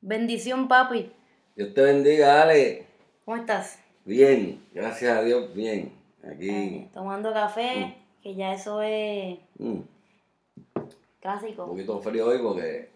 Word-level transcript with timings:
Bendición, 0.00 0.68
papi. 0.68 1.10
Dios 1.56 1.74
te 1.74 1.82
bendiga, 1.82 2.42
Ale. 2.42 2.86
¿Cómo 3.24 3.36
estás? 3.38 3.78
Bien, 4.04 4.62
gracias 4.72 5.16
a 5.16 5.22
Dios, 5.22 5.52
bien. 5.54 5.92
Aquí. 6.28 6.48
Eh, 6.50 6.88
tomando 6.92 7.32
café, 7.32 7.96
que 8.22 8.34
ya 8.34 8.52
eso 8.52 8.82
es 8.82 9.38
mm, 9.58 9.64
un 9.66 9.88
clásico. 11.20 11.66
poquito 11.66 12.00
frío 12.00 12.26
hoy 12.26 12.38
porque 12.42 12.88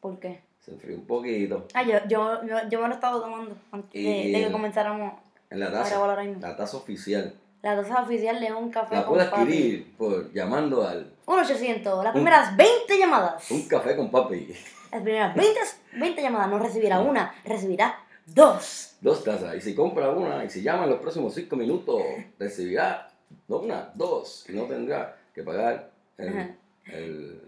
¿Por 0.00 0.18
qué? 0.18 0.40
se 0.60 0.70
enfrió 0.72 0.96
un 0.96 1.06
poquito. 1.06 1.66
Ah, 1.74 1.82
yo, 1.82 1.98
yo, 2.08 2.44
yo, 2.46 2.56
yo 2.70 2.80
me 2.80 2.86
lo 2.88 2.92
he 2.92 2.96
estado 2.96 3.20
tomando 3.20 3.56
antes 3.72 3.92
de, 3.92 4.00
Y- 4.00 4.32
de 4.32 4.44
que 4.46 4.52
comenzáramos. 4.52 5.14
En 5.50 5.60
la 5.60 5.70
taza. 5.70 5.98
La 6.40 6.56
taza 6.56 6.76
oficial. 6.78 7.34
La 7.62 7.76
dosis 7.76 7.94
oficial 7.94 8.40
de 8.40 8.52
un 8.52 8.70
café 8.70 8.94
La 8.96 9.06
papi. 9.06 9.18
adquirir 9.20 9.92
por 9.96 10.32
llamando 10.32 10.86
al 10.86 11.11
1-800, 11.26 12.02
las 12.04 12.12
primeras 12.12 12.56
20 12.56 12.98
llamadas. 12.98 13.50
Un 13.50 13.66
Café 13.68 13.96
con 13.96 14.10
Papi. 14.10 14.54
Las 14.90 15.02
primeras 15.02 15.34
20, 15.36 15.60
20 15.94 16.22
llamadas 16.22 16.48
no 16.50 16.58
recibirá 16.58 17.00
una, 17.00 17.34
recibirá 17.44 17.98
dos. 18.26 18.96
Dos 19.00 19.24
tazas. 19.24 19.54
Y 19.56 19.60
si 19.60 19.74
compra 19.74 20.10
una 20.10 20.44
y 20.44 20.50
si 20.50 20.62
llama 20.62 20.84
en 20.84 20.90
los 20.90 21.00
próximos 21.00 21.34
cinco 21.34 21.56
minutos, 21.56 22.00
recibirá 22.38 23.08
no 23.48 23.58
una, 23.58 23.90
dos. 23.94 24.44
Y 24.48 24.52
no 24.52 24.64
tendrá 24.64 25.16
que 25.34 25.42
pagar 25.42 25.90
el, 26.18 26.54
el, 26.86 27.40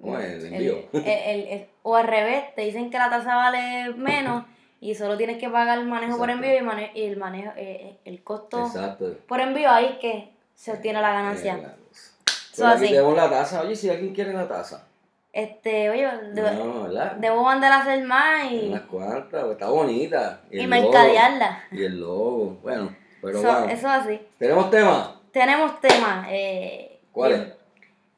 ¿cómo 0.00 0.18
es? 0.18 0.44
el 0.44 0.52
envío. 0.52 0.88
El- 0.92 1.66
o 1.82 1.96
al 1.96 2.06
revés, 2.06 2.54
te 2.54 2.62
dicen 2.62 2.90
que 2.90 2.98
la 2.98 3.10
tasa 3.10 3.34
vale 3.34 3.92
menos 3.94 4.44
y 4.80 4.94
solo 4.94 5.16
tienes 5.16 5.38
que 5.38 5.48
pagar 5.48 5.78
el 5.78 5.86
manejo 5.86 6.16
por 6.18 6.30
envío 6.30 6.56
y, 6.56 6.62
mane- 6.62 6.92
y 6.94 7.02
el 7.04 7.16
manejo, 7.16 7.52
eh, 7.56 7.98
el 8.04 8.22
costo 8.22 8.66
Exacto. 8.66 9.16
por 9.26 9.40
envío 9.40 9.68
ahí 9.70 9.86
es 9.86 9.98
que 9.98 10.30
se 10.54 10.72
obtiene 10.72 11.00
la 11.00 11.12
ganancia. 11.12 11.54
Eh, 11.56 11.66
Pero 12.56 12.68
aquí 12.68 12.84
así. 12.84 12.88
tenemos 12.94 13.16
la 13.16 13.30
taza. 13.30 13.62
Oye, 13.62 13.74
si 13.76 13.88
alguien 13.90 14.14
quiere 14.14 14.32
la 14.32 14.46
taza. 14.48 14.86
Este, 15.32 15.88
oye, 15.88 16.06
de- 16.34 16.42
No, 16.42 16.88
debo 17.18 17.42
mandar 17.42 17.72
a 17.72 17.80
hacer 17.80 18.04
más 18.04 18.50
y, 18.52 18.68
Unas 18.68 18.82
cuantas, 18.82 19.44
está 19.50 19.68
bonita. 19.70 20.40
y 20.50 20.60
el 20.60 20.68
mercadearla. 20.68 21.64
logo, 21.70 21.80
Y 21.80 21.84
el 21.86 22.00
logo. 22.00 22.58
Bueno, 22.62 22.94
pero 23.22 23.40
So, 23.40 23.48
bueno. 23.50 23.64
Eso 23.66 23.74
es 23.78 23.84
así. 23.86 24.20
¿Tenemos 24.38 24.70
tema? 24.70 25.20
Tenemos 25.32 25.80
tema. 25.80 26.26
Eh, 26.28 26.98
¿Cuál 27.12 27.32
bien- 27.32 27.54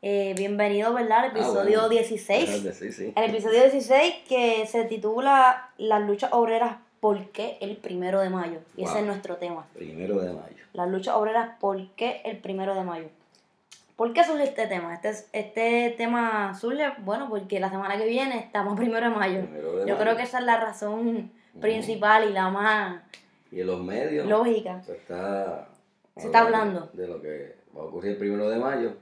eh, 0.02 0.34
bienvenido, 0.36 0.92
¿verdad? 0.92 1.18
Al 1.20 1.24
Ah, 1.26 1.28
episodio 1.28 1.78
bueno. 1.82 1.88
16. 1.90 2.50
Espérate, 2.50 2.72
Sí, 2.78 2.92
sí. 2.92 3.12
El 3.14 3.30
episodio 3.30 3.62
16 3.70 4.14
que 4.28 4.66
se 4.66 4.84
titula 4.84 5.68
Las 5.78 6.02
luchas 6.02 6.30
obreras, 6.32 6.78
¿por 6.98 7.26
qué 7.30 7.58
el 7.60 7.76
primero 7.76 8.20
de 8.22 8.30
mayo? 8.30 8.58
Y 8.76 8.82
ese 8.84 8.98
es 8.98 9.06
nuestro 9.06 9.36
tema. 9.36 9.66
Primero 9.74 10.18
de 10.18 10.32
mayo. 10.32 10.64
Las 10.72 10.88
luchas 10.88 11.14
obreras, 11.14 11.50
¿por 11.60 11.80
qué 11.94 12.22
el 12.24 12.38
primero 12.38 12.74
de 12.74 12.82
mayo? 12.82 13.08
¿Por 13.96 14.12
qué 14.12 14.24
surge 14.24 14.44
este 14.44 14.66
tema? 14.66 14.94
Este, 14.94 15.08
es- 15.10 15.28
este 15.32 15.94
tema 15.96 16.52
surge, 16.54 16.92
bueno, 16.98 17.28
porque 17.28 17.60
la 17.60 17.70
semana 17.70 17.96
que 17.96 18.06
viene 18.06 18.38
estamos 18.38 18.76
primero 18.76 19.08
de 19.08 19.14
mayo. 19.14 19.40
Primero 19.42 19.72
de 19.76 19.80
Yo 19.86 19.94
mayo. 19.94 19.98
creo 19.98 20.16
que 20.16 20.22
esa 20.24 20.38
es 20.40 20.44
la 20.44 20.58
razón 20.58 21.30
principal 21.60 22.28
y 22.28 22.32
la 22.32 22.48
más 22.50 23.02
Y 23.52 23.60
en 23.60 23.66
los 23.68 23.80
medios. 23.82 24.26
lógica. 24.26 24.82
Se 24.82 24.96
está, 24.96 25.68
Se 26.16 26.26
está 26.26 26.40
hablando. 26.40 26.90
De 26.92 27.06
lo 27.06 27.20
que 27.22 27.56
va 27.76 27.82
a 27.82 27.84
ocurrir 27.84 28.12
el 28.12 28.18
primero 28.18 28.48
de 28.48 28.56
mayo. 28.58 28.96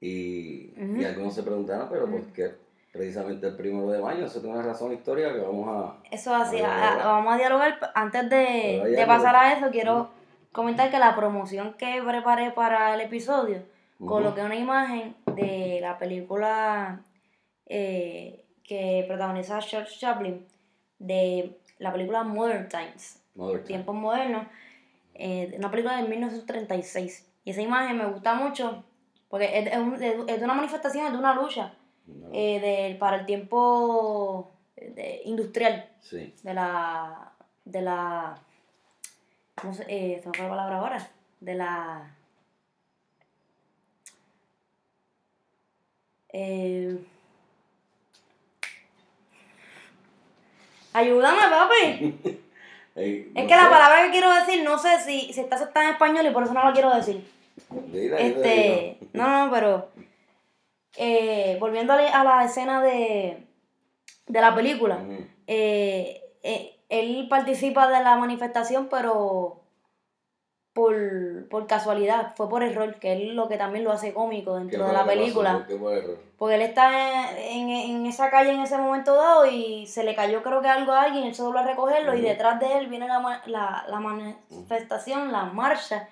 Y, 0.00 0.72
y 0.76 1.04
algunos 1.04 1.34
se 1.34 1.42
preguntarán, 1.42 1.88
pero 1.90 2.10
¿por 2.10 2.22
qué 2.32 2.50
precisamente 2.92 3.46
el 3.46 3.56
primero 3.56 3.88
de 3.90 4.00
mayo? 4.00 4.24
Eso 4.26 4.40
tiene 4.40 4.56
una 4.58 4.66
razón 4.66 4.92
histórica 4.92 5.32
que 5.32 5.38
vamos 5.40 5.68
a. 5.68 5.96
Eso 6.10 6.34
así, 6.34 6.58
A 6.60 6.94
a- 6.94 7.06
vamos 7.06 7.34
a 7.34 7.36
dialogar. 7.38 7.78
Antes 7.94 8.28
de, 8.28 8.82
de 8.96 9.06
pasar 9.06 9.36
a 9.36 9.52
eso, 9.52 9.70
quiero 9.70 10.10
comentar 10.50 10.90
que 10.90 10.98
la 10.98 11.14
promoción 11.14 11.74
que 11.74 12.02
preparé 12.06 12.50
para 12.50 12.94
el 12.94 13.00
episodio, 13.02 13.62
Coloqué 13.98 14.40
una 14.42 14.56
imagen 14.56 15.14
de 15.34 15.78
la 15.80 15.98
película 15.98 17.00
eh, 17.66 18.44
que 18.64 19.04
protagoniza 19.06 19.60
George 19.60 19.96
Chaplin, 19.98 20.44
de 20.98 21.58
la 21.78 21.92
película 21.92 22.22
Modern 22.24 22.68
Times, 22.68 23.20
Time. 23.34 23.58
Tiempos 23.60 23.94
Modernos, 23.94 24.46
eh, 25.14 25.54
una 25.56 25.70
película 25.70 25.96
de 26.02 26.08
1936. 26.08 27.28
Y 27.44 27.50
esa 27.50 27.62
imagen 27.62 27.96
me 27.98 28.06
gusta 28.06 28.34
mucho 28.34 28.84
porque 29.28 29.58
es, 29.58 29.66
es 29.66 29.78
un- 29.78 29.94
es 29.94 30.38
de 30.38 30.44
una 30.44 30.54
manifestación, 30.54 31.06
es 31.06 31.12
de 31.12 31.18
una 31.18 31.34
lucha 31.34 31.74
No, 32.06 32.28
eh, 32.32 32.96
para 32.98 33.16
el 33.18 33.26
tiempo 33.26 34.50
de- 34.76 35.22
industrial 35.24 35.88
Sí. 36.00 36.34
de 36.42 36.54
la 36.54 37.32
de 37.64 37.80
la 37.82 38.34
¿cómo 39.54 39.72
se, 39.72 39.84
eh, 39.88 40.20
se 40.20 40.28
me 40.28 40.34
fue 40.34 40.44
la 40.44 40.50
palabra 40.50 40.78
ahora? 40.78 41.08
De 41.40 41.54
la 41.54 42.16
eh, 46.32 46.98
ayúdame 50.92 51.40
papi. 51.50 52.38
Es 52.94 53.46
que 53.46 53.56
la 53.56 53.70
palabra 53.70 54.02
que 54.04 54.10
quiero 54.10 54.30
decir 54.34 54.62
no 54.62 54.76
sé 54.76 55.00
si, 55.00 55.32
si 55.32 55.40
está 55.40 55.56
aceptada 55.56 55.86
en 55.86 55.92
español 55.92 56.26
y 56.26 56.30
por 56.30 56.42
eso 56.42 56.52
no 56.52 56.62
la 56.62 56.74
quiero 56.74 56.94
decir. 56.94 57.26
Dila, 57.70 58.18
este 58.18 58.98
dila. 59.00 59.24
no 59.24 59.46
no 59.46 59.50
pero 59.50 59.88
eh, 60.98 61.56
volviendo 61.58 61.94
a 61.94 62.24
la, 62.24 62.44
escena 62.44 62.82
de 62.82 63.46
de 64.26 64.40
la 64.42 64.54
película 64.54 65.02
eh, 65.46 66.20
eh, 66.42 66.76
él 66.88 67.26
participa 67.30 67.88
de 67.88 68.04
la 68.04 68.16
manifestación, 68.16 68.88
pero 68.90 69.61
por, 70.72 71.48
por 71.50 71.66
casualidad, 71.66 72.32
fue 72.34 72.48
por 72.48 72.62
error, 72.62 72.94
que 72.98 73.12
es 73.12 73.34
lo 73.34 73.46
que 73.48 73.58
también 73.58 73.84
lo 73.84 73.92
hace 73.92 74.14
cómico 74.14 74.54
¿Qué 74.54 74.60
dentro 74.60 74.86
de 74.86 74.92
la 74.92 75.00
pasó? 75.00 75.10
película. 75.10 75.52
¿Por 75.58 75.66
qué 75.66 75.76
por 75.76 75.92
error? 75.92 76.16
Porque 76.38 76.54
él 76.54 76.62
está 76.62 77.36
en, 77.38 77.68
en, 77.68 77.90
en 77.96 78.06
esa 78.06 78.30
calle 78.30 78.52
en 78.52 78.60
ese 78.60 78.78
momento 78.78 79.14
dado 79.14 79.46
y 79.46 79.86
se 79.86 80.02
le 80.02 80.14
cayó 80.14 80.42
creo 80.42 80.62
que 80.62 80.68
algo 80.68 80.92
a 80.92 81.02
alguien, 81.02 81.24
él 81.24 81.34
se 81.34 81.42
dobló 81.42 81.58
a 81.60 81.66
recogerlo 81.66 82.14
y 82.16 82.22
detrás 82.22 82.58
de 82.58 82.78
él 82.78 82.86
viene 82.88 83.06
la, 83.06 83.42
la, 83.46 83.84
la 83.86 84.00
manifestación, 84.00 85.30
la 85.30 85.44
marcha, 85.44 86.08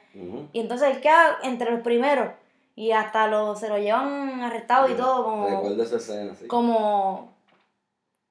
y 0.52 0.60
entonces 0.60 0.94
él 0.94 1.00
queda 1.00 1.38
entre 1.42 1.70
los 1.70 1.80
primeros 1.80 2.28
y 2.76 2.92
hasta 2.92 3.26
lo, 3.26 3.56
se 3.56 3.68
lo 3.68 3.78
llevan 3.78 4.42
arrestado 4.42 4.88
y 4.88 4.94
todo 4.94 5.24
como, 5.24 5.48
Recuerdo 5.48 5.82
esa 5.82 5.96
escena, 5.96 6.34
sí. 6.34 6.46
como 6.46 7.34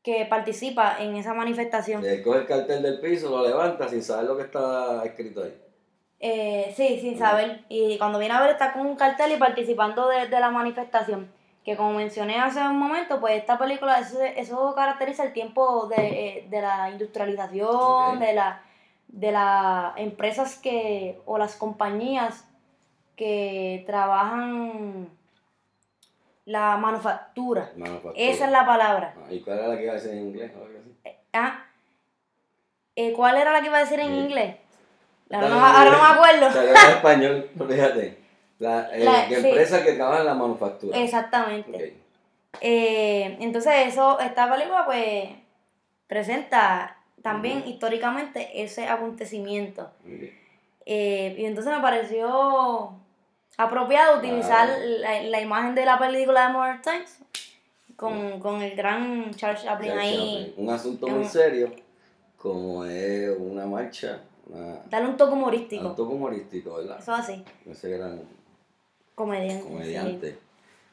que 0.04 0.26
participa 0.26 0.98
en 1.00 1.16
esa 1.18 1.34
manifestación. 1.34 2.06
Él 2.06 2.24
coge 2.24 2.40
el 2.40 2.46
cartel 2.48 2.82
del 2.82 3.00
piso, 3.02 3.30
lo 3.30 3.46
levanta 3.46 3.88
sin 3.90 4.02
saber 4.02 4.26
lo 4.26 4.38
que 4.38 4.44
está 4.44 5.04
escrito 5.06 5.44
ahí. 5.44 5.54
Eh, 6.20 6.74
sí, 6.76 7.00
sin 7.00 7.18
saber. 7.18 7.64
Y 7.70 7.98
cuando 7.98 8.20
viene 8.20 8.34
a 8.34 8.42
ver 8.42 8.52
está 8.52 8.74
con 8.74 8.86
un 8.86 8.96
cartel 8.96 9.32
y 9.32 9.38
participando 9.38 10.08
de, 10.10 10.28
de 10.28 10.40
la 10.40 10.50
manifestación. 10.50 11.32
Que 11.64 11.76
como 11.78 11.94
mencioné 11.94 12.38
hace 12.40 12.60
un 12.62 12.78
momento, 12.80 13.20
pues 13.20 13.38
esta 13.38 13.58
película, 13.58 14.00
eso, 14.00 14.22
eso 14.22 14.74
caracteriza 14.76 15.24
el 15.24 15.34
tiempo 15.34 15.88
de, 15.88 15.98
eh, 16.40 16.48
de 16.50 16.62
la 16.62 16.90
industrialización, 16.90 18.20
de 18.20 18.34
la 18.34 18.62
de 19.08 19.32
las 19.32 19.98
empresas 19.98 20.56
que, 20.58 21.20
o 21.26 21.40
las 21.40 21.56
compañías 21.56 22.48
que 23.16 23.84
trabajan 23.88 25.10
la 26.46 26.78
manufactura. 26.78 27.72
Manufactura. 27.76 28.14
Esa 28.16 28.46
es 28.46 28.52
la 28.52 28.66
palabra. 28.66 29.16
Ah, 29.18 29.34
¿Y 29.34 29.40
cuál 29.42 29.58
era 29.60 29.68
la 29.70 29.78
que 29.78 29.84
iba 29.84 29.92
a 29.94 29.96
decir 29.96 30.12
en 30.12 30.20
inglés? 30.28 30.52
o 30.56 30.64
algo 30.64 30.78
así? 30.80 31.16
Ah, 31.34 31.66
eh, 32.96 33.14
¿Cuál 33.14 33.38
era 33.38 33.52
la 33.52 33.62
que 33.62 33.68
iba 33.68 33.78
a 33.78 33.82
decir 33.82 34.00
en 34.00 34.08
Sí. 34.10 34.14
inglés? 34.20 34.56
Ahora 35.32 35.50
no, 35.50 35.56
Está 35.56 35.70
en 35.70 35.76
ahora 35.76 35.92
no 35.92 35.98
me 36.04 36.10
acuerdo. 36.50 36.62
En 36.70 36.76
español, 36.96 37.50
fíjate. 37.70 38.18
La, 38.60 38.90
eh, 38.94 39.04
La- 39.06 39.28
que 39.28 39.40
sí. 39.42 39.48
empresa 39.48 39.84
que 39.84 39.94
trabaja 39.94 40.20
en 40.22 40.26
la 40.26 40.34
manufactura. 40.34 40.98
Exactamente. 40.98 41.96
Eh, 42.62 43.38
entonces, 43.40 43.74
eso, 43.88 44.20
esta 44.20 44.52
película, 44.52 44.86
pues, 44.86 45.30
presenta 46.08 46.98
también 47.22 47.64
históricamente 47.68 48.62
ese 48.64 48.88
acontecimiento. 48.88 49.90
Eh, 50.86 51.36
y 51.38 51.46
entonces 51.46 51.72
me 51.74 51.82
pareció 51.82 52.94
apropiado 53.58 54.18
utilizar 54.18 54.68
la, 54.84 55.22
la 55.22 55.42
imagen 55.42 55.76
de 55.76 55.86
la 55.86 56.00
película 56.00 56.48
de 56.48 56.54
Modern 56.54 56.82
Times 56.82 57.20
con, 57.96 58.40
con 58.40 58.62
el 58.62 58.76
gran 58.76 59.34
Charles 59.36 59.64
Chaplin 59.64 59.92
Charles 59.92 60.06
ahí. 60.06 60.46
Chaplin. 60.48 60.68
Un 60.68 60.74
asunto 60.74 61.08
muy 61.08 61.26
serio, 61.26 61.72
como 62.38 62.86
es 62.86 63.30
una 63.38 63.66
marcha, 63.66 64.22
una, 64.50 64.82
Darle 64.90 65.10
un 65.10 65.18
toque 65.18 65.34
humorístico. 65.34 65.88
un 65.90 65.96
toque 65.96 66.14
humorístico, 66.14 66.76
¿verdad? 66.76 66.98
Eso 67.00 67.14
así, 67.14 67.44
Ese 67.70 67.90
gran 67.98 68.22
comediante. 69.16 69.64
sí. 69.64 69.70
comediante. 69.70 70.38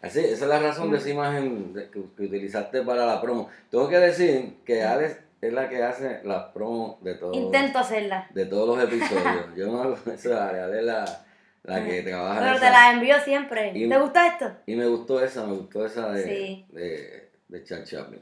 Así, 0.02 0.20
esa 0.20 0.44
es 0.44 0.48
la 0.48 0.58
razón 0.60 0.90
de 0.90 0.98
esa 0.98 1.10
imagen 1.10 1.72
de- 1.72 1.90
que, 1.90 2.02
que 2.16 2.22
utilizaste 2.24 2.82
para 2.82 3.06
la 3.06 3.20
promo. 3.20 3.48
Tengo 3.70 3.88
que 3.88 3.98
decir 3.98 4.58
que 4.64 4.82
Alex 4.82 5.16
es 5.40 5.52
la 5.52 5.68
que 5.68 5.82
hace 5.82 6.20
las 6.24 6.44
promos 6.52 7.02
de 7.02 7.14
todos, 7.14 7.36
Intento 7.36 7.78
hacerla. 7.78 8.28
de 8.32 8.46
todos 8.46 8.76
los 8.76 8.84
episodios. 8.86 9.46
Yo 9.56 9.66
no 9.68 9.82
hago 9.82 9.96
eso, 10.12 10.38
Ale 10.40 10.78
es 10.78 10.84
la, 10.84 11.24
la 11.64 11.84
que 11.84 12.02
trabaja 12.02 12.38
en 12.38 12.44
Pero 12.44 12.60
te 12.60 12.66
esa. 12.66 12.70
la 12.70 12.92
envío 12.92 13.20
siempre. 13.20 13.72
Y- 13.74 13.88
¿Te 13.88 13.98
gusta 13.98 14.26
esto? 14.28 14.52
Y 14.66 14.74
me 14.76 14.86
gustó 14.86 15.24
esa, 15.24 15.44
me 15.46 15.54
gustó 15.54 15.84
esa 15.86 16.10
de, 16.12 16.24
Sí. 16.24 16.66
de, 16.72 17.30
de 17.48 17.64
Charles 17.64 17.88
Chaplin. 17.88 18.20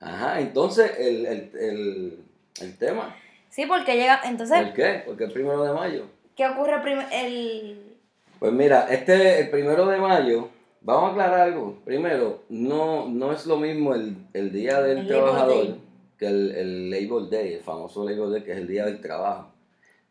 Ajá, 0.00 0.40
entonces 0.40 0.92
el, 0.98 1.26
el, 1.26 1.50
el, 1.58 2.24
el 2.60 2.78
tema. 2.78 3.14
Sí, 3.56 3.64
porque 3.64 3.96
llega. 3.96 4.20
Entonces, 4.24 4.64
¿Por 4.64 4.74
qué? 4.74 5.02
Porque 5.06 5.24
el 5.24 5.32
primero 5.32 5.62
de 5.62 5.72
mayo. 5.72 6.04
¿qué 6.36 6.46
ocurre 6.46 6.74
el. 7.10 7.96
Pues 8.38 8.52
mira, 8.52 8.86
este, 8.90 9.40
el 9.40 9.48
primero 9.48 9.86
de 9.86 9.96
mayo, 9.96 10.50
vamos 10.82 11.08
a 11.08 11.12
aclarar 11.12 11.40
algo. 11.40 11.80
Primero, 11.82 12.42
no, 12.50 13.08
no 13.08 13.32
es 13.32 13.46
lo 13.46 13.56
mismo 13.56 13.94
el, 13.94 14.14
el 14.34 14.52
Día 14.52 14.82
del 14.82 14.98
El 14.98 15.06
Trabajador 15.06 15.78
que 16.18 16.26
el, 16.26 16.50
el 16.50 16.90
Labor 16.90 17.30
Day, 17.30 17.54
el 17.54 17.62
famoso 17.62 18.06
Labor 18.06 18.30
Day, 18.30 18.42
que 18.42 18.52
es 18.52 18.58
el 18.58 18.66
Día 18.66 18.84
del 18.84 19.00
Trabajo. 19.00 19.50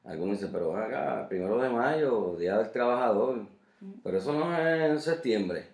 Algunos 0.05 0.37
dicen, 0.37 0.51
pero 0.51 0.75
acá, 0.75 1.27
primero 1.29 1.61
de 1.61 1.69
mayo, 1.69 2.35
Día 2.39 2.57
del 2.57 2.71
Trabajador. 2.71 3.45
Pero 4.03 4.17
eso 4.17 4.33
no 4.33 4.57
es 4.57 4.89
en 4.89 4.99
septiembre. 4.99 5.67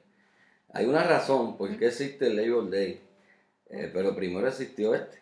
Hay 0.73 0.87
una 0.87 1.03
razón 1.03 1.55
por 1.55 1.77
qué 1.77 1.87
existe 1.87 2.27
el 2.27 2.35
Labor 2.35 2.69
Day, 2.69 2.99
eh, 3.69 3.89
pero 3.93 4.13
primero 4.13 4.45
existió 4.45 4.93
este. 4.93 5.20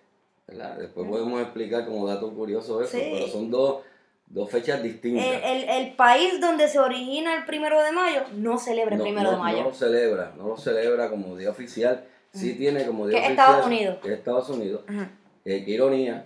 ¿Verdad? 0.49 0.77
Después 0.77 1.07
podemos 1.07 1.41
explicar 1.41 1.85
como 1.85 2.07
dato 2.07 2.33
curioso 2.33 2.81
eso, 2.81 2.97
Sí. 2.97 3.09
pero 3.13 3.27
son 3.27 3.49
dos, 3.51 3.83
dos 4.27 4.49
fechas 4.49 4.81
distintas. 4.83 5.25
El, 5.25 5.43
el, 5.63 5.69
el 5.69 5.95
país 5.95 6.39
donde 6.41 6.67
se 6.67 6.79
origina 6.79 7.35
el 7.37 7.45
primero 7.45 7.81
de 7.83 7.91
mayo 7.91 8.21
no 8.35 8.57
celebra 8.57 8.93
el 8.95 8.99
no, 8.99 9.03
primero 9.03 9.31
no- 9.31 9.37
de 9.37 9.43
mayo. 9.43 9.57
No 9.59 9.69
lo 9.69 9.73
celebra, 9.73 10.33
no 10.37 10.47
lo 10.49 10.57
celebra 10.57 11.09
como 11.09 11.35
día 11.37 11.49
oficial. 11.49 12.03
Sí 12.33 12.53
tiene 12.55 12.85
como 12.85 13.07
día 13.07 13.17
oficial. 13.19 13.31
Estados 13.39 13.65
Unidos. 13.65 13.97
Que 14.03 14.07
es 14.09 14.17
Estados 14.19 14.49
Unidos. 14.49 14.81
Ajá. 14.87 15.09
Eh, 15.45 15.63
qué 15.65 15.71
ironía 15.71 16.25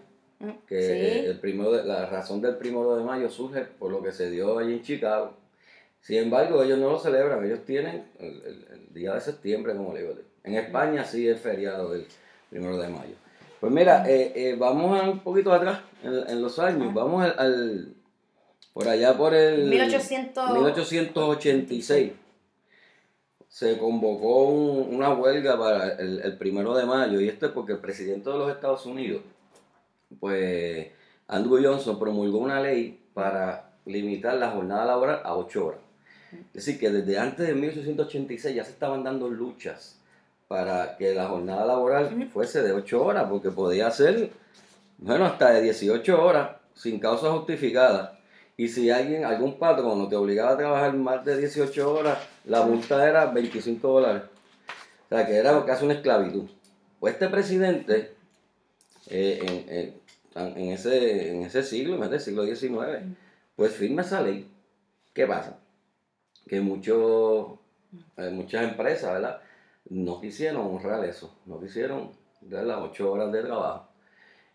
que 0.68 0.82
sí. 0.82 1.26
el 1.28 1.40
primero 1.40 1.72
de- 1.72 1.86
la 1.86 2.06
razón 2.08 2.42
del 2.42 2.58
primero 2.58 2.98
de 2.98 3.04
mayo 3.06 3.30
surge 3.30 3.62
por 3.62 3.90
lo 3.92 4.04
que 4.04 4.12
se 4.12 4.30
dio 4.30 4.58
allí 4.60 4.74
en 4.74 4.82
Chicago. 4.84 5.34
Sin 6.02 6.18
embargo, 6.18 6.62
ellos 6.64 6.78
no 6.80 6.90
lo 6.90 7.00
celebran, 7.00 7.46
ellos 7.46 7.64
tienen 7.66 8.06
el, 8.20 8.42
el- 8.44 8.68
el 8.74 8.94
día 8.94 9.14
de 9.14 9.22
septiembre 9.22 9.74
como 9.74 9.94
Labor 9.94 10.16
Day. 10.16 10.26
En 10.44 10.56
España 10.56 11.06
sí 11.06 11.26
es 11.30 11.40
feriado 11.40 11.92
del 11.94 12.06
primero 12.50 12.78
de 12.78 12.90
mayo. 12.90 13.16
Pues 13.64 13.72
mira, 13.72 14.04
eh, 14.10 14.34
eh, 14.36 14.56
vamos 14.60 15.00
a 15.02 15.10
un 15.10 15.20
poquito 15.20 15.54
atrás 15.54 15.80
en, 16.04 16.14
en 16.32 16.42
los 16.42 16.60
años, 16.60 16.94
vamos 16.94 17.24
al, 17.24 17.34
al- 17.40 17.94
por 18.74 18.90
allá 18.90 19.16
por 19.18 19.34
el 19.34 19.70
1800. 19.70 20.54
1886 20.54 22.12
se 23.48 23.78
convocó 23.78 24.50
un- 24.50 24.94
una 24.96 25.14
huelga 25.14 25.58
para 25.58 25.94
el, 25.94 26.20
el 26.20 26.38
primero 26.38 26.76
de 26.76 26.86
mayo 26.86 27.22
y 27.22 27.30
esto 27.30 27.46
es 27.46 27.52
porque 27.54 27.72
el 27.72 27.80
presidente 27.80 28.30
de 28.30 28.38
los 28.38 28.52
Estados 28.52 28.86
Unidos, 28.86 29.22
pues 30.20 30.88
Andrew 31.30 31.64
Johnson 31.64 31.98
promulgó 31.98 32.40
una 32.40 32.60
ley 32.60 33.00
para 33.14 33.76
limitar 33.86 34.36
la 34.36 34.50
jornada 34.52 34.84
laboral 34.84 35.22
a 35.24 35.38
8 35.38 35.66
horas. 35.68 35.80
Es 36.54 36.66
decir, 36.66 36.78
que 36.82 36.90
desde 36.90 37.18
antes 37.18 37.48
de 37.48 37.54
1886 37.56 38.56
ya 38.56 38.66
se 38.66 38.72
estaban 38.72 39.06
dando 39.06 39.30
luchas 39.30 40.02
para 40.54 40.96
que 40.98 41.16
la 41.16 41.30
jornada 41.30 41.66
laboral 41.66 42.30
fuese 42.32 42.62
de 42.62 42.74
8 42.74 43.04
horas, 43.04 43.26
porque 43.28 43.50
podía 43.50 43.90
ser, 43.90 44.30
bueno, 45.00 45.26
hasta 45.26 45.50
de 45.50 45.64
18 45.64 46.24
horas 46.24 46.58
sin 46.76 47.00
causa 47.00 47.32
justificada. 47.32 48.20
Y 48.56 48.68
si 48.68 48.92
alguien, 48.92 49.26
algún 49.26 49.58
patrón 49.58 50.08
te 50.10 50.16
obligaba 50.16 50.52
a 50.52 50.58
trabajar 50.58 50.94
más 50.94 51.26
de 51.26 51.38
18 51.38 51.92
horas, 51.92 52.20
la 52.46 52.62
multa 52.62 53.10
era 53.10 53.26
25 53.26 53.88
dólares. 53.88 54.22
O 55.10 55.16
sea, 55.16 55.26
que 55.26 55.38
era 55.38 55.66
casi 55.66 55.86
una 55.86 55.96
esclavitud. 55.96 56.44
Pues 57.00 57.14
este 57.16 57.30
presidente, 57.30 58.14
eh, 59.10 59.40
en, 60.36 60.44
en- 60.46 60.58
en 60.58 60.72
ese, 60.72 61.32
en 61.32 61.42
ese 61.42 61.64
siglo, 61.64 61.96
en 61.96 62.14
el 62.14 62.20
siglo 62.20 62.44
XIX, 62.46 63.02
pues 63.56 63.74
firma 63.74 64.04
esa 64.04 64.22
ley. 64.22 64.48
¿Qué 65.16 65.26
pasa? 65.26 65.58
Que 66.48 66.58
eh, 66.58 68.30
muchas 68.30 68.64
empresas, 68.64 69.14
¿verdad? 69.14 69.40
No 69.90 70.20
quisieron 70.22 70.66
honrar 70.66 71.04
eso, 71.06 71.36
no 71.46 71.60
quisieron 71.60 72.12
dar 72.42 72.64
las 72.66 72.78
8 72.80 73.12
horas 73.12 73.32
de 73.32 73.42
trabajo. 73.44 73.88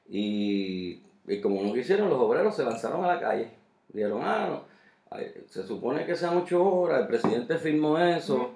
Y, 0.08 1.02
y 1.26 1.40
como 1.40 1.62
no 1.62 1.72
quisieron, 1.72 2.08
los 2.08 2.18
obreros 2.18 2.56
se 2.56 2.64
lanzaron 2.64 3.04
a 3.04 3.14
la 3.14 3.20
calle. 3.20 3.50
Dijeron, 3.88 4.20
ah, 4.24 4.48
no, 4.48 5.18
se 5.48 5.62
supone 5.66 6.04
que 6.06 6.16
sean 6.16 6.36
8 6.38 6.64
horas, 6.64 7.00
el 7.02 7.06
presidente 7.06 7.56
firmó 7.58 7.98
eso, 7.98 8.52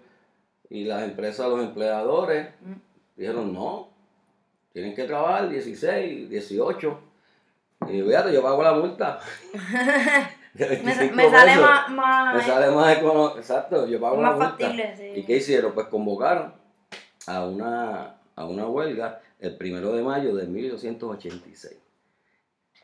y 0.71 0.85
las 0.85 1.03
empresas, 1.05 1.49
los 1.49 1.61
empleadores, 1.61 2.49
Mm. 2.63 2.73
dijeron, 3.17 3.53
no, 3.53 3.89
tienen 4.73 4.95
que 4.95 5.05
trabajar 5.05 5.49
16, 5.51 6.31
18. 6.31 6.99
Y 7.91 8.01
fíjate, 8.03 8.33
yo 8.33 8.43
pago 8.43 8.63
la 8.63 8.73
multa. 8.75 9.19
Me, 10.55 10.67
25 10.67 11.15
me 11.17 11.31
sale 11.31 11.57
más, 11.57 11.91
más, 11.91 12.35
Me 12.37 12.43
sale 12.43 12.71
más 12.75 12.99
económico. 12.99 13.39
Exacto, 13.39 13.87
yo 13.87 13.99
pago 13.99 14.21
la 14.21 14.33
multa. 14.33 14.49
factible. 14.51 14.95
Sí. 14.97 15.21
¿Y 15.21 15.25
qué 15.25 15.37
hicieron? 15.39 15.73
Pues 15.73 15.87
convocaron 15.87 16.53
a 17.27 17.47
una, 17.47 18.17
a 18.37 18.47
una 18.47 18.67
huelga 18.67 19.21
el 19.41 19.57
primero 19.57 19.93
de 19.93 20.03
mayo 20.03 20.35
de 20.35 20.47
1886. 20.47 21.77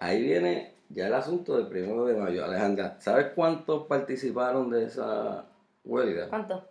Ahí 0.00 0.22
viene 0.22 0.74
ya 0.88 1.06
el 1.08 1.14
asunto 1.14 1.56
del 1.56 1.66
primero 1.66 2.04
de 2.06 2.14
mayo. 2.14 2.44
Alejandra, 2.44 2.96
¿sabes 3.00 3.28
cuántos 3.34 3.86
participaron 3.86 4.70
de 4.70 4.84
esa 4.84 5.46
huelga? 5.84 6.28
¿Cuánto? 6.28 6.64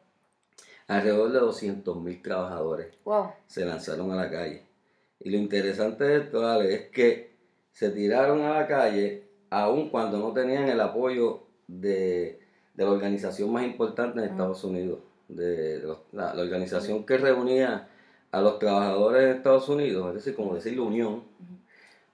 Alrededor 0.87 1.31
de 1.33 1.39
200 1.39 1.97
mil 2.01 2.21
trabajadores 2.21 2.93
Wow. 3.03 3.31
se 3.47 3.65
lanzaron 3.65 4.11
a 4.11 4.15
la 4.15 4.29
calle. 4.31 4.63
Y 5.19 5.29
lo 5.31 5.37
interesante 5.37 6.03
de 6.05 6.17
esto, 6.17 6.47
Ale, 6.47 6.73
es 6.73 6.89
que 6.89 7.31
se 7.71 7.89
tiraron 7.89 8.41
a 8.41 8.51
la 8.51 8.67
calle 8.67 9.23
aun 9.49 9.89
cuando 9.89 10.17
no 10.19 10.31
tenían 10.33 10.67
el 10.69 10.79
apoyo 10.79 11.43
de, 11.67 12.39
de 12.73 12.83
la 12.85 12.91
organización 12.91 13.51
más 13.51 13.65
importante 13.65 14.19
en 14.19 14.25
Estados 14.25 14.63
Unidos, 14.63 14.99
de, 15.27 15.79
los- 15.79 15.99
la, 16.13 16.33
la 16.33 16.41
organización 16.41 17.05
que 17.05 17.17
reunía 17.17 17.87
a 18.31 18.41
los 18.41 18.59
trabajadores 18.59 19.23
de 19.23 19.31
Estados 19.31 19.67
Unidos, 19.69 20.09
es 20.09 20.15
decir, 20.15 20.35
como 20.35 20.55
decir 20.55 20.75
la 20.75 20.83
Unión, 20.83 21.23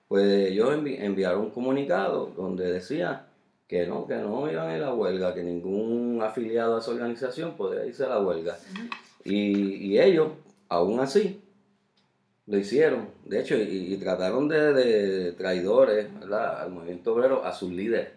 pues 0.08 0.50
ellos 0.52 0.70
envi- 0.76 0.98
enviaron 1.00 1.42
un 1.42 1.50
comunicado 1.52 2.32
donde 2.36 2.72
decía 2.72 3.28
que 3.68 3.88
no, 3.88 4.06
que 4.06 4.16
no 4.16 4.52
iban 4.52 4.70
a 4.70 4.78
ir 4.78 4.84
a 4.84 4.88
la 4.88 4.94
huelga, 4.94 5.34
que 5.34 5.42
ningún 5.44 6.20
afiliado 6.22 6.76
a 6.76 6.80
esa 6.80 6.92
organización 6.92 7.56
podía 7.56 7.86
irse 7.86 8.04
a 8.06 8.10
la 8.10 8.20
huelga. 8.22 8.58
y, 9.24 9.76
y 9.88 10.00
ellos, 10.00 10.30
aún 10.70 11.00
así, 11.00 11.40
lo 12.46 12.58
hicieron. 12.58 13.08
De 13.26 13.40
hecho, 13.40 13.56
y, 13.56 13.94
y 13.94 13.98
trataron 13.98 14.48
de, 14.48 14.74
de 14.74 15.32
traidores 15.32 16.08
¿verdad? 16.20 16.62
al 16.62 16.72
movimiento 16.72 17.14
obrero, 17.14 17.44
a 17.44 17.54
sus 17.54 17.72
líderes. 17.72 18.10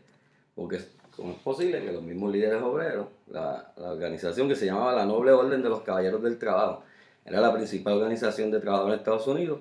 Porque 0.54 0.80
¿cómo 1.16 1.32
es 1.32 1.38
posible 1.38 1.80
que 1.82 1.92
los 1.92 2.02
mismos 2.02 2.32
líderes 2.32 2.60
obreros, 2.60 3.06
la, 3.28 3.72
la 3.76 3.90
organización 3.92 4.48
que 4.48 4.54
se 4.56 4.66
llamaba 4.66 4.92
la 4.94 5.04
Noble 5.06 5.32
Orden 5.32 5.62
de 5.62 5.68
los 5.68 5.82
Caballeros 5.82 6.22
del 6.22 6.38
Trabajo, 6.38 6.82
era 7.24 7.40
la 7.40 7.52
principal 7.52 7.94
organización 7.94 8.50
de 8.50 8.60
trabajadores 8.60 8.96
de 8.96 8.98
Estados 8.98 9.26
Unidos, 9.26 9.60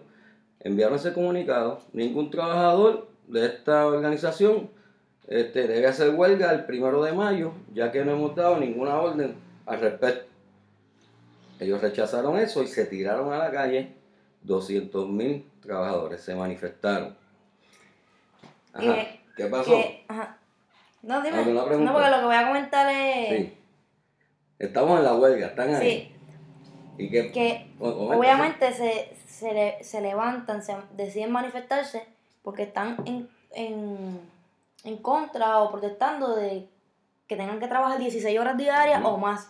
enviaron 0.59 0.95
ese 0.97 1.13
comunicado, 1.13 1.81
ningún 1.93 2.29
trabajador 2.29 3.07
de 3.27 3.45
esta 3.45 3.85
organización 3.87 4.69
este, 5.27 5.67
debe 5.67 5.87
hacer 5.87 6.11
huelga 6.13 6.51
el 6.51 6.65
primero 6.65 7.01
de 7.03 7.11
mayo, 7.13 7.53
ya 7.73 7.91
que 7.91 8.05
no 8.05 8.11
hemos 8.11 8.35
dado 8.35 8.57
ninguna 8.59 8.95
orden 8.99 9.35
al 9.65 9.79
respecto. 9.79 10.27
Ellos 11.59 11.81
rechazaron 11.81 12.37
eso 12.37 12.61
y 12.61 12.67
se 12.67 12.85
tiraron 12.85 13.33
a 13.33 13.37
la 13.39 13.49
calle 13.51 13.93
200 14.43 15.07
mil 15.09 15.49
trabajadores, 15.61 16.21
se 16.21 16.35
manifestaron. 16.35 17.15
Ajá, 18.73 18.93
Que- 18.95 19.19
¿Qué 19.35 19.45
pasó? 19.47 19.71
Que- 19.71 20.05
ajá. 20.07 20.37
No, 21.01 21.21
dime. 21.21 21.45
No, 21.45 21.63
porque 21.65 22.09
lo 22.09 22.19
que 22.19 22.25
voy 22.25 22.35
a 22.35 22.47
comentar 22.47 22.87
es 22.91 23.29
Sí. 23.29 23.54
Estamos 24.59 24.97
en 24.99 25.03
la 25.05 25.13
huelga, 25.15 25.47
están 25.47 25.73
ahí. 25.75 25.89
sí, 26.97 27.03
¿Y 27.03 27.09
qué? 27.09 27.31
que 27.31 27.71
obviamente 27.79 28.71
se, 28.73 29.13
se, 29.27 29.53
le- 29.53 29.83
se 29.83 30.01
levantan, 30.01 30.63
se 30.63 30.75
deciden 30.95 31.31
manifestarse 31.31 32.05
porque 32.41 32.63
están 32.63 32.97
en, 33.05 33.29
en, 33.51 34.19
en 34.85 34.97
contra 34.97 35.59
o 35.61 35.71
protestando 35.71 36.35
de 36.35 36.67
que 37.27 37.35
tengan 37.35 37.59
que 37.59 37.67
trabajar 37.67 37.97
16 37.99 38.39
horas 38.39 38.55
diarias 38.57 39.01
o 39.03 39.17
más. 39.17 39.49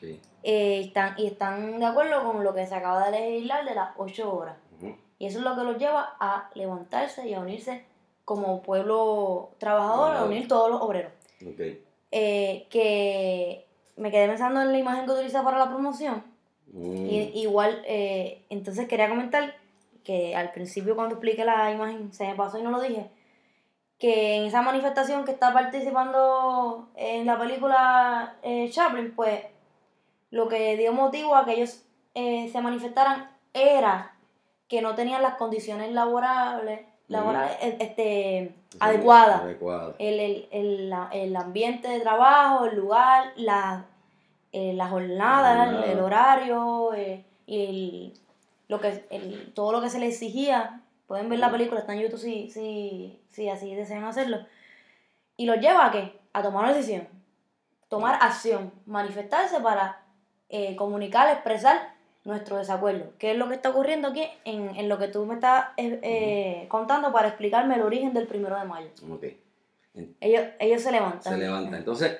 Sí. 0.00 0.20
Eh, 0.44 0.80
están, 0.86 1.14
y 1.18 1.26
están 1.26 1.78
de 1.80 1.84
acuerdo 1.84 2.22
con 2.24 2.42
lo 2.44 2.54
que 2.54 2.66
se 2.66 2.74
acaba 2.74 3.10
de 3.10 3.20
legislar 3.20 3.64
de 3.66 3.74
las 3.74 3.90
8 3.96 4.34
horas. 4.34 4.56
Y 5.18 5.26
eso 5.26 5.38
es 5.40 5.44
lo 5.44 5.56
que 5.56 5.64
los 5.64 5.76
lleva 5.78 6.14
a 6.20 6.48
levantarse 6.54 7.28
y 7.28 7.34
a 7.34 7.40
unirse 7.40 7.84
como 8.24 8.62
pueblo 8.62 9.50
trabajador, 9.58 10.16
a 10.16 10.24
unir 10.24 10.46
todos 10.46 10.70
los 10.70 10.80
obreros. 10.80 11.12
Ok. 11.44 11.60
Eh, 12.12 12.66
que 12.70 13.66
me 13.98 14.10
quedé 14.10 14.26
pensando 14.28 14.62
en 14.62 14.72
la 14.72 14.78
imagen 14.78 15.04
que 15.04 15.12
utiliza 15.12 15.42
para 15.42 15.58
la 15.58 15.68
promoción. 15.68 16.22
Mm, 16.72 17.06
Y, 17.06 17.18
igual, 17.40 17.82
eh, 17.86 18.44
entonces 18.50 18.88
quería 18.88 19.08
comentar 19.08 19.54
que 20.04 20.34
al 20.34 20.52
principio 20.52 20.94
cuando 20.94 21.16
expliqué 21.16 21.44
la 21.44 21.70
imagen 21.70 22.12
se 22.12 22.26
me 22.26 22.34
pasó 22.34 22.58
y 22.58 22.62
no 22.62 22.70
lo 22.70 22.80
dije, 22.80 23.10
que 23.98 24.36
en 24.36 24.44
esa 24.44 24.62
manifestación 24.62 25.24
que 25.24 25.32
está 25.32 25.52
participando 25.52 26.88
en 26.94 27.26
la 27.26 27.38
película 27.38 28.36
eh, 28.42 28.70
Chaplin, 28.70 29.12
pues 29.14 29.42
lo 30.30 30.48
que 30.48 30.76
dio 30.76 30.92
motivo 30.92 31.34
a 31.34 31.44
que 31.44 31.54
ellos 31.54 31.84
eh, 32.14 32.48
se 32.50 32.60
manifestaran 32.60 33.30
era 33.52 34.14
que 34.68 34.82
no 34.82 34.94
tenían 34.94 35.22
las 35.22 35.34
condiciones 35.34 35.90
laborables, 35.92 36.80
laborales 37.08 37.56
eh, 37.60 37.76
este, 37.80 38.54
sí, 38.70 38.76
adecuadas 38.80 39.42
Adecuada. 39.42 39.94
el, 39.98 40.20
el, 40.20 40.48
el, 40.52 40.90
la- 40.90 41.08
el 41.12 41.34
ambiente 41.36 41.88
de 41.88 42.00
trabajo, 42.00 42.66
el 42.66 42.76
lugar, 42.76 43.32
la, 43.36 43.86
eh, 44.52 44.72
la 44.74 44.88
jornada, 44.88 45.54
La 45.54 45.64
el, 45.64 45.70
jornada. 45.70 45.92
el 45.92 46.00
horario 46.00 46.94
eh, 46.94 47.24
el, 47.46 48.12
lo 48.68 48.80
que, 48.80 49.04
el, 49.10 49.52
todo 49.54 49.72
lo 49.72 49.80
que 49.80 49.90
se 49.90 49.98
le 49.98 50.08
exigía. 50.08 50.80
Pueden 51.06 51.30
ver 51.30 51.38
la 51.38 51.50
película, 51.50 51.80
está 51.80 51.94
en 51.94 52.00
YouTube 52.02 52.20
si, 52.20 52.50
si, 52.50 53.18
si 53.30 53.48
así 53.48 53.74
desean 53.74 54.04
hacerlo. 54.04 54.38
Y 55.38 55.46
los 55.46 55.58
lleva 55.58 55.86
a 55.86 55.90
qué? 55.90 56.18
A 56.34 56.42
tomar 56.42 56.64
una 56.64 56.74
decisión, 56.74 57.08
tomar 57.88 58.18
acción, 58.20 58.70
manifestarse 58.84 59.58
para 59.60 60.02
eh, 60.50 60.76
comunicar, 60.76 61.30
expresar 61.30 61.94
nuestro 62.28 62.58
desacuerdo. 62.58 63.12
¿Qué 63.18 63.32
es 63.32 63.38
lo 63.38 63.48
que 63.48 63.54
está 63.54 63.70
ocurriendo 63.70 64.08
aquí 64.08 64.22
en, 64.44 64.76
en 64.76 64.88
lo 64.88 64.98
que 64.98 65.08
tú 65.08 65.24
me 65.24 65.34
estás 65.34 65.68
eh, 65.78 65.98
eh, 66.02 66.66
contando 66.68 67.10
para 67.10 67.28
explicarme 67.28 67.74
el 67.74 67.82
origen 67.82 68.12
del 68.12 68.26
primero 68.26 68.58
de 68.58 68.64
mayo? 68.66 68.88
Ok. 69.10 69.24
Ellos, 70.20 70.44
ellos 70.60 70.82
se 70.82 70.92
levantan. 70.92 71.32
Se 71.32 71.38
levantan. 71.38 71.74
Entonces, 71.74 72.18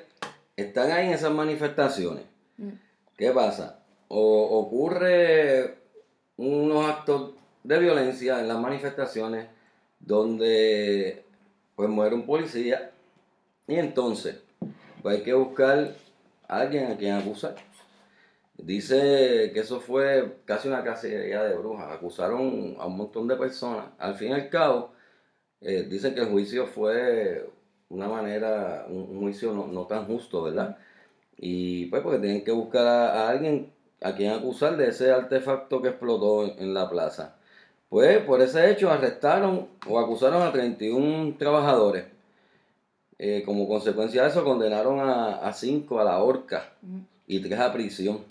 están 0.57 0.91
ahí 0.91 1.07
en 1.07 1.13
esas 1.13 1.31
manifestaciones. 1.31 2.25
Mm. 2.57 2.71
¿Qué 3.17 3.31
pasa? 3.31 3.81
O 4.09 4.61
ocurre 4.61 5.77
unos 6.39 6.87
actos 6.87 7.33
de 7.63 7.79
violencia 7.79 8.41
en 8.41 8.49
las 8.49 8.59
manifestaciones 8.59 9.47
donde 10.01 11.23
pues 11.77 11.89
muere 11.89 12.15
un 12.15 12.25
policía 12.25 12.93
y 13.67 13.75
entonces 13.75 14.41
pues 15.03 15.19
hay 15.19 15.23
que 15.23 15.35
buscar 15.35 15.93
a 16.49 16.61
alguien 16.61 16.91
a 16.91 16.97
quien 16.97 17.15
acusar. 17.15 17.57
Dice 18.59 19.53
que 19.55 19.61
eso 19.61 19.81
fue 19.81 20.39
casi 20.45 20.69
una 20.69 20.83
cacería 20.83 21.45
de 21.45 21.57
brujas. 21.57 21.93
Acusaron 21.93 22.77
a 22.79 22.87
un 22.87 22.97
montón 22.97 23.29
de 23.29 23.37
personas. 23.37 23.87
Al 23.99 24.17
fin 24.17 24.31
y 24.31 24.33
al 24.33 24.49
cabo, 24.51 24.93
eh, 25.61 25.87
dicen 25.89 26.15
que 26.15 26.21
el 26.21 26.29
juicio 26.29 26.67
fue 26.67 27.49
una 27.89 28.09
manera, 28.09 28.87
un, 28.89 29.21
juicio 29.21 29.53
no, 29.53 29.87
tan 29.87 30.07
justo, 30.07 30.43
¿verdad? 30.43 30.77
Y 31.37 31.87
pues 31.87 32.03
porque 32.03 32.19
tienen 32.19 32.45
que 32.45 32.53
buscar 32.53 32.87
a, 32.87 33.29
alguien 33.29 33.73
a 34.03 34.15
quien 34.15 34.33
acusar 34.33 34.77
de 34.77 34.89
ese 34.89 35.13
artefacto 35.13 35.81
que 35.83 35.89
explotó 35.91 36.45
en, 36.59 36.75
la 36.75 36.91
plaza. 36.91 37.37
Pues 37.89 38.19
por 38.25 38.43
ese 38.43 38.71
hecho 38.71 38.91
arrestaron 38.91 39.69
o 39.89 39.99
acusaron 40.01 40.43
a 40.43 40.53
31 40.53 41.37
trabajadores. 41.39 42.07
Eh, 43.19 43.43
como 43.45 43.69
consecuencia 43.69 44.23
de 44.23 44.29
eso 44.29 44.45
condenaron 44.45 45.01
a, 45.01 45.37
a 45.39 45.53
cinco 45.53 46.01
a 46.01 46.05
la 46.05 46.23
horca 46.23 46.73
y 47.27 47.41
tres 47.41 47.59
a 47.61 47.73
prisión. 47.73 48.25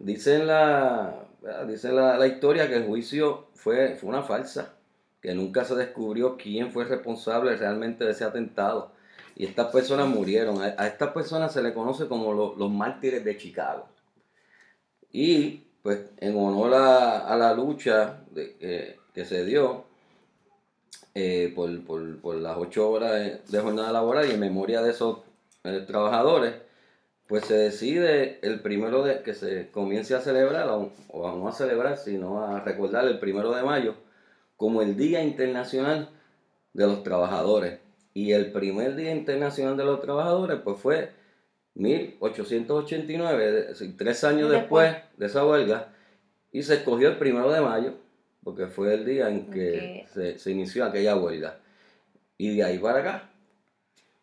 Dice 0.00 0.44
la, 0.44 1.26
dice 1.68 1.92
la, 1.92 2.16
la, 2.16 2.26
historia 2.26 2.68
que 2.68 2.76
el 2.76 2.86
juicio 2.86 3.48
fue, 3.54 3.96
fue 3.96 4.08
una 4.08 4.22
falsa 4.22 4.74
que 5.20 5.34
nunca 5.34 5.64
se 5.64 5.74
descubrió 5.74 6.36
quién 6.36 6.72
fue 6.72 6.84
responsable 6.84 7.54
realmente 7.56 8.04
de 8.04 8.12
ese 8.12 8.24
atentado. 8.24 8.92
Y 9.36 9.44
estas 9.44 9.68
personas 9.68 10.08
murieron. 10.08 10.60
A, 10.62 10.86
estas 10.86 11.12
personas 11.12 11.52
se 11.52 11.62
le 11.62 11.74
conoce 11.74 12.08
como 12.08 12.32
los 12.32 12.70
mártires 12.70 13.24
de 13.24 13.36
Chicago. 13.36 13.86
Y 15.12 15.64
pues 15.82 16.00
en 16.18 16.36
honor 16.36 16.74
a, 16.74 17.36
la 17.36 17.54
lucha 17.54 18.22
de, 18.30 18.98
que 19.14 19.24
se 19.24 19.44
dio 19.44 19.84
eh, 21.14 21.52
por, 21.54 22.34
las 22.36 22.56
ocho 22.56 22.90
horas 22.90 23.42
de, 23.50 23.60
jornada 23.60 23.92
laboral 23.92 24.28
y 24.28 24.32
en 24.32 24.40
memoria 24.40 24.82
de 24.82 24.90
esos 24.90 25.18
eh, 25.64 25.84
trabajadores, 25.86 26.54
pues 27.30 27.46
se 27.46 27.54
decide 27.54 28.40
el 28.42 28.60
primero 28.60 29.02
de 29.02 29.22
que 29.22 29.32
se 29.32 29.70
comience 29.70 30.14
a 30.14 30.20
celebrar, 30.20 30.68
o, 30.68 30.92
o 31.08 31.36
no 31.36 31.48
a 31.48 31.52
celebrar, 31.52 31.96
sino 31.96 32.44
a 32.44 32.60
recordar 32.60 33.06
el 33.06 33.18
primero 33.18 33.54
de 33.54 33.62
mayo 33.62 33.94
como 34.56 34.82
el 34.82 34.94
Día 34.94 35.22
Internacional 35.22 36.10
de 36.74 36.86
los 36.86 37.02
Trabajadores. 37.02 37.78
Y 38.12 38.32
el 38.32 38.52
primer 38.52 38.94
Día 38.96 39.12
Internacional 39.12 39.78
de 39.78 39.84
los 39.84 40.02
Trabajadores 40.02 40.58
pues 40.62 40.78
fue 40.78 41.12
1889, 41.74 43.68
tres 43.96 44.24
años 44.24 44.50
después, 44.50 44.94
de 45.16 45.26
esa 45.26 45.46
huelga, 45.46 45.94
y 46.52 46.62
se 46.62 46.74
escogió 46.74 47.08
el 47.08 47.16
primero 47.16 47.50
de 47.50 47.60
mayo, 47.60 47.94
porque 48.42 48.66
fue 48.66 48.92
el 48.94 49.06
día 49.06 49.30
en 49.30 49.50
que 49.50 50.04
se, 50.12 50.50
inició 50.50 50.84
aquella 50.84 51.16
huelga. 51.16 51.60
Y 52.36 52.56
de 52.56 52.64
ahí 52.64 52.78
para 52.78 52.98
acá, 53.00 53.29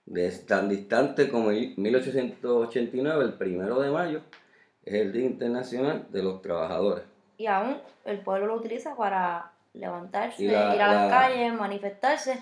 de 0.07 0.31
tan 0.31 0.69
distante 0.69 1.29
como 1.29 1.49
1889, 1.49 3.25
el 3.25 3.33
primero 3.33 3.81
de 3.81 3.91
mayo, 3.91 4.21
es 4.83 4.93
el 4.93 5.11
Día 5.11 5.25
Internacional 5.25 6.07
de 6.09 6.23
los 6.23 6.41
Trabajadores. 6.41 7.03
Y 7.37 7.45
aún 7.45 7.77
el 8.05 8.19
pueblo 8.21 8.47
lo 8.47 8.55
utiliza 8.55 8.95
para 8.95 9.51
levantarse, 9.73 10.43
ir 10.43 10.55
a 10.55 10.75
las 10.75 11.11
calles, 11.11 11.53
manifestarse. 11.53 12.39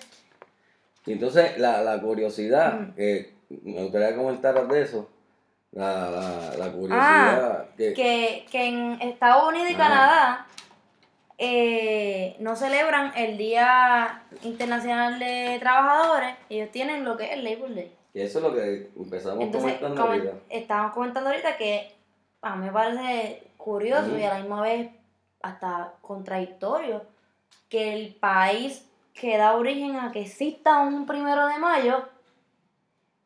Y 1.05 1.13
entonces 1.13 1.57
la, 1.57 1.99
curiosidad, 2.01 2.93
que 2.95 3.33
me 3.49 3.81
gustaría 3.83 4.15
comentar 4.15 4.67
de 4.67 4.81
eso, 4.81 5.09
la, 5.71 6.53
la, 6.57 6.71
curiosidad. 6.71 7.61
Ah, 7.61 7.65
que, 7.75 8.45
en 8.53 9.01
Estados 9.01 9.49
Unidos 9.49 9.71
y 9.71 9.75
Canadá 9.75 10.47
eh, 11.37 12.35
no 12.39 12.55
celebran 12.55 13.11
el 13.15 13.37
Día 13.37 14.23
Internacional 14.43 15.19
de 15.19 15.57
Trabajadores, 15.59 16.35
ellos 16.49 16.71
tienen 16.71 17.03
lo 17.03 17.17
que 17.17 17.25
es 17.25 17.31
el 17.33 17.43
Labor 17.43 17.75
Day. 17.75 17.91
Y 18.13 18.21
eso 18.21 18.39
es 18.39 18.43
lo 18.45 18.53
que 18.53 18.89
empezamos 18.95 19.45
comentando 19.51 20.01
ahorita. 20.01 20.31
Estábamos 20.49 20.93
comentando 20.93 21.29
ahorita 21.29 21.57
que 21.57 21.91
a 22.41 22.55
mí 22.55 22.65
me 22.65 22.71
parece 22.71 23.43
curioso 23.57 24.17
y 24.17 24.23
a 24.23 24.35
la 24.35 24.39
misma 24.39 24.61
vez 24.61 24.89
hasta 25.41 25.93
contradictorio 26.01 27.03
que 27.67 27.93
el 27.93 28.15
país 28.15 28.85
que 29.13 29.37
da 29.37 29.55
origen 29.55 29.97
a 29.97 30.11
que 30.11 30.21
exista 30.21 30.79
un 30.79 31.05
primero 31.05 31.47
de 31.47 31.57
mayo, 31.57 32.07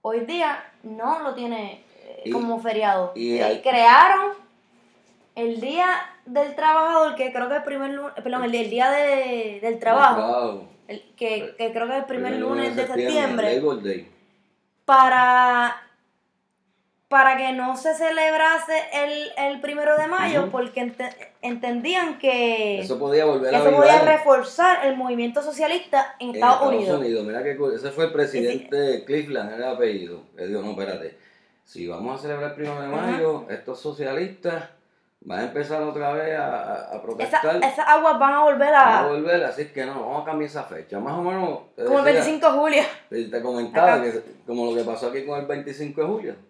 hoy 0.02 0.22
día 0.22 0.64
no 0.84 1.20
lo 1.20 1.36
tiene 1.36 1.84
eh, 2.04 2.32
como 2.32 2.60
feriado. 2.60 3.12
Y 3.16 3.38
crearon 3.62 4.32
el 5.40 5.62
día 5.62 5.88
del 6.26 6.56
trabajador, 6.56 7.16
que 7.16 7.32
creo 7.32 7.48
que 7.48 7.56
es 7.56 7.60
el 7.60 7.66
primer 7.66 7.92
lunes, 7.92 8.14
perdón, 8.24 8.44
el, 8.44 8.70
día 8.70 8.92
del 8.92 9.80
trabajo, 9.80 10.68
que, 11.16 11.56
creo 11.58 11.88
que 11.88 11.94
es 11.94 12.00
el 12.00 12.06
primer, 12.06 12.36
lunes, 12.36 12.76
de 12.76 12.88
septiembre, 12.88 13.62
para 14.86 15.84
para 17.10 17.38
que 17.38 17.54
no 17.54 17.76
se 17.76 17.96
celebrase 17.96 18.74
el, 18.94 19.32
el 19.36 19.60
primero 19.62 19.98
de 19.98 20.06
mayo, 20.06 20.50
porque 20.52 20.94
entendían 21.42 22.20
que 22.20 22.82
eso 22.82 23.00
podía 23.00 23.26
volver 23.26 23.52
eso 23.52 23.72
podía 23.72 24.02
reforzar 24.02 24.86
el 24.86 24.96
movimiento 24.96 25.42
socialista 25.42 26.16
en, 26.20 26.36
Estados, 26.36 26.68
Unidos. 26.68 27.26
Mira 27.26 27.44
que 27.44 27.58
ese 27.74 27.90
fue 27.90 28.06
el 28.06 28.14
presidente 28.14 29.04
Cleveland, 29.06 29.54
el 29.54 29.64
apellido. 29.64 30.22
Él 30.38 30.50
dijo, 30.50 30.62
no, 30.62 30.72
espérate, 30.72 31.18
si 31.66 31.88
vamos 31.88 32.20
a 32.20 32.22
celebrar 32.22 32.52
el 32.52 32.56
primero 32.56 32.80
de 32.80 32.88
mayo, 32.88 33.48
estos 33.50 33.80
socialistas 33.80 34.70
van 35.22 35.40
a 35.40 35.44
empezar 35.44 35.82
otra 35.82 36.14
vez 36.14 36.38
a, 36.38 36.96
a 36.96 37.02
protestar. 37.02 37.58
esas 37.58 37.88
aguas 37.88 38.18
van 38.20 38.34
a 38.34 38.44
volver 38.44 38.74
a... 38.74 38.86
Van 38.86 39.06
a 39.06 39.08
volver, 39.08 39.44
así 39.44 39.66
que 39.66 39.86
no, 39.86 40.00
vamos 40.00 40.22
a 40.24 40.26
cambiar 40.26 40.50
esa 40.50 40.64
fecha. 40.64 41.00
Más 41.00 41.18
o 41.18 41.22
menos... 41.22 41.60
Como 41.76 42.00
el 42.00 42.06
25 42.06 42.46
de 42.46 42.58
julio. 42.58 42.84
Te 43.10 43.42
comentaba 43.42 44.02
que 44.02 44.24
como 44.46 44.72
lo 44.72 44.76
que 44.76 44.84
pasó 44.84 45.08
aquí 45.08 45.26
con 45.26 45.40
el 45.40 45.46
25 45.46 46.02
de 46.02 46.08
julio 46.08 46.50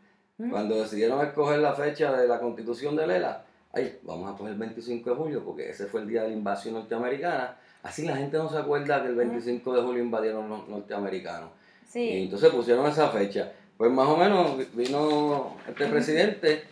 cuando 0.49 0.81
decidieron 0.81 1.25
escoger 1.25 1.59
la 1.59 1.73
fecha 1.73 2.13
de 2.13 2.27
la 2.27 2.39
constitución 2.39 2.95
de 2.95 3.05
Lela, 3.05 3.43
ay, 3.73 3.99
vamos 4.03 4.33
a 4.33 4.38
coger 4.38 4.53
el 4.53 4.59
25 4.59 5.09
de 5.09 5.15
julio 5.15 5.43
porque 5.43 5.69
ese 5.69 5.88
fue 5.88 6.01
el 6.01 6.07
día 6.07 6.21
de 6.21 6.29
la 6.29 6.33
invasión 6.33 6.75
norteamericana. 6.75 7.57
Así 7.83 8.05
la 8.05 8.15
gente 8.15 8.38
no 8.38 8.49
se 8.49 8.57
acuerda 8.57 9.01
que 9.01 9.09
el 9.09 9.15
25 9.15 9.73
de 9.73 9.81
julio 9.81 10.01
invadieron 10.01 10.49
los 10.49 10.67
norteamericanos. 10.69 11.49
Y 11.93 12.23
entonces 12.23 12.49
pusieron 12.51 12.85
esa 12.88 13.09
fecha. 13.09 13.51
Pues 13.77 13.91
más 13.91 14.07
o 14.07 14.15
menos 14.15 14.57
vino 14.73 15.55
este 15.67 15.88
presidente 15.88 16.63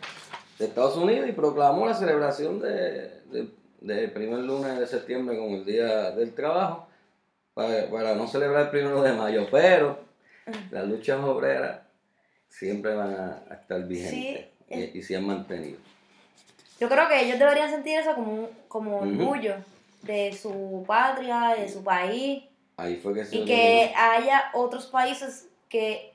de 0.57 0.65
Estados 0.65 0.95
Unidos 0.97 1.29
y 1.29 1.33
proclamó 1.33 1.85
la 1.85 1.93
celebración 1.93 2.59
del 2.59 3.53
de, 3.81 4.07
primer 4.09 4.39
lunes 4.39 4.79
de 4.79 4.87
septiembre 4.87 5.37
como 5.37 5.57
el 5.57 5.65
Día 5.65 6.11
del 6.11 6.33
Trabajo 6.33 6.87
para, 7.53 7.89
para 7.89 8.15
no 8.15 8.27
celebrar 8.27 8.63
el 8.63 8.69
primero 8.69 9.01
de 9.01 9.13
mayo. 9.13 9.47
Pero 9.51 9.99
las 10.71 10.87
luchas 10.87 11.23
obreras 11.23 11.81
siempre 12.49 12.95
van 12.95 13.13
a, 13.49 13.53
estar 13.53 13.85
vigentes 13.85 14.47
y, 14.69 15.01
se 15.01 15.15
han 15.15 15.25
mantenido. 15.25 15.79
Yo 16.79 16.89
creo 16.89 17.07
que 17.07 17.21
ellos 17.21 17.39
deberían 17.39 17.69
sentir 17.69 17.99
eso 17.99 18.13
como, 18.13 18.49
como 18.67 18.99
orgullo 18.99 19.55
de 20.03 20.33
su 20.33 20.83
patria, 20.87 21.55
de 21.57 21.67
su 21.69 21.83
país. 21.83 22.43
Ahí 22.77 22.97
fue 22.97 23.13
que 23.13 23.25
se 23.25 23.37
Y 23.37 23.45
que 23.45 23.93
haya 23.95 24.51
otros 24.53 24.85
países 24.87 25.47
que 25.69 26.13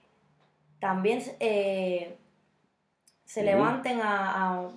también 0.80 1.22
eh, 1.40 2.16
se 3.24 3.42
levanten 3.42 4.00
a, 4.02 4.68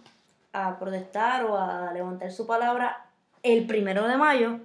protestar 0.80 1.44
o 1.44 1.58
a 1.58 1.92
levantar 1.92 2.32
su 2.32 2.48
palabra 2.48 3.06
el 3.44 3.68
primero 3.68 4.08
de 4.08 4.16
mayo, 4.16 4.60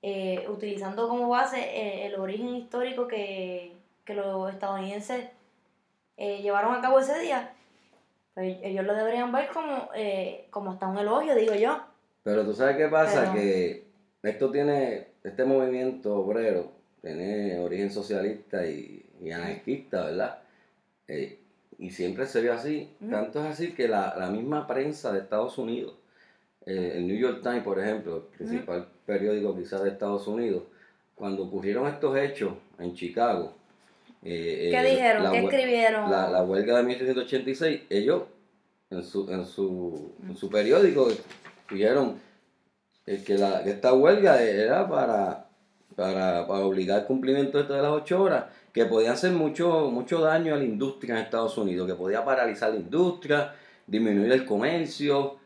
eh, 0.00 0.46
utilizando 0.48 1.08
como 1.08 1.28
base 1.28 1.58
eh, 1.58 2.06
el, 2.06 2.14
origen 2.14 2.54
histórico 2.54 3.08
que, 3.08 3.72
que 4.04 4.14
los 4.14 4.50
estadounidenses 4.52 5.28
eh, 6.16 6.40
llevaron 6.40 6.74
a 6.74 6.80
cabo 6.80 7.00
ese 7.00 7.18
día, 7.18 7.52
pues 8.34 8.58
ellos 8.62 8.84
lo 8.84 8.94
deberían 8.94 9.32
ver 9.32 9.48
como, 9.48 9.88
como 10.50 10.70
hasta 10.70 10.86
un 10.86 10.98
elogio, 10.98 11.34
digo 11.34 11.54
yo. 11.54 11.80
Pero 12.22 12.44
tú 12.44 12.54
sabes 12.54 12.76
qué 12.76 12.86
pasa, 12.86 13.32
que 13.32 13.86
esto 14.22 14.50
tiene, 14.50 15.08
este 15.24 15.44
movimiento 15.44 16.14
obrero 16.14 16.72
tiene 17.00 17.58
origen 17.58 17.90
socialista 17.90 18.66
y, 18.66 19.06
anarquista, 19.32 20.04
¿verdad? 20.06 20.42
Eh, 21.08 21.39
y 21.80 21.90
siempre 21.90 22.26
se 22.26 22.40
vio 22.40 22.52
así. 22.52 22.90
Tanto 23.10 23.40
es 23.40 23.46
así 23.46 23.72
que 23.72 23.88
la, 23.88 24.28
misma 24.30 24.66
prensa 24.66 25.12
de 25.12 25.20
Estados 25.20 25.58
Unidos, 25.58 25.94
el 26.66 27.06
New 27.06 27.16
York 27.16 27.40
Times, 27.42 27.64
por 27.64 27.80
ejemplo, 27.80 28.16
el 28.16 28.22
principal 28.36 28.86
periódico 29.06 29.56
quizás 29.56 29.82
de 29.82 29.88
Estados 29.88 30.28
Unidos, 30.28 30.62
cuando 31.14 31.44
ocurrieron 31.44 31.88
estos 31.88 32.16
hechos 32.16 32.52
en 32.78 32.94
Chicago, 32.94 33.54
eh, 34.22 34.68
¿Qué 34.70 34.90
dijeron? 34.90 35.32
¿Qué 35.32 35.38
escribieron? 35.38 36.10
La, 36.10 36.42
huelga 36.42 36.76
de 36.76 36.82
1886, 36.82 37.82
ellos 37.88 38.24
en 38.90 39.02
su, 39.02 39.30
en 39.32 39.46
su, 39.46 40.12
en 40.28 40.36
su 40.36 40.50
periódico, 40.50 41.08
dijeron 41.70 42.20
eh, 43.06 43.22
que, 43.24 43.38
la, 43.38 43.62
que 43.64 43.70
esta 43.70 43.94
huelga 43.94 44.42
era 44.42 44.86
para, 44.88 45.46
para, 45.96 46.46
para 46.46 46.64
obligar 46.64 47.06
cumplimiento 47.06 47.62
de 47.62 47.82
las 47.82 47.92
ocho 47.92 48.22
horas, 48.22 48.44
que 48.72 48.84
podía 48.86 49.12
hacer 49.12 49.32
mucho, 49.32 49.90
mucho 49.90 50.20
daño 50.20 50.54
a 50.54 50.58
la 50.58 50.64
industria 50.64 51.16
en 51.16 51.22
Estados 51.22 51.56
Unidos, 51.58 51.86
que 51.88 51.94
podía 51.94 52.24
paralizar 52.24 52.70
la 52.70 52.76
industria, 52.76 53.54
disminuir 53.86 54.30
el 54.32 54.44
comercio, 54.44 55.36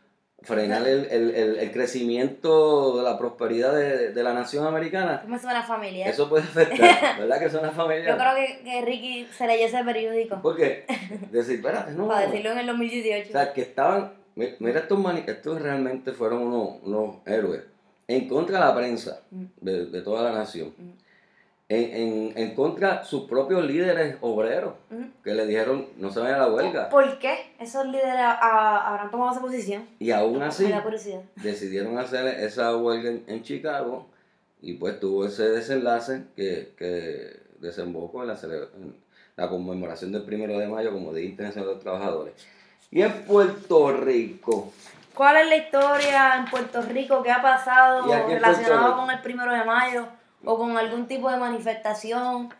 frenar 0.42 0.86
el, 0.86 1.06
el, 1.06 1.34
el, 1.34 1.58
el 1.58 1.72
crecimiento 1.72 2.98
de 2.98 3.02
la 3.02 3.16
prosperidad 3.18 3.74
de, 3.74 4.12
de, 4.12 4.22
la 4.22 4.34
nación 4.34 4.66
americana. 4.66 5.20
¿Cómo 5.22 5.38
suena 5.38 5.62
familiar? 5.62 6.08
Eso 6.10 6.28
puede 6.28 6.44
afectar, 6.44 7.18
¿verdad 7.18 7.38
que 7.40 7.48
suena 7.50 7.70
familiar? 7.70 8.18
Yo 8.18 8.22
creo 8.22 8.34
que, 8.34 8.62
que 8.64 8.82
Ricky 8.82 9.26
se 9.36 9.46
leyó 9.46 9.66
ese 9.66 9.82
periódico. 9.84 10.42
¿Por 10.42 10.56
qué? 10.56 10.84
Decir, 11.32 11.56
espérate, 11.56 11.92
no. 11.92 12.08
Para 12.08 12.26
decirlo 12.26 12.52
en 12.52 12.58
el 12.58 12.66
2018. 12.66 13.28
O 13.30 13.32
sea, 13.32 13.52
que 13.54 13.62
estaban, 13.62 14.12
mira, 14.36 14.80
estos, 14.80 14.98
mani 14.98 15.22
estos 15.26 15.62
realmente 15.62 16.12
fueron 16.12 16.42
unos, 16.42 16.82
unos 16.82 17.16
héroes 17.26 17.62
en 18.06 18.28
contra 18.28 18.58
de 18.58 18.64
la 18.66 18.74
prensa 18.74 19.20
Mm. 19.30 19.44
de, 19.62 19.86
de 19.86 20.02
toda 20.02 20.22
la 20.30 20.32
nación. 20.38 20.74
En, 21.66 21.94
en, 21.94 22.32
en 22.36 22.54
contra 22.54 22.98
de 22.98 23.04
sus 23.06 23.22
propios 23.26 23.64
líderes 23.64 24.18
obreros 24.20 24.74
que 25.22 25.32
le 25.32 25.46
dijeron 25.46 25.86
no 25.96 26.10
se 26.10 26.20
vayan 26.20 26.40
a 26.40 26.46
la 26.46 26.52
huelga. 26.52 26.88
¿Por 26.90 27.18
qué 27.18 27.54
esos 27.58 27.86
líderes 27.86 28.12
ah, 28.18 28.86
habrán 28.86 29.10
tomado 29.10 29.32
esa 29.32 29.40
posición? 29.40 29.88
Y 29.98 30.10
aún 30.10 30.42
así 30.42 30.70
decidieron 31.36 31.98
hacer 31.98 32.26
esa 32.26 32.76
huelga 32.76 33.08
en, 33.08 33.24
en 33.26 33.42
Chicago 33.42 34.06
y 34.60 34.74
pues 34.74 35.00
tuvo 35.00 35.24
ese 35.24 35.48
desenlace 35.48 36.24
que, 36.36 36.74
que 36.76 37.40
desembocó 37.60 38.22
en 38.22 38.28
la, 38.28 38.38
la 39.36 39.48
conmemoración 39.48 40.12
del 40.12 40.24
primero 40.24 40.58
de 40.58 40.68
mayo 40.68 40.92
como 40.92 41.14
Día 41.14 41.24
Internacional 41.24 41.68
de 41.68 41.74
los 41.76 41.82
Trabajadores. 41.82 42.34
Y 42.90 43.00
en 43.00 43.24
Puerto 43.24 43.90
Rico, 43.90 44.70
¿Cuál 45.14 45.36
es 45.36 45.48
la 45.48 45.56
historia 45.56 46.36
en 46.36 46.44
Puerto 46.46 46.82
Rico 46.82 47.22
que 47.22 47.30
ha 47.30 47.40
pasado 47.40 48.04
relacionado 48.26 48.96
con 48.96 49.10
el 49.10 49.20
primero 49.20 49.52
de 49.52 49.64
mayo 49.64 50.06
o 50.44 50.58
con 50.58 50.76
algún 50.76 51.06
tipo 51.06 51.30
de 51.30 51.36
manifestación 51.36 52.50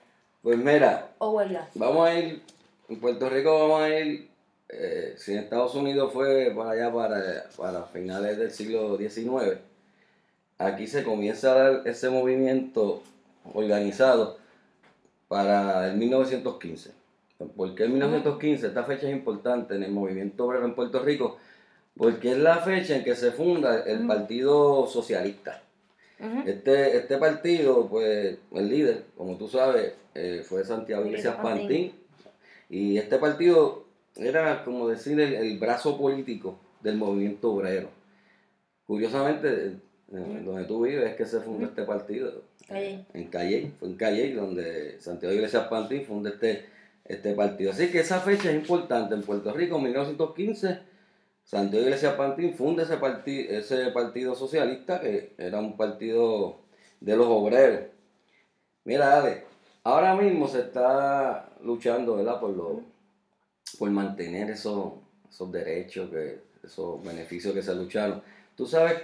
pues 0.44 0.58
mira, 0.58 1.14
o 1.16 1.30
huelga? 1.30 1.70
vamos 1.74 2.06
a 2.06 2.14
ir, 2.18 2.42
en 2.90 3.00
Puerto 3.00 3.30
Rico 3.30 3.58
vamos 3.60 3.80
a 3.80 3.98
ir, 3.98 4.28
eh, 4.68 5.14
si 5.16 5.32
en 5.32 5.38
Estados 5.38 5.74
Unidos 5.74 6.12
fue 6.12 6.52
para 6.54 6.72
allá 6.72 6.92
para, 6.92 7.46
para 7.56 7.84
finales 7.84 8.36
del 8.36 8.50
siglo 8.50 8.98
XIX, 8.98 9.58
aquí 10.58 10.86
se 10.86 11.02
comienza 11.02 11.50
a 11.50 11.54
dar 11.54 11.88
ese 11.88 12.10
movimiento 12.10 13.02
organizado 13.54 14.36
para 15.28 15.88
el 15.88 15.96
1915. 15.96 16.92
¿Por 17.56 17.74
qué 17.74 17.84
el 17.84 17.90
1915? 17.90 18.66
Esta 18.66 18.84
fecha 18.84 19.08
es 19.08 19.14
importante 19.14 19.76
en 19.76 19.82
el 19.82 19.92
movimiento 19.92 20.44
obrero 20.44 20.66
en 20.66 20.74
Puerto 20.74 21.00
Rico, 21.00 21.38
porque 21.96 22.32
es 22.32 22.38
la 22.38 22.58
fecha 22.58 22.96
en 22.96 23.02
que 23.02 23.16
se 23.16 23.32
funda 23.32 23.82
el. 23.84 24.06
Partido 24.06 24.86
Socialista. 24.86 25.63
Este, 26.46 26.96
este 26.96 27.18
partido, 27.18 27.88
pues, 27.88 28.38
el 28.52 28.68
líder, 28.68 29.04
como 29.16 29.36
tú 29.36 29.48
sabes, 29.48 29.94
eh, 30.14 30.42
fue 30.44 30.64
Santiago 30.64 31.04
Iglesias 31.04 31.36
Pantín. 31.42 31.92
Y 32.70 32.96
este 32.96 33.18
partido 33.18 33.84
era, 34.16 34.64
como 34.64 34.88
decir, 34.88 35.18
el, 35.20 35.34
el 35.34 35.58
brazo 35.58 35.98
político 35.98 36.58
del 36.82 36.96
movimiento 36.96 37.52
obrero. 37.52 37.88
Curiosamente, 38.86 39.76
eh, 40.12 40.42
donde 40.44 40.64
tú 40.64 40.82
vives 40.82 41.10
es 41.10 41.16
que 41.16 41.26
se 41.26 41.40
fundó 41.40 41.66
este 41.66 41.82
partido. 41.82 42.42
Calle. 42.68 43.04
En 43.12 43.24
Calle, 43.28 43.72
fue 43.78 43.88
en 43.88 43.96
Calle 43.96 44.34
donde 44.34 45.00
Santiago 45.00 45.34
Iglesias 45.34 45.66
Pantín 45.68 46.04
funda 46.04 46.30
este, 46.30 46.66
este 47.04 47.34
partido. 47.34 47.72
Así 47.72 47.90
que 47.90 48.00
esa 48.00 48.20
fecha 48.20 48.50
es 48.50 48.56
importante. 48.56 49.14
En 49.14 49.22
Puerto 49.22 49.52
Rico, 49.52 49.76
en 49.76 49.84
1915, 49.84 50.78
Santiago 51.44 51.84
Iglesias 51.84 52.14
Pantín 52.14 52.54
funda 52.54 52.82
ese, 52.82 52.96
parti- 52.96 53.46
ese 53.48 53.90
partido 53.90 54.34
socialista 54.34 55.00
que 55.00 55.34
era 55.38 55.58
un 55.60 55.76
partido 55.76 56.60
de 57.00 57.16
los 57.16 57.26
obreros. 57.28 57.80
Mira, 58.84 59.18
Ale, 59.18 59.44
ahora 59.82 60.14
mismo 60.14 60.48
se 60.48 60.60
está 60.60 61.50
luchando, 61.62 62.16
¿verdad? 62.16 62.40
Por, 62.40 62.50
lo, 62.50 62.80
por 63.78 63.90
mantener 63.90 64.50
esos, 64.50 64.94
esos 65.30 65.52
derechos, 65.52 66.10
que, 66.10 66.40
esos 66.62 67.02
beneficios 67.04 67.54
que 67.54 67.62
se 67.62 67.74
lucharon. 67.74 68.22
¿Tú 68.56 68.66
sabes 68.66 68.94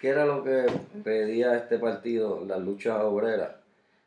qué 0.00 0.08
era 0.08 0.24
lo 0.24 0.42
que 0.42 0.66
pedía 1.04 1.56
este 1.56 1.78
partido, 1.78 2.44
las 2.46 2.60
luchas 2.60 3.00
obreras? 3.02 3.56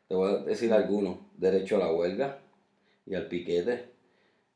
Te 0.08 0.14
voy 0.14 0.34
a 0.34 0.36
decir 0.38 0.72
algunos. 0.72 1.18
Derecho 1.36 1.76
a 1.76 1.80
la 1.80 1.92
huelga 1.92 2.38
y 3.06 3.14
al 3.14 3.26
piquete. 3.26 3.86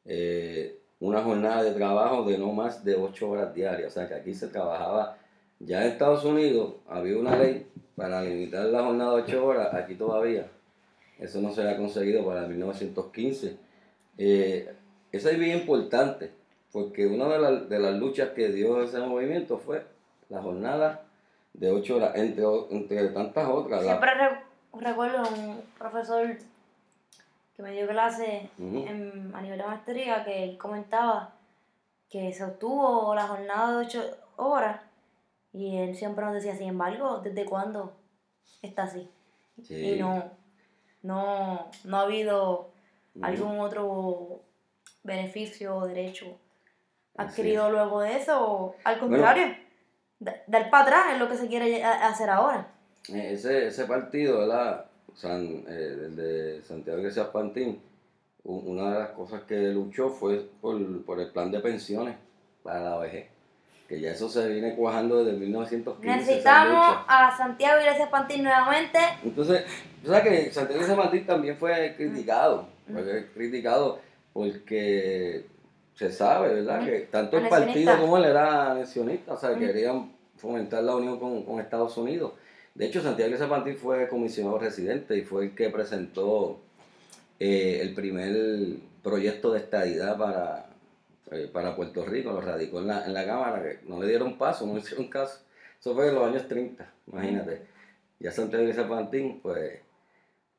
Eh, 0.04 0.77
una 1.00 1.22
jornada 1.22 1.62
de 1.62 1.72
trabajo 1.72 2.24
de 2.24 2.38
no 2.38 2.52
más 2.52 2.84
de 2.84 2.96
8 2.96 3.30
horas 3.30 3.54
diarias. 3.54 3.92
O 3.92 3.94
sea 3.94 4.08
que 4.08 4.14
aquí 4.14 4.34
se 4.34 4.48
trabajaba, 4.48 5.16
ya 5.60 5.82
en 5.84 5.92
Estados 5.92 6.24
Unidos 6.24 6.74
había 6.88 7.16
una 7.18 7.36
ley 7.36 7.66
para 7.96 8.22
limitar 8.22 8.66
la 8.66 8.82
jornada 8.82 9.16
de 9.16 9.22
8 9.22 9.46
horas, 9.46 9.74
aquí 9.74 9.94
todavía. 9.94 10.46
Eso 11.18 11.40
no 11.40 11.52
se 11.52 11.62
había 11.62 11.76
conseguido 11.76 12.24
para 12.26 12.46
1915. 12.46 13.56
Eh, 14.18 14.72
eso 15.12 15.28
es 15.30 15.38
bien 15.38 15.58
importante, 15.58 16.30
porque 16.72 17.06
una 17.06 17.28
de, 17.28 17.38
las- 17.38 17.68
de 17.68 17.78
las 17.78 17.94
luchas 17.94 18.30
que 18.30 18.48
dio 18.48 18.82
ese 18.82 18.98
movimiento 19.00 19.58
fue 19.58 19.84
la 20.28 20.40
jornada 20.42 21.02
de 21.54 21.70
8 21.70 21.96
horas, 21.96 22.12
entre, 22.16 22.44
entre 22.70 23.08
tantas 23.08 23.48
otras. 23.48 23.82
la- 23.84 23.88
Siempre 23.98 24.10
re- 24.14 24.40
recuerdo 24.80 25.22
un 25.22 25.60
profesor 25.78 26.28
que 27.58 27.62
me 27.64 27.72
dio 27.72 27.88
clase 27.88 28.48
Ujú. 28.56 28.86
en- 28.86 29.32
a 29.34 29.42
nivel 29.42 29.58
de 29.58 29.66
maestría 29.66 30.24
que 30.24 30.44
él 30.44 30.56
comentaba 30.56 31.34
que 32.08 32.32
se 32.32 32.44
obtuvo 32.44 33.12
la 33.16 33.26
jornada 33.26 33.72
de 33.72 33.84
8 33.86 34.16
horas 34.36 34.80
y 35.52 35.76
él 35.76 35.96
siempre 35.96 36.24
nos 36.24 36.34
decía, 36.34 36.54
sin 36.54 36.68
embargo, 36.68 37.18
¿desde 37.18 37.44
cuándo 37.44 37.92
está 38.62 38.84
así? 38.84 39.10
Sí. 39.64 39.74
Y 39.74 39.98
no, 39.98 40.30
no, 41.02 41.68
no 41.82 41.96
ha 41.96 42.02
habido 42.02 42.70
Ujú. 43.16 43.24
algún 43.26 43.58
otro 43.58 44.40
beneficio 45.02 45.78
o 45.78 45.86
derecho 45.88 46.26
Así 47.16 47.30
adquirido 47.40 47.70
luego 47.72 48.02
de 48.02 48.18
eso. 48.18 48.40
o 48.40 48.74
Al 48.84 49.00
contrario, 49.00 49.52
da- 50.20 50.36
dar 50.46 50.70
para 50.70 50.84
atrás 50.84 51.06
es 51.14 51.18
lo 51.18 51.28
que 51.28 51.36
se 51.36 51.48
quiere 51.48 51.82
hacer 51.82 52.30
ahora. 52.30 52.68
Eh, 53.12 53.32
Ese, 53.32 53.66
ese 53.66 53.84
partido, 53.86 54.38
¿verdad? 54.38 54.84
San, 55.18 55.64
eh, 55.68 55.96
el 56.06 56.16
de 56.16 56.62
Santiago 56.62 57.00
Iglesias 57.00 57.26
Pantín, 57.32 57.80
una 58.44 58.92
de 58.92 58.98
las 59.00 59.08
cosas 59.10 59.42
que 59.42 59.56
luchó 59.72 60.10
fue 60.10 60.48
por, 60.60 61.04
por 61.04 61.18
el 61.20 61.30
plan 61.30 61.50
de 61.50 61.58
pensiones 61.58 62.14
para 62.62 62.80
la 62.80 62.98
vejez. 62.98 63.26
Que 63.88 64.00
ya 64.00 64.12
eso 64.12 64.28
se 64.28 64.48
viene 64.48 64.76
cuajando 64.76 65.24
desde 65.24 65.36
1915. 65.36 66.08
esa 66.08 66.16
Necesitamos 66.18 66.98
a 67.08 67.36
Santiago 67.36 67.80
Iglesias 67.80 68.08
Pantín 68.10 68.44
nuevamente. 68.44 68.98
Entonces, 69.24 69.64
que 70.02 70.52
Santiago 70.52 70.82
Iglesias 70.82 70.96
Pantín 70.96 71.26
también 71.26 71.56
fue 71.56 71.94
criticado. 71.96 72.68
Fue 72.92 73.26
criticado 73.34 74.00
porque 74.32 75.46
se 75.94 76.12
sabe, 76.12 76.54
¿verdad? 76.54 76.82
Ujú. 76.82 76.90
Que 76.90 76.98
tanto 77.10 77.38
el 77.38 77.48
partido 77.48 77.98
como 77.98 78.18
él 78.18 78.26
era 78.26 78.70
anexionista, 78.70 79.32
o 79.32 79.36
sea, 79.36 79.56
querían 79.56 80.12
fomentar 80.36 80.84
la 80.84 80.94
unión 80.94 81.18
con, 81.18 81.42
con 81.42 81.58
Estados 81.58 81.96
Unidos. 81.96 82.34
De 82.78 82.86
hecho, 82.86 83.02
Santiago 83.02 83.26
Iglesias 83.26 83.50
Pantín 83.50 83.76
fue 83.76 84.06
comisionado 84.06 84.56
residente 84.56 85.18
y 85.18 85.22
fue 85.22 85.46
el 85.46 85.54
que 85.56 85.68
presentó 85.68 86.60
eh, 87.40 87.80
el 87.82 87.92
primer 87.92 88.76
proyecto 89.02 89.50
de 89.50 89.58
estadidad 89.58 90.16
para, 90.16 90.66
eh, 91.32 91.50
para 91.52 91.74
Puerto 91.74 92.04
Rico, 92.04 92.30
lo 92.30 92.40
radicó 92.40 92.78
en 92.78 92.86
la, 92.86 93.04
en 93.04 93.14
la 93.14 93.26
Cámara, 93.26 93.64
que 93.64 93.80
no 93.88 94.00
le 94.00 94.06
dieron 94.06 94.38
paso, 94.38 94.64
no 94.64 94.74
le 94.74 94.80
hicieron 94.80 95.08
caso. 95.08 95.40
Eso 95.80 95.92
fue 95.92 96.06
en 96.06 96.14
los 96.14 96.28
años 96.28 96.46
30, 96.46 96.88
imagínate. 97.08 97.62
Ya 98.20 98.30
Santiago 98.30 98.62
Iglesias 98.62 98.86
Pantín, 98.86 99.40
pues, 99.42 99.80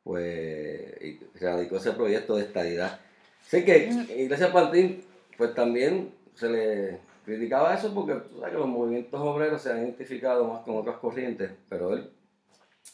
pues 0.04 1.22
radicó 1.40 1.78
ese 1.78 1.94
proyecto 1.94 2.36
de 2.36 2.44
estadidad. 2.44 3.00
Así 3.48 3.64
que 3.64 3.92
Iglesias 4.18 4.52
Pantín, 4.52 5.06
pues 5.38 5.56
también 5.56 6.12
se 6.36 6.50
le 6.50 7.00
criticaba 7.30 7.74
eso 7.76 7.94
porque 7.94 8.14
tú 8.16 8.40
sabes 8.40 8.54
que 8.54 8.60
los 8.60 8.68
movimientos 8.68 9.20
obreros 9.22 9.62
se 9.62 9.72
han 9.72 9.80
identificado 9.80 10.46
más 10.46 10.62
con 10.64 10.78
otras 10.78 10.98
corrientes, 10.98 11.52
pero 11.70 11.94
él 11.94 12.12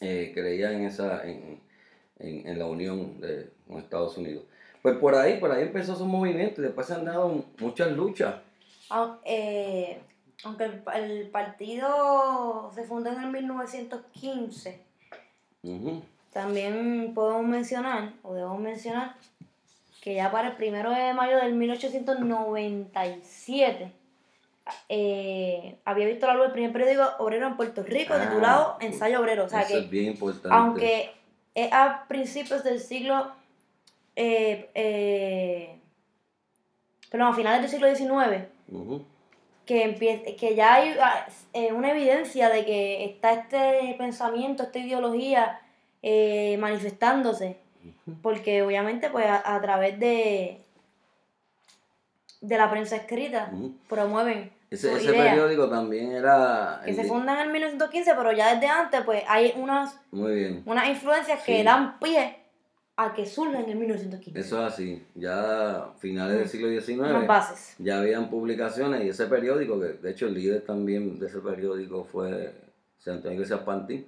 eh, 0.00 0.30
creía 0.34 0.72
en 0.72 0.84
esa 0.84 1.26
en, 1.26 1.60
en, 2.18 2.46
en 2.46 2.58
la 2.58 2.66
unión 2.66 3.20
de, 3.20 3.50
con 3.66 3.78
Estados 3.78 4.16
Unidos. 4.18 4.44
Pues 4.82 4.96
por 4.98 5.14
ahí, 5.14 5.38
por 5.40 5.50
ahí 5.50 5.62
empezó 5.62 5.96
su 5.96 6.04
movimiento 6.06 6.60
y 6.60 6.64
después 6.64 6.86
se 6.86 6.94
han 6.94 7.04
dado 7.04 7.44
muchas 7.58 7.90
luchas. 7.92 8.36
Au- 8.90 9.18
eh, 9.24 9.98
Aunque 10.44 10.64
el, 10.64 10.82
el 10.94 11.28
partido 11.30 12.70
se 12.74 12.84
fundó 12.84 13.10
en 13.10 13.20
el 13.22 13.30
1915, 13.32 14.80
Ujú. 15.62 16.02
también 16.32 17.12
podemos 17.14 17.46
mencionar, 17.46 18.12
o 18.22 18.34
debemos 18.34 18.60
mencionar, 18.60 19.14
que 20.02 20.14
ya 20.14 20.30
para 20.30 20.48
el 20.50 20.56
primero 20.56 20.90
de 20.90 21.14
mayo 21.14 21.38
del 21.38 21.54
1897 21.54 23.92
eh, 24.88 25.76
había 25.84 26.06
visto 26.06 26.26
la 26.26 26.34
luz 26.34 26.46
el 26.46 26.52
primer 26.52 26.72
periódico 26.72 27.04
obrero 27.18 27.46
en 27.46 27.56
Puerto 27.56 27.82
Rico 27.82 28.14
Ah, 28.14 28.20
titulado 28.28 28.76
Ensayo 28.80 29.20
Obrero. 29.20 29.44
O 29.44 29.48
sea 29.48 29.60
Eso 29.62 29.74
que 29.74 29.78
es 29.80 29.90
bien 29.90 30.06
importante. 30.06 30.48
aunque 30.50 31.10
es 31.54 31.72
a 31.72 32.04
principios 32.08 32.64
del 32.64 32.80
siglo, 32.80 33.30
eh, 34.16 34.68
eh, 34.74 35.78
perdón, 37.10 37.28
a 37.28 37.34
finales 37.34 37.62
del 37.62 37.70
siglo 37.70 37.94
XIX, 37.94 38.44
que, 39.64 39.84
empie- 39.98 40.36
que 40.36 40.54
ya 40.54 40.74
hay 40.74 40.96
ah, 41.00 41.26
eh, 41.52 41.72
una 41.72 41.90
evidencia 41.92 42.48
de 42.48 42.64
que 42.64 43.04
está 43.04 43.32
este 43.32 43.94
pensamiento, 43.98 44.62
esta 44.64 44.78
ideología 44.78 45.60
eh, 46.02 46.56
manifestándose. 46.58 47.58
Porque 48.22 48.62
obviamente 48.62 49.10
pues 49.10 49.26
a, 49.26 49.54
a 49.54 49.60
través 49.60 49.98
de, 50.00 50.60
de 52.40 52.58
la 52.58 52.68
prensa 52.70 52.96
escrita 52.96 53.50
promueven 53.88 54.50
Ese, 54.70 54.92
ese 54.94 55.12
periódico 55.12 55.68
también 55.68 56.12
era... 56.12 56.80
que 56.84 56.90
el 56.90 56.96
se 56.96 57.04
fundan 57.04 57.38
en 57.38 57.46
el 57.46 57.52
1915, 57.52 58.14
pero 58.16 58.32
ya 58.32 58.54
desde 58.54 58.66
antes 58.66 59.00
pues 59.04 59.22
hay 59.28 59.54
unas, 59.56 59.98
Muy 60.10 60.34
bien. 60.34 60.62
unas 60.66 60.88
influencias 60.88 61.42
que 61.44 61.62
dan 61.62 61.98
pie 62.00 62.36
a 62.96 63.12
que 63.12 63.26
surja 63.26 63.60
en 63.60 63.70
el 63.70 63.76
1915. 63.76 64.40
Eso 64.40 64.66
es 64.66 64.72
así. 64.72 65.06
Ya 65.14 65.76
a 65.76 65.92
finales 65.98 66.38
del 66.38 66.48
siglo 66.48 66.68
Unas 66.68 66.84
XIX 66.84 67.26
bases. 67.26 67.74
ya 67.78 67.98
habían 67.98 68.28
publicaciones 68.28 69.04
y 69.04 69.10
ese 69.10 69.26
periódico, 69.26 69.78
que 69.78 69.86
de 69.86 70.10
hecho 70.10 70.26
el 70.26 70.34
líder 70.34 70.62
también 70.62 71.18
de 71.18 71.26
ese 71.26 71.38
periódico 71.38 72.04
fue 72.04 72.52
Santo 72.98 73.30
Iglesias 73.30 73.60
Pantín, 73.60 74.06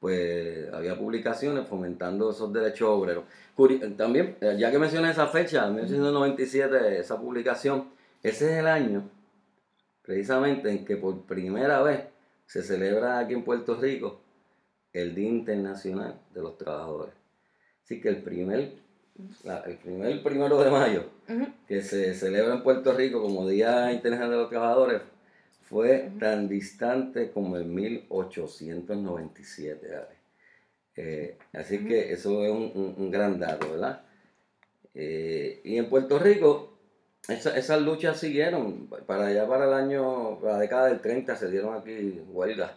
pues 0.00 0.72
había 0.72 0.98
publicaciones 0.98 1.68
fomentando 1.68 2.30
esos 2.30 2.52
derechos 2.52 2.88
obreros. 2.88 3.24
También, 3.96 4.36
eh, 4.40 4.56
ya 4.58 4.70
que 4.72 4.78
mencioné 4.78 5.10
esa 5.10 5.28
fecha, 5.28 5.68
1997, 5.68 6.98
esa 6.98 7.20
publicación, 7.20 7.88
ese 8.22 8.52
es 8.52 8.58
el 8.58 8.66
año 8.66 9.08
precisamente 10.02 10.70
en 10.70 10.84
que 10.84 10.96
por 10.96 11.22
primera 11.22 11.82
vez 11.82 12.00
se 12.46 12.62
celebra 12.62 13.18
aquí 13.20 13.34
en 13.34 13.44
Puerto 13.44 13.76
Rico 13.76 14.20
el 14.92 15.14
Día 15.14 15.28
Internacional 15.28 16.20
de 16.34 16.42
los 16.42 16.58
Trabajadores. 16.58 17.14
Así 17.84 18.00
que 18.00 18.08
el 18.08 18.22
primer, 18.22 18.72
la- 19.44 19.60
el 19.60 19.76
primer 19.78 20.22
primero 20.22 20.62
de 20.62 20.70
mayo 20.70 21.04
que 21.66 21.82
se 21.82 22.14
celebra 22.14 22.54
en 22.54 22.62
Puerto 22.62 22.92
Rico 22.92 23.22
como 23.22 23.48
Día 23.48 23.90
Internacional 23.92 24.30
de 24.30 24.36
los 24.36 24.50
Trabajadores 24.50 25.02
fue 25.62 26.10
tan 26.20 26.48
distante 26.48 27.30
como 27.30 27.56
en 27.56 27.74
1897. 27.74 29.94
Ale. 29.94 30.06
Eh, 30.96 31.38
así 31.54 31.78
Ujú. 31.78 31.86
que 31.88 32.12
eso 32.12 32.44
es 32.44 32.50
un, 32.50 32.70
un- 32.74 32.94
un 32.98 33.10
gran 33.10 33.40
dato, 33.40 33.70
¿verdad? 33.70 34.02
Eh, 34.94 35.62
y 35.64 35.78
en 35.78 35.88
Puerto 35.88 36.18
Rico 36.18 36.71
esa- 37.28 37.56
esas 37.56 37.80
luchas 37.82 38.18
siguieron. 38.18 38.88
Para 39.06 39.26
allá, 39.26 39.46
para 39.46 39.66
el 39.66 39.72
año, 39.72 40.38
para 40.40 40.54
la 40.54 40.58
década 40.60 40.86
del 40.86 41.00
30 41.00 41.36
se 41.36 41.50
dieron 41.50 41.76
aquí 41.76 42.20
huelgas. 42.28 42.72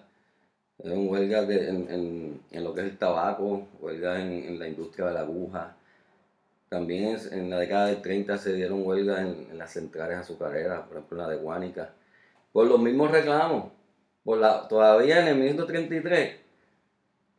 Eran 0.83 1.07
huelgas 1.07 1.47
de- 1.47 1.69
en, 1.69 1.89
en- 1.89 2.41
en 2.51 2.63
lo 2.63 2.73
que 2.73 2.81
es 2.81 2.87
el 2.87 2.97
tabaco, 2.97 3.67
huelgas 3.79 4.19
en, 4.19 4.31
en 4.45 4.59
la 4.59 4.67
industria 4.67 5.07
de 5.07 5.13
la 5.13 5.21
aguja. 5.21 5.75
También 6.69 7.17
en 7.31 7.49
la 7.49 7.59
década 7.59 7.87
del 7.87 8.01
30 8.01 8.37
se 8.37 8.53
dieron 8.53 8.85
huelgas 8.85 9.19
en, 9.19 9.47
en 9.51 9.57
las 9.57 9.71
centrales 9.71 10.17
azucareras, 10.17 10.81
por 10.81 10.97
ejemplo 10.97 11.17
la 11.19 11.29
de 11.29 11.37
Guánica, 11.37 11.89
por 12.51 12.67
los 12.67 12.79
mismos 12.79 13.11
reclamos. 13.11 13.71
Por 14.23 14.39
la, 14.39 14.67
todavía 14.67 15.21
en 15.21 15.27
el 15.27 15.35
1933 15.35 16.35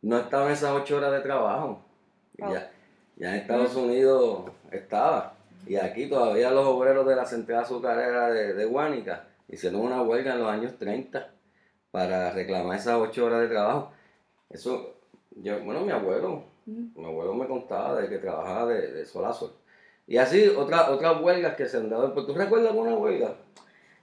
no 0.02 0.18
estaban 0.18 0.52
esas 0.52 0.70
ocho 0.70 0.96
horas 0.98 1.12
de 1.12 1.20
trabajo. 1.20 1.80
Oh. 2.40 2.52
Ya, 2.52 2.70
ya 3.16 3.30
en 3.34 3.40
Estados 3.40 3.74
Unidos 3.74 4.50
estaba. 4.70 5.34
Y 5.66 5.76
aquí 5.76 6.06
todavía 6.08 6.50
los 6.50 6.64
obreros 6.66 7.06
de 7.06 7.16
la 7.16 7.24
central 7.26 7.60
azucarera 7.64 8.28
de, 8.30 8.54
de 8.54 8.64
Guánica 8.64 9.24
hicieron 9.48 9.80
una 9.80 10.02
huelga 10.02 10.34
en 10.34 10.40
los 10.40 10.48
años 10.48 10.78
30 10.78 11.28
para 11.90 12.30
reclamar 12.30 12.78
esas 12.78 12.94
ocho 12.94 13.26
horas 13.26 13.40
de 13.40 13.48
trabajo. 13.48 13.92
Eso, 14.50 14.94
yo, 15.30 15.58
bueno, 15.64 15.80
mi 15.80 15.92
abuelo, 15.92 16.44
Ujú. 16.66 17.00
mi 17.00 17.04
abuelo 17.04 17.34
me 17.34 17.46
contaba 17.46 18.00
de 18.00 18.08
que 18.08 18.18
trabajaba 18.18 18.66
de, 18.72 18.92
de 18.92 19.06
sol 19.06 19.24
a 19.24 19.32
sol. 19.32 19.52
Y 20.06 20.18
así 20.18 20.46
otra, 20.48 20.90
otras 20.90 21.20
huelgas 21.20 21.56
que 21.56 21.66
se 21.66 21.78
han 21.78 21.90
dado. 21.90 22.12
¿Tú 22.12 22.32
recuerdas 22.34 22.70
alguna 22.70 22.94
huelga? 22.94 23.34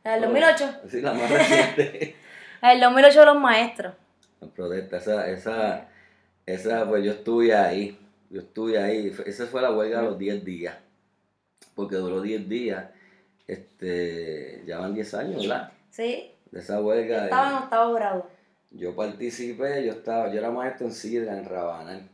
En 0.03 0.11
el 0.13 0.21
2008. 0.21 0.69
Sí, 0.89 1.01
la 1.01 1.13
más 1.13 1.29
reciente. 1.31 2.15
En 2.61 2.69
el 2.71 2.79
2008 2.81 3.25
los 3.25 3.39
maestros. 3.39 3.93
La 4.41 4.47
protesta, 4.49 4.97
esa, 4.97 5.29
esa, 5.29 5.87
esa, 6.45 6.85
pues 6.89 7.05
yo 7.05 7.11
estuve 7.11 7.55
ahí. 7.55 7.97
Yo 8.29 8.41
estuve 8.41 8.77
ahí. 8.81 9.15
Esa 9.25 9.45
fue 9.45 9.61
la 9.61 9.71
huelga 9.71 10.01
de 10.01 10.05
los 10.07 10.17
10 10.17 10.43
días. 10.43 10.75
Porque 11.75 11.95
duró 11.95 12.21
10 12.21 12.47
días. 12.49 12.85
Este, 13.47 14.63
ya 14.65 14.79
van 14.79 14.93
10 14.93 15.13
años, 15.15 15.41
¿verdad? 15.41 15.71
Sí. 15.89 16.31
De 16.51 16.59
esa 16.59 16.81
huelga. 16.81 17.25
Estaba 17.25 17.49
en 17.49 17.55
octavo 17.63 17.93
grado. 17.93 18.29
yo 18.71 18.95
participé, 18.95 19.85
yo 19.85 19.93
estaba, 19.93 20.31
yo 20.31 20.39
era 20.39 20.51
maestro 20.51 20.87
en 20.87 20.93
Sidra, 20.93 21.37
en 21.37 21.45
Rabanal. 21.45 22.09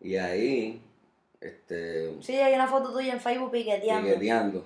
Y 0.00 0.16
ahí, 0.16 0.80
este, 1.40 2.14
Sí, 2.22 2.34
hay 2.36 2.54
una 2.54 2.66
foto 2.66 2.92
tuya 2.92 3.12
en 3.12 3.20
Facebook 3.20 3.50
piqueteando. 3.50 4.06
piqueteando. 4.08 4.64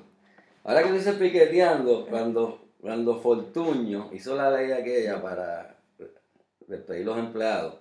Ahora 0.65 0.83
que 0.83 0.89
tú 0.91 0.95
dices 0.95 1.15
piqueteando, 1.17 2.07
cuando, 2.07 2.61
cuando 2.81 3.21
Fortuño 3.21 4.11
hizo 4.13 4.37
la 4.37 4.51
ley 4.51 4.71
aquella 4.71 5.21
para 5.21 5.77
despedir 6.67 7.07
los 7.07 7.19
empleados, 7.19 7.77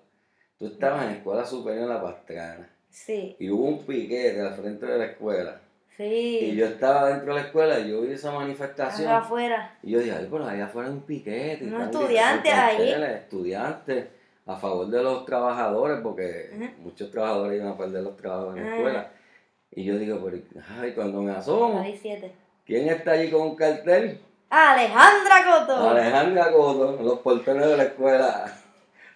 tú 0.58 0.67
estabas 0.67 1.06
en 1.06 1.12
Escuela 1.17 1.45
Superior 1.45 1.84
en 1.84 1.89
La 1.89 2.02
Pastrana 2.02 2.69
Sí, 2.89 3.36
y 3.39 3.50
hubo 3.50 3.65
un 3.65 3.86
piquete 3.86 4.41
al 4.41 4.54
frente 4.54 4.86
de 4.86 4.97
la 4.97 5.06
escuela. 5.06 5.62
Y 6.08 6.56
yo 6.56 6.66
estaba 6.66 7.10
dentro 7.10 7.34
de 7.34 7.42
la 7.42 7.46
escuela 7.48 7.80
y 7.80 7.90
yo 7.90 8.02
vi 8.02 8.14
esa 8.14 8.32
manifestación. 8.32 9.12
afuera. 9.12 9.78
Y 9.84 9.92
yo 9.92 10.00
dije, 10.00 10.16
ay, 10.18 10.28
pero 10.30 10.46
allá 10.48 10.66
afuera 10.66 10.88
hay 10.90 10.94
un 10.96 11.02
piquete. 11.02 11.66
Unos 11.66 11.84
estudiantes 11.84 12.54
ahí. 12.54 12.92
Estudiantes 12.92 14.08
a 14.46 14.56
favor 14.56 14.88
de 14.88 15.04
los 15.04 15.26
trabajadores, 15.26 16.00
porque 16.02 16.72
muchos 16.80 17.12
trabajadores 17.12 17.60
iban 17.60 17.74
a 17.74 17.78
perder 17.78 18.04
los 18.04 18.18
trabajos 18.18 18.58
en 18.58 18.64
la 18.66 18.76
escuela. 18.76 19.12
Y 19.72 19.84
yo 19.86 19.98
digo, 19.98 20.20
pero, 20.24 20.38
ay, 20.80 20.94
cuando 20.94 21.22
me 21.22 21.32
asomo, 21.32 21.80
Ahí 21.80 21.98
siete. 22.00 22.34
¿quién 22.66 22.90
está 22.90 23.12
allí 23.12 23.32
con 23.32 23.42
un 23.42 23.56
cartel? 23.56 24.20
Alejandra 24.50 25.46
Coto. 25.46 25.90
Alejandra 25.92 26.52
Coto, 26.52 27.00
los 27.02 27.20
porteros 27.20 27.70
de 27.70 27.78
la 27.78 27.84
escuela, 27.84 28.54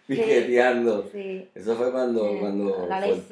piqueteando. 0.08 1.10
Sí. 1.12 1.50
Eso 1.54 1.76
fue 1.76 1.92
cuando, 1.92 2.30
Sí, 2.30 2.38
cuando 2.40 2.88
la 2.88 3.00
ley 3.02 3.24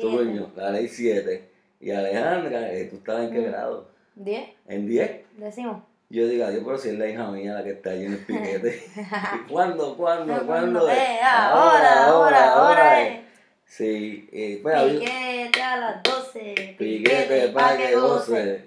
la 0.56 0.72
ley 0.72 0.88
7. 0.88 1.53
Y 1.84 1.91
Alejandra, 1.91 2.69
¿tú 2.89 2.96
estabas 2.96 3.24
en 3.26 3.32
qué 3.34 3.39
Mm. 3.39 3.46
grado? 3.52 3.88
¿Diez? 4.15 4.50
¿En 4.69 4.88
10? 4.88 5.12
Decimos. 5.38 5.84
Yo 6.10 6.28
digo, 6.28 6.46
adiós, 6.46 6.62
pero 6.63 6.78
si 6.78 6.89
es 6.89 6.98
la 6.98 7.08
hija 7.10 7.30
mía 7.30 7.56
la 7.56 7.63
que 7.63 7.72
está 7.72 7.89
allí 7.89 8.06
en 8.06 8.13
el 8.13 8.19
piquete. 8.19 8.84
¿Y 8.96 9.52
¿Cuándo, 9.52 9.98
cuándo, 9.98 10.34
No, 10.34 10.46
cuándo? 10.46 10.89
eh, 10.89 11.19
ahora, 11.22 12.06
ahora, 12.08 12.54
ahora, 12.54 13.04
eh. 13.04 13.26
Sí, 13.65 14.30
eh, 14.32 14.60
pues 14.63 14.76
Piquete 14.93 15.62
a 15.62 15.78
las 15.78 16.04
12. 16.04 16.76
piquete 16.78 17.48
para 17.50 17.76
que 17.78 17.96
goce. 17.96 18.63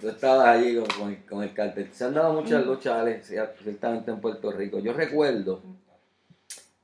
Tú 0.00 0.08
estabas 0.08 0.48
allí 0.48 0.74
con, 0.76 0.86
con 0.98 1.08
el, 1.10 1.24
con 1.26 1.42
el 1.44 1.52
cartel. 1.54 1.90
Se 1.92 2.04
han 2.06 2.14
dado 2.14 2.32
muchas 2.32 2.64
Mm. 2.64 2.66
luchas, 2.68 2.94
Alex, 2.94 3.30
cier- 3.30 3.52
ciertamente 3.62 4.10
en 4.10 4.20
Puerto 4.20 4.50
Rico. 4.50 4.80
Yo 4.80 4.92
recuerdo, 4.94 5.62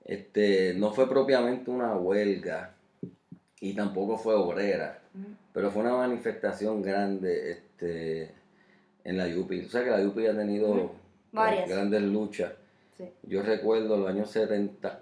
este, 0.04 0.74
no 0.74 0.92
fue 0.92 1.08
propiamente 1.08 1.68
una 1.70 1.96
huelga 1.96 2.74
y 3.60 3.74
tampoco 3.74 4.18
fue 4.18 4.34
obrera, 4.34 4.98
Ujú. 5.14 5.24
Pero 5.54 5.70
fue 5.70 5.82
una 5.82 5.94
manifestación 5.96 6.82
grande 6.82 7.52
este, 7.52 8.34
en 9.04 9.16
la 9.16 9.28
Yupi. 9.28 9.60
O 9.60 9.68
sea 9.70 9.84
que 9.84 9.90
la 9.90 10.02
Yupi 10.02 10.26
ha 10.26 10.36
tenido 10.36 10.68
Ujú. 10.70 10.90
Varias. 11.30 11.68
grandes 11.68 12.02
luchas. 12.02 12.52
Sí. 12.98 13.08
Yo 13.22 13.40
recuerdo 13.40 13.96
los 13.96 14.08
años 14.08 14.28
70. 14.32 15.00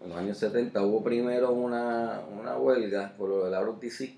En 0.00 0.08
los 0.08 0.18
años 0.18 0.38
70 0.38 0.82
hubo 0.82 1.04
primero 1.04 1.52
una, 1.52 2.22
una 2.32 2.56
huelga 2.56 3.12
por 3.18 3.28
lo 3.28 3.44
del 3.44 3.62
ROTC. 3.62 4.14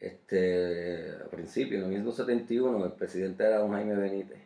Este, 0.00 1.10
al 1.22 1.28
principio, 1.30 1.78
en 1.78 1.88
1971, 1.90 2.86
el 2.86 2.92
presidente 2.92 3.44
era 3.44 3.58
don 3.58 3.70
Jaime 3.72 3.94
Benítez. 3.94 4.38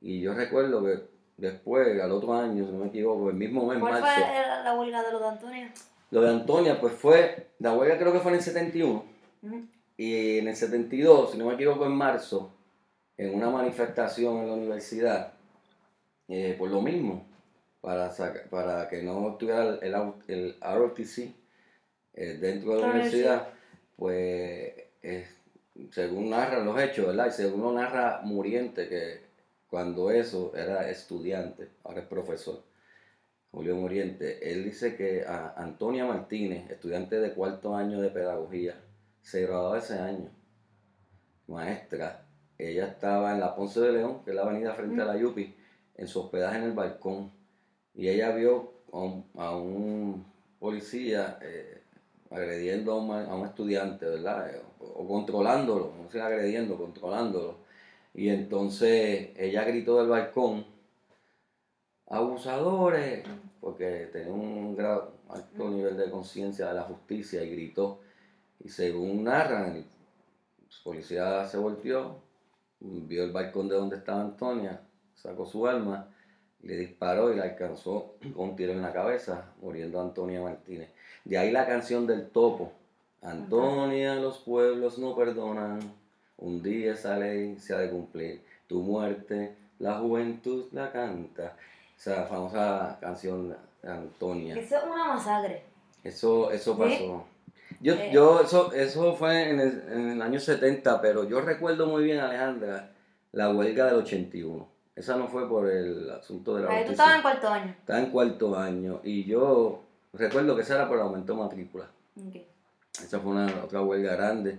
Y 0.00 0.20
yo 0.20 0.32
recuerdo 0.34 0.84
que 0.84 1.00
después, 1.38 2.00
al 2.00 2.12
otro 2.12 2.34
año, 2.34 2.66
si 2.66 2.70
no 2.72 2.78
me 2.78 2.86
equivoco, 2.86 3.30
el 3.30 3.36
mismo 3.36 3.66
mes, 3.66 3.80
¿Cuál 3.80 4.00
marzo, 4.00 4.06
fue 4.14 4.42
la, 4.46 4.62
la 4.62 4.78
huelga 4.78 5.02
de 5.02 5.12
los 5.12 5.20
de 5.20 5.26
Antonio? 5.28 5.68
lo 6.10 6.20
de 6.20 6.28
Antonia, 6.30 6.80
pues 6.80 6.92
fue, 6.92 7.48
la 7.58 7.72
huelga 7.72 7.98
creo 7.98 8.12
que 8.12 8.20
fue 8.20 8.30
en 8.30 8.36
el 8.38 8.42
71. 8.44 9.13
Y 9.96 10.38
en 10.38 10.48
el 10.48 10.56
72, 10.56 11.32
si 11.32 11.38
no 11.38 11.46
me 11.46 11.54
equivoco, 11.54 11.86
en 11.86 11.92
marzo, 11.92 12.50
en 13.16 13.34
una 13.34 13.48
manifestación 13.50 14.38
en 14.38 14.48
la 14.48 14.54
universidad, 14.54 15.32
eh, 16.28 16.54
por 16.58 16.70
lo 16.70 16.80
mismo, 16.80 17.26
para, 17.80 18.10
saca- 18.10 18.48
para 18.50 18.88
que 18.88 19.02
no 19.02 19.36
tuviera 19.38 19.78
el, 19.80 19.94
el 20.28 20.56
ROTC 20.60 21.18
eh, 22.14 22.38
dentro 22.40 22.74
de 22.74 22.80
la 22.80 22.86
universidad, 22.94 23.48
pues 23.96 24.72
eh, 25.02 25.26
según 25.90 26.30
narran 26.30 26.64
los 26.66 26.80
hechos, 26.80 27.06
¿verdad? 27.08 27.26
Y 27.28 27.32
según 27.32 27.62
lo 27.62 27.72
narra 27.72 28.20
Muriente, 28.24 28.88
que 28.88 29.20
cuando 29.68 30.10
eso 30.10 30.52
era 30.56 30.88
estudiante, 30.90 31.68
ahora 31.84 32.00
es 32.00 32.06
profesor, 32.06 32.62
Julio 33.52 33.76
Muriente, 33.76 34.50
él 34.52 34.64
dice 34.64 34.96
que 34.96 35.24
a 35.24 35.54
Antonia 35.56 36.04
Martínez, 36.04 36.68
estudiante 36.70 37.20
de 37.20 37.32
cuarto 37.32 37.76
año 37.76 38.00
de 38.00 38.08
pedagogía, 38.10 38.74
se 39.24 39.42
graduó 39.42 39.74
ese 39.74 39.98
año, 39.98 40.28
maestra. 41.48 42.24
Ella 42.56 42.86
estaba 42.86 43.32
en 43.32 43.40
la 43.40 43.56
Ponce 43.56 43.80
de 43.80 43.92
León, 43.92 44.22
que 44.24 44.30
es 44.30 44.36
la 44.36 44.42
avenida 44.42 44.74
frente 44.74 45.02
a 45.02 45.06
la 45.06 45.16
Yupi, 45.16 45.52
en 45.96 46.06
su 46.06 46.20
hospedaje 46.20 46.58
en 46.58 46.64
el 46.64 46.72
balcón. 46.72 47.32
Y 47.94 48.08
ella 48.08 48.30
vio 48.30 48.72
a 48.92 48.98
un, 48.98 49.24
a 49.36 49.56
un 49.56 50.24
policía 50.60 51.38
eh, 51.42 51.82
agrediendo 52.30 52.92
a 52.92 53.02
un, 53.02 53.10
a 53.10 53.34
un 53.34 53.46
estudiante, 53.46 54.06
¿verdad? 54.06 54.52
O, 54.80 54.84
o 55.02 55.08
controlándolo, 55.08 55.92
no 56.00 56.08
sé, 56.10 56.20
agrediendo, 56.20 56.76
controlándolo. 56.76 57.56
Y 58.12 58.28
entonces 58.28 59.30
ella 59.36 59.64
gritó 59.64 59.98
del 59.98 60.08
balcón 60.08 60.64
abusadores, 62.06 63.24
porque 63.60 64.08
tenía 64.12 64.32
un 64.32 64.76
alto 65.28 65.70
nivel 65.70 65.96
de 65.96 66.10
conciencia 66.10 66.68
de 66.68 66.74
la 66.74 66.82
justicia 66.82 67.42
y 67.42 67.50
gritó. 67.50 68.03
Y 68.64 68.70
según 68.70 69.24
narran, 69.24 69.76
el 69.76 69.84
policía 70.82 71.44
se 71.44 71.58
volteó, 71.58 72.16
vio 72.80 73.24
el 73.24 73.30
balcón 73.30 73.68
de 73.68 73.76
donde 73.76 73.96
estaba 73.96 74.22
Antonia, 74.22 74.80
sacó 75.14 75.44
su 75.44 75.66
arma, 75.66 76.08
le 76.62 76.76
disparó 76.78 77.30
y 77.30 77.36
la 77.36 77.44
alcanzó 77.44 78.14
con 78.34 78.50
un 78.50 78.56
tiro 78.56 78.72
en 78.72 78.80
la 78.80 78.92
cabeza, 78.92 79.52
muriendo 79.60 80.00
Antonia 80.00 80.40
Martínez. 80.40 80.88
De 81.24 81.36
ahí 81.36 81.50
la 81.50 81.66
canción 81.66 82.06
del 82.06 82.30
topo. 82.30 82.72
Antonia, 83.22 84.16
los 84.16 84.38
pueblos 84.38 84.98
no 84.98 85.14
perdonan, 85.14 85.80
un 86.38 86.62
día 86.62 86.92
esa 86.92 87.18
ley 87.18 87.56
se 87.58 87.74
ha 87.74 87.78
de 87.78 87.90
cumplir. 87.90 88.42
Tu 88.66 88.80
muerte, 88.80 89.54
la 89.78 89.98
juventud 89.98 90.66
la 90.72 90.90
canta. 90.90 91.56
Esa 91.98 92.24
famosa 92.24 92.98
canción 93.00 93.50
de 93.82 93.90
Antonia. 93.90 94.56
Eso 94.56 94.76
es 94.76 94.84
una 94.84 95.04
masacre. 95.06 95.64
Eso, 96.02 96.50
eso 96.50 96.76
pasó. 96.76 97.26
Yo, 97.84 97.92
Eh. 97.92 98.08
yo, 98.14 98.40
eso, 98.40 98.72
eso 98.72 99.14
fue 99.14 99.50
en 99.50 99.60
el, 99.60 99.82
en 99.92 100.10
el 100.12 100.22
año 100.22 100.40
70, 100.40 101.02
pero 101.02 101.28
yo 101.28 101.42
recuerdo 101.42 101.86
muy 101.86 102.02
bien, 102.02 102.18
Alejandra, 102.18 102.88
la 103.32 103.50
huelga 103.50 103.84
del 103.84 103.96
81. 103.96 104.66
Esa 104.96 105.16
no 105.16 105.28
fue 105.28 105.46
por 105.46 105.68
el 105.68 106.08
asunto 106.10 106.56
de 106.56 106.62
la 106.62 106.70
Ahí 106.70 106.84
tú 106.86 106.92
estabas 106.92 107.16
en 107.16 107.22
cuarto 107.22 107.48
año. 107.48 107.74
Estaba 107.78 107.98
en 107.98 108.06
cuarto 108.10 108.56
año 108.58 109.00
y 109.04 109.24
yo 109.24 109.82
recuerdo 110.14 110.56
que 110.56 110.62
esa 110.62 110.76
era 110.76 110.88
por 110.88 110.98
aumento 110.98 111.34
de 111.34 111.38
matrícula. 111.40 111.84
Ok. 112.16 112.36
Esa 113.04 113.20
fue 113.20 113.32
una 113.32 113.46
otra 113.62 113.82
huelga 113.82 114.14
grande, 114.16 114.58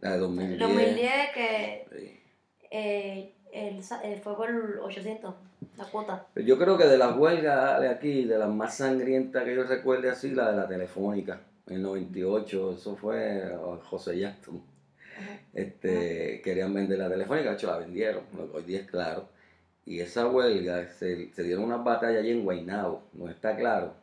la 0.00 0.12
de 0.12 0.18
2010. 0.18 0.58
2010 0.60 1.12
que 1.34 1.86
Sí. 1.94 2.20
eh, 2.70 3.32
el 3.52 3.82
sa- 3.84 4.00
eh, 4.02 4.18
fue 4.24 4.34
por 4.34 4.48
800, 4.82 5.34
la 5.76 5.84
cuota. 5.84 6.26
Yo 6.36 6.56
creo 6.58 6.78
que 6.78 6.84
de 6.86 6.96
las 6.96 7.14
huelgas 7.18 7.80
de 7.82 7.88
aquí, 7.88 8.24
de 8.24 8.38
las 8.38 8.48
más 8.48 8.76
sangrientas 8.78 9.44
que 9.44 9.54
yo 9.56 9.64
recuerde 9.64 10.08
así, 10.08 10.30
la 10.30 10.50
de 10.52 10.56
la 10.56 10.66
telefónica, 10.68 11.40
el 11.66 11.82
98, 11.82 12.72
eso 12.72 12.96
fue 12.96 13.54
oh, 13.56 13.78
José 13.84 14.18
Jackson. 14.18 14.62
Este, 15.52 16.40
querían 16.42 16.72
vender 16.74 16.98
la 16.98 17.08
telefónica, 17.08 17.50
de 17.50 17.56
hecho 17.56 17.66
la 17.66 17.78
vendieron, 17.78 18.24
hoy 18.52 18.62
día 18.62 18.80
es 18.80 18.90
claro. 18.90 19.28
Y 19.84 20.00
esa 20.00 20.28
huelga, 20.28 20.88
se, 20.88 21.32
se 21.32 21.42
dieron 21.42 21.64
unas 21.64 21.84
batallas 21.84 22.20
allí 22.20 22.30
en 22.30 22.44
Guaynabo, 22.44 23.02
no 23.14 23.28
está 23.28 23.56
claro. 23.56 23.94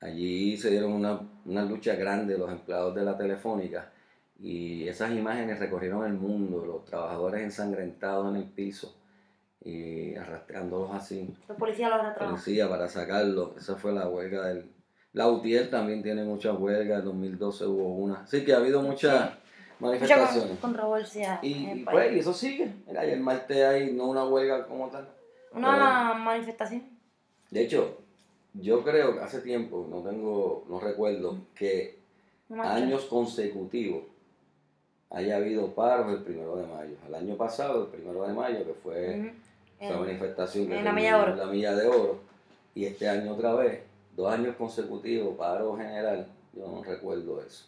Allí 0.00 0.56
se 0.56 0.70
dieron 0.70 0.92
una, 0.92 1.20
una 1.44 1.64
lucha 1.64 1.94
grande 1.94 2.38
los 2.38 2.50
empleados 2.50 2.94
de 2.94 3.04
la 3.04 3.16
telefónica 3.16 3.90
y 4.38 4.86
esas 4.88 5.12
imágenes 5.12 5.58
recorrieron 5.58 6.04
el 6.06 6.14
mundo, 6.14 6.64
los 6.66 6.84
trabajadores 6.84 7.42
ensangrentados 7.42 8.34
en 8.34 8.42
el 8.42 8.48
piso 8.48 8.94
y 9.64 10.14
arrastrándolos 10.14 10.90
así, 10.92 11.34
Los 11.48 11.56
policías 11.56 11.88
lo 11.88 11.96
arrastraron. 11.96 12.34
policía 12.34 12.68
para 12.68 12.88
sacarlo. 12.88 13.54
Esa 13.56 13.76
fue 13.76 13.92
la 13.92 14.08
huelga 14.08 14.48
del... 14.48 14.70
La 15.14 15.28
UTIER 15.28 15.70
también 15.70 16.02
tiene 16.02 16.22
muchas 16.24 16.58
huelgas, 16.58 16.98
en 17.00 17.04
2012 17.06 17.66
hubo 17.66 17.94
una. 17.94 18.20
Así 18.22 18.44
que 18.44 18.52
ha 18.52 18.58
habido 18.58 18.82
muchas 18.82 19.30
Mucha 19.80 19.92
manifestaciones. 19.92 20.48
con- 20.48 20.56
controversia 20.72 21.38
Y, 21.42 21.48
y 21.80 21.84
pues, 21.90 22.12
y 22.12 22.18
eso 22.18 22.32
sigue. 22.34 22.72
Mira, 22.86 23.06
y 23.06 23.10
el 23.10 23.20
martes 23.20 23.64
hay 23.64 23.92
no 23.92 24.06
una 24.06 24.24
huelga 24.26 24.66
como 24.66 24.88
tal. 24.90 25.08
Una 25.52 26.14
manifestación. 26.14 26.82
De 27.50 27.62
hecho, 27.62 27.98
yo 28.54 28.82
creo 28.82 29.14
que 29.14 29.20
hace 29.20 29.40
tiempo, 29.40 29.86
no 29.88 29.98
tengo, 30.02 30.64
no 30.68 30.80
recuerdo, 30.80 31.38
que 31.54 32.00
marcha. 32.48 32.74
años 32.74 33.04
consecutivos 33.04 34.02
haya 35.10 35.36
habido 35.36 35.74
paros 35.76 36.12
el 36.12 36.24
primero 36.24 36.56
de 36.56 36.66
mayo. 36.66 36.96
El 37.06 37.14
año 37.14 37.36
pasado, 37.36 37.84
el 37.84 37.88
primero 37.90 38.26
de 38.26 38.32
mayo, 38.34 38.64
que 38.66 38.74
fue 38.82 39.32
esa 39.78 39.94
En- 39.94 40.00
manifestación 40.00 40.66
que 40.66 40.82
la 40.82 40.92
Milla 40.92 41.24
en 41.30 41.38
la 41.38 41.46
Milla 41.46 41.76
de 41.76 41.86
Oro. 41.86 42.18
Y 42.74 42.84
este 42.86 43.08
año 43.08 43.32
otra 43.34 43.54
vez, 43.54 43.80
dos 44.16 44.32
años 44.32 44.56
consecutivos, 44.56 45.36
paro 45.36 45.76
general, 45.76 46.26
yo 46.52 46.68
no 46.68 46.82
recuerdo 46.82 47.42
eso. 47.42 47.66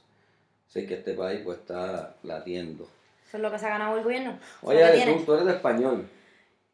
Sé 0.68 0.86
que 0.86 0.94
este 0.94 1.14
país 1.14 1.40
pues 1.44 1.58
está 1.58 2.14
latiendo. 2.22 2.84
Eso 3.26 3.36
es 3.36 3.42
lo 3.42 3.50
que 3.50 3.58
se 3.58 3.66
ha 3.66 3.70
ganado 3.70 3.96
el 3.96 4.04
gobierno. 4.04 4.38
Oye, 4.62 5.22
tú 5.24 5.34
eres 5.34 5.46
de 5.46 5.52
español. 5.52 6.08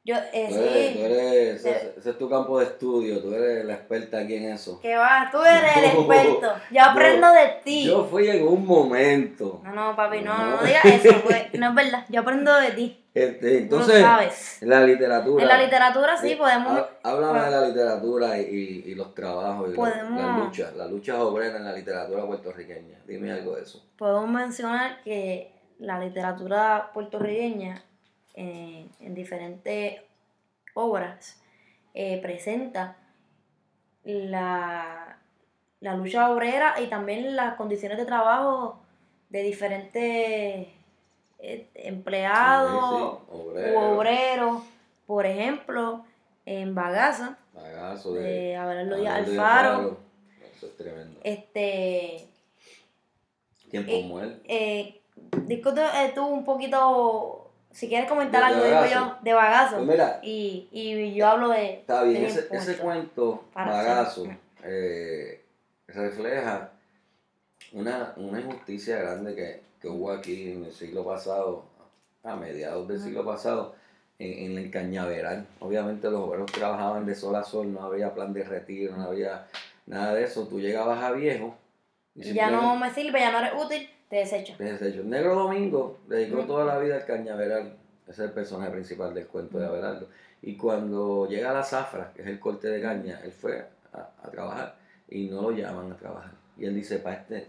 Yo, 0.05 0.17
eh, 0.33 0.47
Tú 0.51 0.57
eres, 0.57 0.93
tú 0.95 0.99
sí. 0.99 1.05
eres- 1.05 1.63
Sí. 1.63 1.69
ese, 1.69 1.95
ese 1.97 2.11
es 2.11 2.19
tu 2.19 2.29
campo 2.29 2.59
de 2.59 2.65
estudio, 2.65 3.21
tú 3.23 3.33
eres 3.35 3.65
la 3.65 3.75
experta 3.75 4.19
aquí 4.19 4.35
en 4.35 4.51
eso. 4.53 4.81
Que 4.81 4.97
va, 4.97 5.29
tú 5.31 5.39
eres 5.45 5.77
el 5.77 5.83
No. 5.95 6.01
experto. 6.13 6.53
Yo 6.73 6.83
aprendo 6.83 7.33
de 7.33 7.49
ti. 7.65 7.87
Yo 7.87 8.05
fui 8.07 8.29
en 8.29 8.47
un 8.49 8.67
momento. 8.67 9.61
No, 9.63 9.73
no, 9.73 9.95
papi, 9.95 10.23
no, 10.23 10.37
No. 10.37 10.57
no 10.57 10.63
digas 10.65 10.85
eso, 10.85 11.15
porque 11.23 11.51
no 11.59 11.69
es 11.69 11.75
verdad. 11.77 12.05
Yo 12.09 12.21
aprendo 12.23 12.53
de 12.59 12.71
ti. 12.73 12.99
Este, 13.15 13.59
entonces, 13.59 14.01
sabes. 14.01 14.59
la 14.63 14.83
literatura. 14.83 15.43
En 15.43 15.49
la 15.49 15.59
literatura 15.63 16.17
sí 16.17 16.33
Eh, 16.33 16.37
podemos. 16.37 16.79
há- 16.79 16.89
Háblame 17.05 17.41
de 17.43 17.51
la 17.51 17.69
literatura 17.69 18.39
y, 18.41 18.83
y- 18.87 18.95
los 18.97 19.15
trabajos 19.15 19.71
y 19.71 19.77
Podemos- 19.77 20.21
las 20.21 20.39
luchas, 20.39 20.75
las 20.75 20.91
luchas 20.91 21.17
obreras 21.19 21.57
en 21.57 21.65
la 21.67 21.75
literatura 21.75 22.27
puertorriqueña. 22.27 22.99
Dime 23.07 23.31
algo 23.31 23.55
de 23.55 23.63
eso. 23.63 23.87
podemos 23.99 24.29
mencionar 24.29 25.01
que 25.05 25.53
la 25.79 26.01
literatura 26.01 26.91
puertorriqueña 26.95 27.85
eh, 28.35 28.87
en 29.01 29.15
diferentes 29.15 30.01
obras 30.75 31.41
eh, 31.95 32.19
presenta 32.23 32.97
la, 34.05 35.19
la 35.81 35.95
lucha 35.95 36.31
obrera 36.31 36.75
y 36.81 36.87
también 36.87 37.37
las 37.37 37.55
condiciones 37.57 37.99
de 37.99 38.05
trabajo 38.07 38.81
de 39.29 39.43
diferentes 39.43 40.69
eh, 41.39 41.69
empleados 41.75 42.91
Sí, 42.91 42.97
sí, 42.97 43.35
u 43.37 43.41
obrero, 43.51 43.97
obreros. 43.97 44.63
Por 45.07 45.27
ejemplo, 45.27 46.05
en 46.47 46.75
Bagaza, 46.75 47.37
bagazo 47.53 48.15
de, 48.15 48.23
de 48.23 48.57
Abelardo 48.57 48.97
Díaz 48.97 49.17
Alfaro, 49.29 49.69
Alfaro. 49.71 49.97
Eso 50.57 50.67
es 50.67 50.77
tremendo. 50.77 51.21
este 51.25 52.29
Tiempo 53.71 54.21
eh, 54.21 54.23
él. 54.25 54.43
eh, 54.47 55.01
eh, 55.49 56.13
tú 56.15 56.25
un 56.27 56.45
poquito, 56.45 57.42
si 57.73 57.89
quieres 57.89 58.09
comentar 58.09 58.43
algo, 58.43 58.65
digo 58.65 58.85
yo, 58.87 59.17
de 59.23 59.33
bagazo. 59.33 59.77
Pues 59.77 59.89
mira, 59.89 60.21
y, 60.23 60.69
y 60.71 61.15
yo 61.15 61.27
hablo 61.27 61.49
de... 61.49 61.75
Está 61.81 62.03
bien, 62.05 62.25
ese, 62.25 62.47
ese 62.51 62.77
cuento, 62.77 63.45
Bagazo, 63.55 64.27
eh, 64.63 65.43
refleja 65.89 66.71
una, 67.73 68.13
una 68.17 68.41
injusticia 68.41 68.99
grande 68.99 69.35
que, 69.35 69.63
que 69.81 69.89
hubo 69.89 70.11
aquí 70.13 70.53
en 70.53 70.65
el 70.65 70.73
siglo 70.73 71.05
pasado, 71.05 71.65
a 72.23 72.37
mediados 72.37 72.87
del 72.87 73.01
siglo 73.01 73.25
pasado, 73.25 73.75
en, 74.19 74.53
en 74.53 74.59
el 74.59 74.71
cañaveral. 74.71 75.47
Obviamente 75.61 76.11
los 76.11 76.21
obreros 76.21 76.53
trabajaban 76.53 77.07
de 77.07 77.15
sol 77.15 77.35
a 77.37 77.43
sol, 77.43 77.73
no 77.73 77.83
había 77.83 78.15
plan 78.15 78.33
de 78.33 78.45
retiro, 78.45 78.97
no 78.97 79.05
había 79.05 79.47
nada 79.87 80.15
de 80.15 80.25
eso. 80.25 80.47
Tú 80.47 80.61
llegabas 80.61 81.03
a 81.03 81.13
viejo 81.13 81.57
y 82.15 82.29
Y 82.29 82.35
ya 82.35 82.51
no 82.51 82.77
me 82.77 82.93
sirve, 82.93 83.21
ya 83.21 83.33
no 83.33 83.39
eres 83.39 83.53
útil, 83.57 83.89
te 84.13 84.19
desecho. 84.19 84.55
te 84.59 84.65
desecho. 84.65 85.05
Negro 85.05 85.35
Domingo 85.35 86.01
dedicó 86.07 86.45
toda 86.45 86.67
la 86.67 86.79
vida 86.79 86.97
al 86.97 87.07
cañaveral. 87.07 87.79
Ese 88.07 88.25
es 88.25 88.29
el 88.29 88.33
personaje 88.33 88.71
principal 88.71 89.15
del 89.15 89.27
cuento 89.27 89.59
de. 89.59 89.65
Abelardo. 89.65 90.07
Y 90.43 90.55
cuando 90.55 91.27
llega 91.27 91.51
a 91.51 91.55
la 91.55 91.63
zafra, 91.63 92.13
que 92.13 92.21
es 92.21 92.29
el 92.29 92.39
corte 92.39 92.69
de 92.69 92.83
caña, 92.83 93.23
él 93.25 93.33
fue 93.33 93.65
a, 93.95 94.11
a 94.23 94.31
trabajar 94.31 94.77
y 95.09 95.31
no 95.31 95.41
lo 95.41 95.53
llaman 95.53 95.91
a 95.93 95.97
trabajar. 95.97 96.33
Y 96.59 96.67
él 96.67 96.75
dice, 96.75 96.99
para 96.99 97.23
este, 97.23 97.47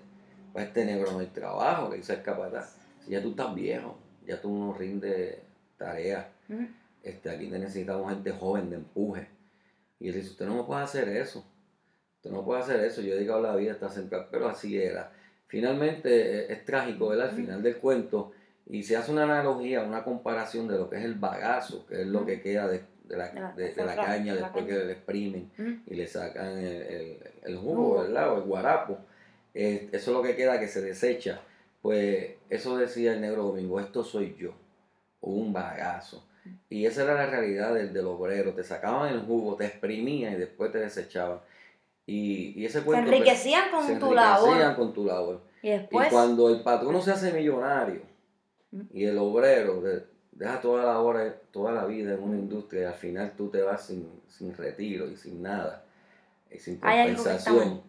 para 0.53 0.65
este 0.65 0.85
negro 0.85 1.11
no 1.11 1.19
hay 1.19 1.27
trabajo, 1.27 1.89
le 1.89 1.97
dice 1.97 2.13
el 2.13 2.21
capataz. 2.21 2.77
Si 3.03 3.11
ya 3.11 3.21
tú 3.21 3.31
estás 3.31 3.53
viejo, 3.53 3.97
ya 4.25 4.39
tú 4.39 4.57
no 4.57 4.73
rindes 4.73 5.39
tareas, 5.77 6.27
este, 7.03 7.29
aquí 7.29 7.47
necesitamos 7.47 8.09
gente 8.09 8.31
joven 8.31 8.69
de 8.69 8.77
empuje. 8.77 9.27
Y 9.99 10.07
él 10.07 10.15
dice, 10.15 10.29
usted 10.29 10.45
no 10.45 10.55
me 10.55 10.63
puede 10.63 10.83
hacer 10.83 11.09
eso. 11.09 11.43
Usted 12.15 12.31
no 12.31 12.45
puede 12.45 12.61
hacer 12.61 12.79
eso. 12.85 13.01
Yo 13.01 13.11
he 13.11 13.15
dedicado 13.15 13.41
la 13.41 13.53
vida 13.53 13.73
hasta 13.73 13.89
central, 13.89 14.29
pero 14.31 14.47
así 14.47 14.81
era. 14.81 15.11
Finalmente 15.53 16.09
eh, 16.09 16.45
es 16.51 16.65
trágico, 16.65 17.09
¿verdad? 17.09 17.29
Al 17.29 17.35
final 17.35 17.61
del 17.61 17.77
cuento. 17.77 18.31
Y 18.67 18.81
se 18.81 18.97
hace 18.97 19.11
una 19.11 19.23
analogía, 19.25 19.83
una 19.83 20.03
comparación 20.03 20.67
de 20.67 20.79
lo 20.79 20.89
que 20.89 20.97
es 20.97 21.03
el 21.05 21.13
bagazo, 21.13 21.85
que 21.85 22.01
es 22.01 22.07
lo 22.07 22.25
que 22.25 22.41
queda 22.41 22.67
de, 22.67 22.81
de 23.03 23.17
la, 23.17 23.27
De 23.29 23.39
la- 23.39 23.51
de- 23.51 23.71
caña 24.07 24.33
después 24.33 24.65
que 24.65 24.85
le 24.85 24.91
exprimen 24.93 25.51
y 25.85 25.93
le 25.93 26.07
sacan 26.07 26.57
el, 26.57 26.65
el- 26.81 27.17
el 27.43 27.57
jugo, 27.57 27.75
Jugo. 27.75 28.01
¿verdad? 28.01 28.33
O 28.33 28.37
el 28.37 28.43
guarapo. 28.45 28.97
Eh, 29.53 29.89
eso 29.91 30.09
es 30.09 30.17
lo 30.17 30.23
que 30.23 30.35
queda 30.35 30.59
que 30.59 30.67
se 30.67 30.81
desecha. 30.81 31.39
Pues 31.83 32.31
eso 32.49 32.75
decía 32.77 33.13
el 33.13 33.21
negro 33.21 33.43
domingo, 33.43 33.79
esto 33.79 34.03
soy 34.03 34.35
yo, 34.39 34.55
o 35.21 35.29
un 35.33 35.53
bagazo. 35.53 36.25
Y 36.67 36.87
esa 36.87 37.03
era 37.03 37.13
la 37.13 37.27
realidad 37.27 37.75
del, 37.75 37.93
del 37.93 38.07
obrero, 38.07 38.53
te 38.53 38.63
sacaban 38.63 39.13
el 39.13 39.19
jugo, 39.21 39.55
te 39.55 39.65
exprimían 39.67 40.33
y 40.33 40.37
después 40.37 40.71
te 40.71 40.79
desechaban. 40.79 41.39
Y, 42.05 42.59
y 42.61 42.65
ese 42.65 42.79
Se 42.79 42.85
cuento... 42.85 43.05
pues, 43.09 43.19
enriquecían 43.21 43.71
con 43.71 43.81
se 43.87 43.95
tu 43.95 44.05
enriquecían 44.07 44.59
labor. 44.59 44.75
con 44.75 44.93
tu 44.93 45.05
labor. 45.05 45.41
Y 45.61 45.69
después... 45.69 46.07
y 46.07 46.11
cuando 46.11 46.49
el 46.49 46.61
patrono 46.61 47.01
se 47.01 47.11
hace 47.11 47.31
millonario 47.31 48.01
Ujú. 48.71 48.85
y 48.93 49.05
el 49.05 49.17
obrero 49.17 49.81
de- 49.81 50.03
deja 50.31 50.59
toda 50.59 50.83
la 50.83 50.99
hora, 50.99 51.33
toda 51.51 51.71
la 51.71 51.85
vida 51.85 52.13
en 52.15 52.23
una 52.23 52.37
industria 52.37 52.81
y 52.81 52.85
al 52.85 52.93
final 52.95 53.33
tú 53.37 53.49
te 53.49 53.61
vas 53.61 53.85
sin, 53.85 54.09
sin 54.27 54.55
retiro 54.57 55.07
y 55.07 55.15
sin 55.15 55.41
nada, 55.41 55.85
y 56.51 56.57
sin 56.59 56.77
compensación, 56.77 57.81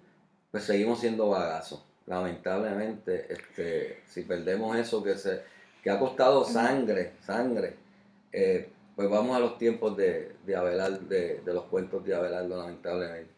pues 0.50 0.64
seguimos 0.64 1.00
siendo 1.00 1.29
bagazos. 1.31 1.83
Lamentablemente, 2.07 3.33
este, 3.33 4.00
si 4.07 4.22
perdemos 4.22 4.77
eso 4.77 5.03
que 5.03 5.16
se 5.16 5.42
que 5.83 5.90
ha 5.90 5.98
costado 5.98 6.44
sangre, 6.44 7.12
sangre, 7.22 7.77
eh, 8.33 8.70
Pues 8.96 9.11
vamos 9.11 9.37
a 9.37 9.40
los 9.40 9.59
tiempos 9.59 9.96
de, 9.96 10.37
de 10.46 10.55
Abelardo, 10.57 10.98
de, 11.09 11.40
de 11.44 11.53
los 11.53 11.64
cuentos 11.64 12.05
de 12.05 12.14
Abelardo, 12.14 12.57
lamentablemente. 12.57 13.33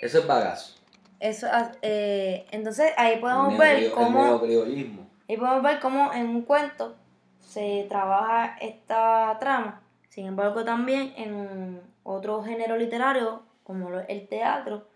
Eso 0.00 0.18
es 0.18 0.26
bagazo. 0.26 0.74
Eso, 1.20 1.46
ah, 1.50 1.72
eh, 1.80 2.46
entonces 2.50 2.92
ahí 2.96 3.18
podemos 3.18 3.52
El 3.52 3.58
ver 3.58 3.82
el 3.84 3.92
cómo, 3.92 4.42
ahí 4.42 5.36
podemos 5.38 5.62
ver 5.62 5.80
cómo 5.80 6.12
en 6.12 6.28
un 6.28 6.42
cuento 6.42 6.96
se 7.40 7.86
trabaja 7.88 8.56
esta 8.60 9.36
trama. 9.40 9.80
Sin 10.08 10.26
embargo, 10.26 10.64
también 10.64 11.14
en 11.16 11.80
otro 12.02 12.42
género 12.42 12.76
literario, 12.76 13.42
como 13.62 13.88
el 14.00 14.28
teatro, 14.28 14.86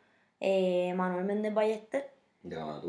eh, 0.41 0.93
Manuel 0.95 1.25
Méndez 1.25 1.55
Ballester 1.55 2.13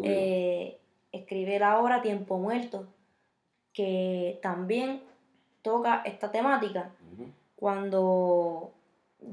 eh, 0.04 0.80
escribe 1.12 1.60
la 1.60 1.80
obra 1.80 2.02
Tiempo 2.02 2.38
Muerto, 2.38 2.88
que 3.74 4.40
también 4.42 5.02
toca 5.62 6.02
esta 6.06 6.32
temática 6.32 6.92
cuando 7.56 8.72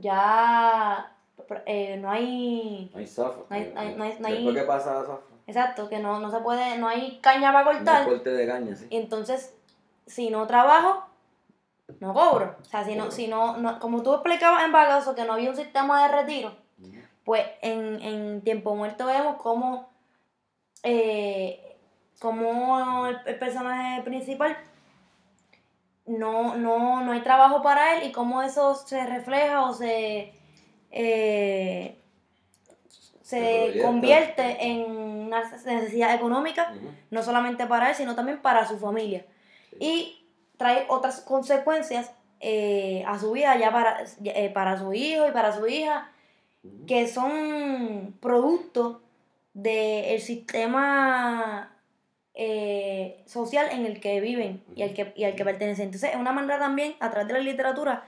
ya 0.01 1.16
eh, 1.67 1.97
no 1.99 2.11
hay 2.11 2.91
No 2.93 2.99
hay 3.01 3.07
zafra. 3.07 3.43
No 3.49 3.57
hay- 3.57 3.73
no 3.75 3.81
hay- 3.81 3.95
no 3.95 4.05
hay- 4.05 4.17
no 4.19 4.27
hay- 4.29 4.35
Después 4.35 4.57
que 4.57 4.63
pasa 4.63 4.95
la 4.95 5.01
zafra. 5.01 5.37
exacto 5.47 5.89
que 5.89 5.99
no, 5.99 6.19
no 6.21 6.31
se 6.31 6.39
puede 6.39 6.79
no 6.79 6.89
hay 6.89 7.19
caña 7.21 7.53
para 7.53 7.65
No 7.65 7.73
cortar 7.73 8.05
corte 8.07 8.31
de 8.31 8.47
caña, 8.47 8.75
sí. 8.75 8.87
y 8.91 8.97
entonces 8.97 9.55
si 10.07 10.31
no 10.31 10.47
trabajo 10.47 11.05
no 12.01 12.13
cobro 12.15 12.57
o 12.61 12.65
sea 12.65 12.85
si 12.85 12.95
no 12.97 13.11
si 13.11 13.29
no, 13.29 13.57
no- 13.59 13.79
como 13.79 14.03
tú 14.03 14.13
explicabas 14.15 14.65
en 14.65 14.73
Bagazo 14.73 15.15
que 15.15 15.25
no 15.25 15.35
había 15.35 15.51
un 15.51 15.57
sistema 15.57 16.03
de 16.09 16.17
retiro 16.17 16.53
pues 17.25 17.45
en, 17.63 18.01
en 18.03 18.43
tiempo 18.43 18.75
muerto 18.77 19.07
vemos 19.07 19.37
cómo 19.37 19.89
eh, 20.83 21.77
cómo 22.21 23.07
el, 23.07 23.19
el 23.27 23.39
personaje 23.39 24.03
principal 24.03 24.57
no, 26.07 26.57
no, 26.57 27.03
no 27.03 27.13
hay 27.13 27.21
trabajo 27.23 27.63
para 27.63 27.97
él 27.97 28.09
y 28.09 28.13
cómo 28.13 28.43
eso 28.43 28.75
se 28.77 29.05
refleja 29.07 29.63
o 29.63 29.73
se 29.73 30.33
eh, 30.99 31.99
Se 33.23 33.79
convierte 33.83 34.65
en 34.65 34.91
una 34.91 35.43
necesidad 35.65 36.15
económica 36.15 36.73
no 37.11 37.23
solamente 37.23 37.67
para 37.67 37.91
él 37.91 37.95
sino 37.95 38.15
también 38.15 38.41
para 38.41 38.67
su 38.67 38.79
familia. 38.79 39.27
Y 39.79 40.25
trae 40.57 40.87
otras 40.89 41.21
consecuencias 41.21 42.13
eh, 42.41 43.05
a 43.07 43.19
su 43.19 43.33
vida 43.33 43.57
ya 43.59 43.71
para, 43.73 44.05
eh, 44.25 44.51
para 44.51 44.79
su 44.79 44.93
hijo 44.93 45.29
y 45.29 45.33
para 45.33 45.53
su 45.53 45.67
hija 45.67 46.11
que 46.87 47.07
son 47.09 48.15
producto 48.21 49.03
del 49.55 50.21
sistema 50.21 51.77
eh, 52.35 53.23
social 53.25 53.69
en 53.73 53.87
el 53.87 53.99
que 53.99 54.21
viven 54.21 54.63
y 54.75 54.83
al 54.83 54.93
que, 54.93 55.15
y 55.17 55.25
al 55.25 55.35
que 55.35 55.45
pertenecen. 55.45 55.87
Entonces, 55.87 56.11
es 56.11 56.17
una 56.17 56.33
manera 56.33 56.59
también, 56.59 56.95
a 57.01 57.11
través 57.11 57.29
de 57.29 57.33
la 57.33 57.41
literatura, 57.41 58.07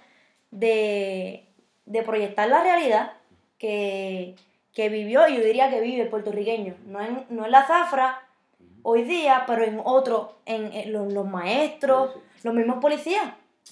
de, 0.50 1.47
de 1.88 2.02
proyectar 2.02 2.48
la 2.48 2.62
realidad 2.62 3.12
que, 3.58 4.36
que 4.72 4.88
vivió, 4.88 5.26
y 5.28 5.36
yo 5.36 5.42
diría 5.42 5.70
que 5.70 5.80
vive 5.80 6.02
el 6.02 6.08
puertorriqueño. 6.08 6.74
No 6.86 7.00
en, 7.00 7.26
no 7.30 7.44
en 7.46 7.50
la 7.50 7.66
zafra 7.66 8.22
hoy 8.82 9.02
día, 9.02 9.44
pero 9.46 9.64
en 9.64 9.80
otro, 9.84 10.36
en, 10.46 10.72
en 10.72 10.92
los, 10.92 11.12
los 11.12 11.26
maestros, 11.26 12.12
Sí, 12.14 12.20
los 12.44 12.54
mismos 12.54 12.78
policías. 12.80 13.24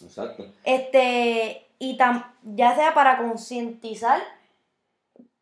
Exacto. 0.03 0.45
Este, 0.65 1.67
y 1.79 1.97
tam- 1.97 2.27
ya 2.43 2.75
sea 2.75 2.95
para 2.95 3.19
concientizar, 3.19 4.21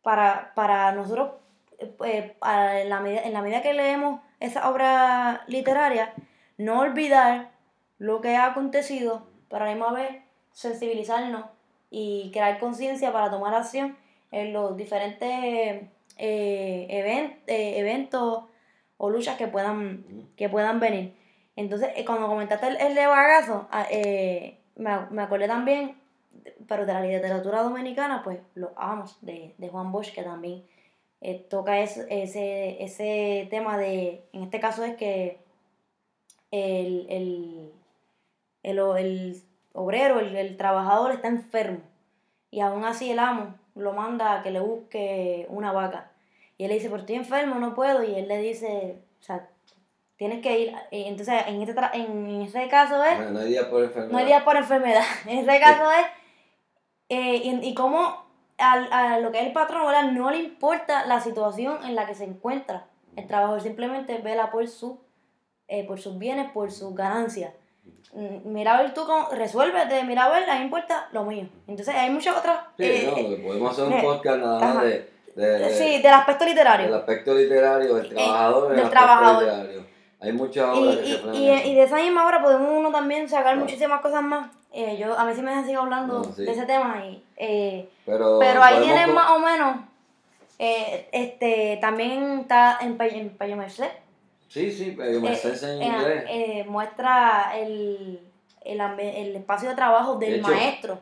para, 0.01 0.51
para 0.55 0.91
nosotros, 0.91 1.31
eh, 2.05 2.35
a 2.41 2.75
la 2.85 2.99
medida- 2.99 3.23
en 3.23 3.33
la 3.33 3.41
medida 3.41 3.61
que 3.61 3.73
leemos 3.73 4.21
esa 4.39 4.69
obra 4.69 5.43
literaria, 5.47 6.13
no 6.57 6.79
olvidar 6.81 7.49
lo 7.97 8.21
que 8.21 8.35
ha 8.35 8.45
acontecido, 8.47 9.25
para 9.49 9.65
a 9.65 9.67
la 9.69 9.73
misma 9.75 9.91
vez 9.93 10.21
sensibilizarnos 10.53 11.45
y 11.89 12.31
crear 12.31 12.59
conciencia 12.59 13.11
para 13.13 13.29
tomar 13.31 13.53
acción 13.53 13.97
en 14.31 14.53
los 14.53 14.75
diferentes 14.77 15.83
eh, 16.17 16.87
even- 16.89 17.37
eh, 17.47 17.79
eventos 17.79 18.43
o 18.97 19.09
luchas 19.09 19.37
que 19.37 19.47
puedan 19.47 20.29
que 20.37 20.49
puedan 20.49 20.79
venir. 20.79 21.13
Entonces, 21.55 21.89
eh, 21.95 22.05
cuando 22.05 22.27
comentaste 22.27 22.67
el, 22.67 22.77
el 22.77 22.95
de 22.95 23.07
bagazo, 23.07 23.67
ah, 23.71 23.85
eh, 23.89 24.57
me, 24.75 24.91
me 25.11 25.21
acordé 25.23 25.47
también, 25.47 25.95
pero 26.67 26.85
de 26.85 26.93
la 26.93 27.01
literatura 27.01 27.61
dominicana, 27.63 28.21
pues 28.23 28.39
los 28.55 28.71
amos 28.75 29.17
de, 29.21 29.53
de 29.57 29.69
Juan 29.69 29.91
Bosch, 29.91 30.11
que 30.13 30.23
también 30.23 30.63
eh, 31.21 31.45
toca 31.49 31.79
es- 31.79 32.05
ese, 32.09 32.83
ese 32.83 33.47
tema 33.49 33.77
de, 33.77 34.25
en 34.33 34.43
este 34.43 34.59
caso 34.59 34.83
es 34.83 34.95
que 34.97 35.39
el, 36.51 37.05
el, 37.09 37.71
el, 38.63 38.79
el 38.79 39.41
obrero, 39.75 40.19
el, 40.19 40.35
el 40.35 40.57
trabajador 40.57 41.11
está 41.11 41.27
enfermo 41.27 41.79
y 42.49 42.61
aún 42.61 42.83
así 42.85 43.11
el 43.11 43.19
amo 43.19 43.55
lo 43.75 43.93
manda 43.93 44.33
a 44.39 44.43
que 44.43 44.51
le 44.51 44.59
busque 44.61 45.45
una 45.49 45.71
vaca. 45.71 46.11
Y 46.57 46.63
él 46.63 46.69
le 46.69 46.75
dice, 46.75 46.87
pero 46.89 47.01
estoy 47.01 47.15
enfermo, 47.17 47.55
no 47.55 47.75
puedo. 47.75 48.01
Y 48.03 48.15
él 48.15 48.29
le 48.29 48.37
dice, 48.37 49.01
o 49.19 49.23
sea, 49.23 49.49
tienes 50.15 50.41
que 50.41 50.57
ir. 50.59 50.73
Y 50.91 51.03
entonces, 51.03 51.43
en 51.47 51.61
este, 51.61 51.75
tra- 51.75 51.91
en 51.93 52.41
ese 52.43 52.69
caso 52.69 53.03
es, 53.03 53.17
Bueno, 53.17 53.31
no 53.31 53.39
hay 53.41 53.49
día 53.49 53.69
por 53.69 53.83
enfermedad. 53.83 54.11
no 54.13 54.17
hay 54.17 54.25
día 54.25 54.45
por 54.45 54.55
enfermedad. 54.55 55.03
En 55.27 55.39
ese 55.39 55.59
caso 55.59 55.91
es, 55.91 56.05
eh, 57.09 57.35
y, 57.43 57.67
y 57.67 57.73
cómo 57.73 58.23
al, 58.57 58.91
a 58.93 59.19
lo 59.19 59.31
que 59.33 59.39
es 59.41 59.47
el 59.47 59.51
patrón, 59.53 59.85
¿verdad? 59.85 60.11
no 60.11 60.31
le 60.31 60.37
importa 60.37 61.05
la 61.05 61.19
situación 61.19 61.83
en 61.83 61.95
la 61.95 62.05
que 62.05 62.15
se 62.15 62.23
encuentra 62.23 62.87
el 63.17 63.27
trabajador, 63.27 63.59
simplemente 63.61 64.17
vela 64.19 64.49
por, 64.51 64.65
su, 64.69 64.99
eh, 65.67 65.85
por 65.85 65.99
sus 65.99 66.17
bienes, 66.17 66.49
por 66.51 66.71
sus 66.71 66.95
ganancias. 66.95 67.51
Mm, 68.13 68.53
Mira 68.53 68.77
a 68.77 68.81
ver 68.81 68.93
tú 68.93 69.05
cómo, 69.05 69.27
resuélvete, 69.31 70.03
mira 70.05 70.25
a 70.25 70.29
ver, 70.29 70.49
a 70.49 70.55
mí 70.57 70.63
importa 70.63 71.07
lo 71.11 71.25
mío. 71.25 71.47
Entonces 71.67 71.93
hay 71.95 72.09
muchas 72.09 72.37
otras... 72.37 72.59
Sí, 72.77 72.83
eh, 72.85 73.07
no, 73.11 73.17
eh, 73.17 73.41
podemos 73.45 73.71
hacer 73.71 73.85
un 73.85 73.93
eh, 73.93 73.99
podcast 74.01 74.37
nada 74.39 74.59
más 74.59 74.83
de, 74.83 75.09
de, 75.35 75.45
de- 75.59 75.69
sí, 75.69 76.01
del 76.01 76.13
aspecto 76.13 76.45
literario. 76.45 76.85
del 76.85 76.95
aspecto 76.95 77.33
literario, 77.33 77.95
del 77.95 78.05
Eh, 78.05 78.09
trabajador, 78.09 78.75
del 78.75 78.89
trabajador. 78.89 79.43
literario. 79.43 79.85
Hay 80.21 80.31
muchas 80.31 80.75
Y, 80.77 80.79
obras 80.79 80.95
que 80.97 81.37
y, 81.37 81.49
y, 81.49 81.71
y 81.71 81.75
de 81.75 81.83
esa 81.83 81.97
misma 81.97 82.25
hora 82.25 82.41
podemos 82.41 82.69
uno 82.71 82.89
también 82.91 83.27
sacar 83.27 83.43
Claro. 83.43 83.59
muchísimas 83.59 83.99
cosas 84.01 84.23
más. 84.23 84.49
Eh, 84.71 84.97
yo, 84.97 85.17
a 85.17 85.25
mí 85.25 85.33
sí 85.35 85.41
me 85.41 85.63
sigo 85.65 85.81
hablando 85.81 86.19
No, 86.19 86.23
sí. 86.33 86.43
de 86.45 86.51
ese 86.51 86.65
tema. 86.65 87.03
Y, 87.05 87.21
Pero, 88.05 88.39
pero 88.39 88.63
ahí 88.63 88.79
co- 89.05 89.13
más 89.13 89.31
o 89.31 89.39
menos. 89.39 89.77
este 90.57 91.77
También 91.81 92.39
está 92.41 92.77
en, 92.81 92.97
en 92.99 93.57
Merced. 93.57 93.89
Sí, 94.47 94.71
sí, 94.71 94.93
pero 94.97 95.19
me 95.21 95.33
eh, 95.33 95.39
enseña 95.43 95.73
en 95.73 95.81
eh, 95.81 95.97
inglés. 95.97 96.23
eh, 96.29 96.63
muestra 96.67 97.57
el, 97.57 98.19
el, 98.61 98.81
el 98.81 99.35
espacio 99.35 99.69
de 99.69 99.75
trabajo 99.75 100.17
del 100.17 100.31
De 100.31 100.37
hecho, 100.37 100.47
maestro. 100.47 100.99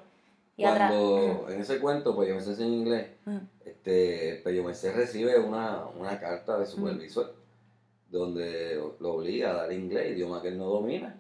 Y 0.58 0.64
atrás. 0.66 0.92
Cuando 0.92 1.50
en 1.50 1.62
ese 1.62 1.80
cuento, 1.80 2.16
pues 2.16 2.30
yo 2.30 2.36
me 2.36 2.42
enseña 2.42 2.68
en 2.68 2.74
inglés, 2.74 3.08
Ujú. 3.26 3.40
este, 3.66 4.42
Pello 4.44 4.64
Merced 4.64 4.96
recibe 4.96 5.40
una, 5.40 5.86
una 5.98 6.20
carta 6.20 6.58
de 6.58 6.66
supervisor 6.66 7.34
donde 8.10 8.80
lo 9.00 9.14
obliga 9.14 9.52
a 9.52 9.54
dar 9.54 9.74
inglés, 9.74 10.12
idioma 10.12 10.42
que 10.42 10.50
él 10.50 10.58
no 10.58 10.66
domina. 10.66 11.20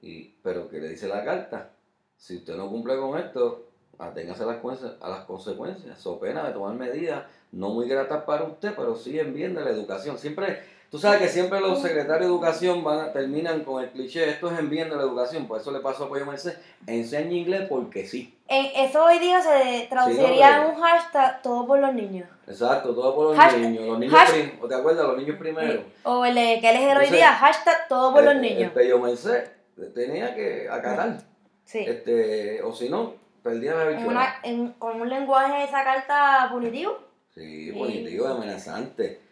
Y, 0.00 0.34
pero 0.42 0.68
que 0.68 0.78
le 0.78 0.90
dice 0.90 1.08
la 1.08 1.24
carta, 1.24 1.70
si 2.16 2.36
usted 2.36 2.56
no 2.56 2.68
cumple 2.70 2.96
con 2.96 3.18
esto, 3.18 3.66
aténgase 3.98 4.44
a 4.44 4.46
las, 4.46 4.62
a 5.00 5.08
las 5.08 5.24
consecuencias, 5.24 5.98
so 5.98 6.20
pena 6.20 6.46
de 6.46 6.52
tomar 6.52 6.74
medidas 6.74 7.24
no 7.52 7.70
muy 7.70 7.88
gratas 7.88 8.22
para 8.24 8.44
usted, 8.44 8.74
pero 8.76 8.94
sí 8.96 9.18
en 9.18 9.32
bien 9.34 9.54
de 9.54 9.64
la 9.64 9.70
educación. 9.70 10.18
Siempre, 10.18 10.60
tú 10.94 11.00
sabes 11.00 11.22
que 11.22 11.28
siempre 11.28 11.58
los 11.60 11.82
secretarios 11.82 12.20
de 12.20 12.26
educación 12.26 12.84
van 12.84 13.00
a- 13.00 13.12
terminan 13.12 13.64
con 13.64 13.82
el 13.82 13.90
cliché, 13.90 14.30
esto 14.30 14.48
es 14.48 14.60
en 14.60 14.70
bien 14.70 14.88
de 14.88 14.94
la 14.94 15.02
educación, 15.02 15.48
por 15.48 15.60
eso 15.60 15.72
le 15.72 15.80
pasó 15.80 16.04
a 16.04 16.08
Pollo 16.08 16.24
Merced, 16.24 16.52
enseña 16.86 17.32
inglés 17.32 17.66
porque 17.68 18.06
sí. 18.06 18.38
Eh, 18.46 18.70
eso 18.76 19.02
hoy 19.04 19.18
día 19.18 19.42
se 19.42 19.88
traduciría 19.90 20.58
no, 20.58 20.68
en 20.68 20.76
un 20.76 20.80
hashtag 20.80 21.42
todo 21.42 21.66
por 21.66 21.80
los 21.80 21.92
niños. 21.92 22.28
Exacto, 22.46 22.94
todo 22.94 23.12
por 23.12 23.30
los 23.30 23.36
Hashtag- 23.36 23.58
niños, 23.58 23.86
los 23.88 23.98
niños 23.98 24.14
hashtag- 24.14 24.30
prim- 24.50 24.58
¿o 24.62 24.68
te 24.68 24.74
acuerdas? 24.76 25.04
Los 25.08 25.16
niños 25.18 25.36
primero. 25.36 25.82
O 26.04 26.24
el 26.24 26.38
eh, 26.38 26.58
que 26.60 26.70
él 26.70 26.76
es 26.76 26.96
hoy 26.96 27.10
día, 27.16 27.32
hashtag 27.32 27.88
todo 27.88 28.12
por 28.12 28.20
El- 28.20 28.26
los 28.26 28.34
El 28.36 28.40
niños. 28.42 28.72
Pello 28.72 29.00
Merced 29.00 29.48
tenía 29.96 30.32
que 30.36 30.68
acatar, 30.70 31.18
Sí. 31.64 31.80
este, 31.80 32.62
o 32.62 32.72
si 32.72 32.88
no, 32.88 33.14
perdía 33.42 33.74
la 33.74 33.90
En 33.90 33.98
en, 34.44 34.72
con 34.74 35.00
un 35.00 35.08
lenguaje 35.08 35.64
esa 35.64 35.82
carta 35.82 36.48
punitivo. 36.52 36.98
Sí, 37.34 37.72
Sí. 37.72 37.76
positivo, 37.76 38.28
amenazante. 38.28 39.24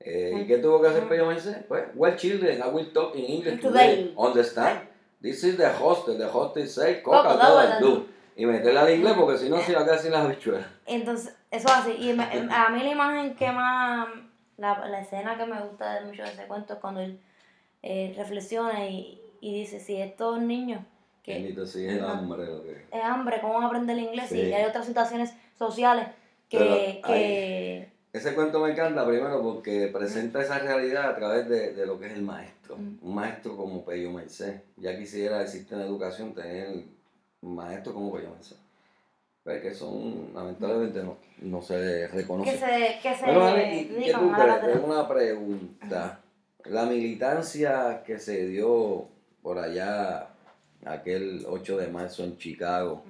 Eh, 0.00 0.30
¿Y 0.32 0.44
Mm. 0.44 0.46
qué 0.46 0.58
tuvo 0.58 0.80
que 0.80 0.88
hacer 0.88 1.04
Mm. 1.04 1.08
Pello 1.08 1.26
Merced? 1.26 1.66
Pues, 1.66 1.84
well 1.94 2.16
children, 2.16 2.58
I 2.58 2.68
will 2.74 2.90
talk 2.92 3.14
in 3.16 3.24
English 3.24 3.60
Today. 3.60 4.14
Understand? 4.16 4.80
This 5.20 5.44
is 5.44 5.56
the 5.58 5.68
hostel, 5.68 6.16
the 6.16 6.24
hostel 6.26 6.66
say 6.66 7.02
Coca, 7.02 7.22
coca, 7.22 7.34
coca, 7.34 7.46
coca, 7.66 7.80
do. 7.80 8.06
Y 8.36 8.46
meterle 8.46 8.78
al 8.80 8.90
inglés 8.94 9.12
porque 9.18 9.36
si 9.36 9.50
no 9.50 9.60
se 9.60 9.72
iba 9.72 9.82
a 9.82 9.84
quedar 9.84 9.98
sin 9.98 10.12
las 10.12 10.26
bichuelas. 10.26 10.64
Entonces, 10.86 11.36
eso 11.50 11.66
es 11.68 11.72
así. 11.74 11.90
Y 11.98 12.10
a 12.18 12.68
mí 12.70 12.82
la 12.82 12.90
imagen 12.90 13.34
que 13.34 13.52
más, 13.52 14.08
la, 14.56 14.86
la 14.88 15.00
escena 15.02 15.36
que 15.36 15.44
me 15.44 15.60
gusta 15.60 16.00
de 16.00 16.06
mucho 16.06 16.22
de 16.22 16.28
ese 16.30 16.46
cuento 16.46 16.72
es 16.74 16.78
cuando 16.78 17.00
él 17.00 17.20
eh, 17.82 18.14
reflexiona 18.16 18.86
y, 18.88 19.20
y 19.42 19.52
dice, 19.60 19.78
si 19.80 19.96
estos 20.00 20.40
niños 20.40 20.80
que 21.22 21.34
Bendito 21.34 21.66
sí 21.66 21.86
es 21.86 22.00
hambre 22.00 22.46
lo 22.46 22.62
que... 22.62 22.86
es 22.90 23.04
hambre, 23.04 23.38
¿cómo 23.42 23.52
van 23.54 23.64
a 23.64 23.66
aprender 23.66 23.98
el 23.98 24.04
inglés? 24.04 24.30
Sí. 24.30 24.38
Y 24.40 24.52
hay 24.54 24.64
otras 24.64 24.86
situaciones 24.86 25.34
sociales 25.58 26.06
que... 26.48 27.02
Que 27.06 27.89
Ese 28.12 28.34
cuento 28.34 28.60
me 28.60 28.72
encanta 28.72 29.06
primero 29.06 29.40
porque 29.40 29.88
presenta 29.92 30.42
esa 30.42 30.58
realidad 30.58 31.10
a 31.10 31.16
través 31.16 31.48
de, 31.48 31.74
de 31.74 31.86
lo 31.86 31.98
que 31.98 32.06
es 32.06 32.12
el 32.12 32.22
maestro. 32.22 32.76
Mm. 32.76 32.98
Un 33.02 33.14
maestro 33.14 33.56
como 33.56 33.84
Pello 33.84 34.10
Merced. 34.10 34.60
Ya 34.76 34.98
quisiera 34.98 35.46
sistema 35.46 35.82
de 35.82 35.88
educación 35.88 36.34
tener 36.34 36.84
maestros 37.42 37.94
como 37.94 38.12
Beyoncé. 38.12 38.56
Pues 39.42 39.62
que 39.62 39.74
son, 39.74 40.32
lamentablemente, 40.34 41.02
no, 41.02 41.16
no 41.38 41.62
se 41.62 42.08
reconocen. 42.08 42.52
Que 42.52 42.58
se, 42.58 42.98
que 43.02 43.14
se 43.14 43.30
¿y 43.80 44.04
qué 44.04 44.12
tú 44.12 44.32
crees? 44.32 44.80
una 44.84 45.08
pregunta. 45.08 46.20
La 46.66 46.84
militancia 46.84 48.02
que 48.04 48.18
se 48.18 48.46
dio 48.48 49.08
por 49.42 49.58
allá, 49.58 50.28
aquel 50.84 51.46
8 51.48 51.78
de 51.78 51.88
marzo 51.88 52.22
en 52.24 52.36
Chicago, 52.36 53.02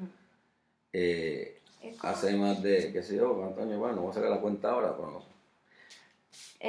eh, 0.92 1.59
hace 2.02 2.36
más 2.36 2.62
de, 2.62 2.92
qué 2.92 3.02
sé 3.02 3.16
yo, 3.16 3.34
cuántos 3.36 3.62
años, 3.64 3.78
bueno, 3.78 3.96
no 3.96 4.02
voy 4.02 4.10
a 4.10 4.14
sacar 4.14 4.30
la 4.30 4.40
cuenta 4.40 4.70
ahora, 4.70 4.94
pero 4.96 5.22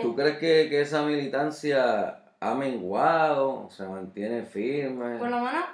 ¿tú 0.02 0.16
crees 0.16 0.38
que, 0.38 0.70
que 0.70 0.82
esa 0.82 1.04
militancia 1.04 2.24
ha 2.40 2.54
menguado, 2.56 3.70
se 3.70 3.86
mantiene 3.88 4.44
firme 4.44 5.18
por 5.18 5.30
lo 5.30 5.38
menos 5.40 5.66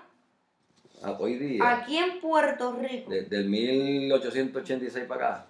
a- 1.04 1.12
hoy 1.20 1.36
día? 1.38 1.70
aquí 1.70 1.98
en 1.98 2.20
Puerto 2.20 2.74
Rico, 2.74 3.10
Desde 3.12 3.38
el 3.38 3.50
1886 3.50 5.06
para 5.06 5.28
acá. 5.28 5.46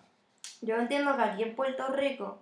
yo 0.61 0.75
entiendo 0.75 1.15
que 1.15 1.21
aquí 1.23 1.43
en 1.43 1.55
Puerto 1.55 1.87
Rico, 1.87 2.39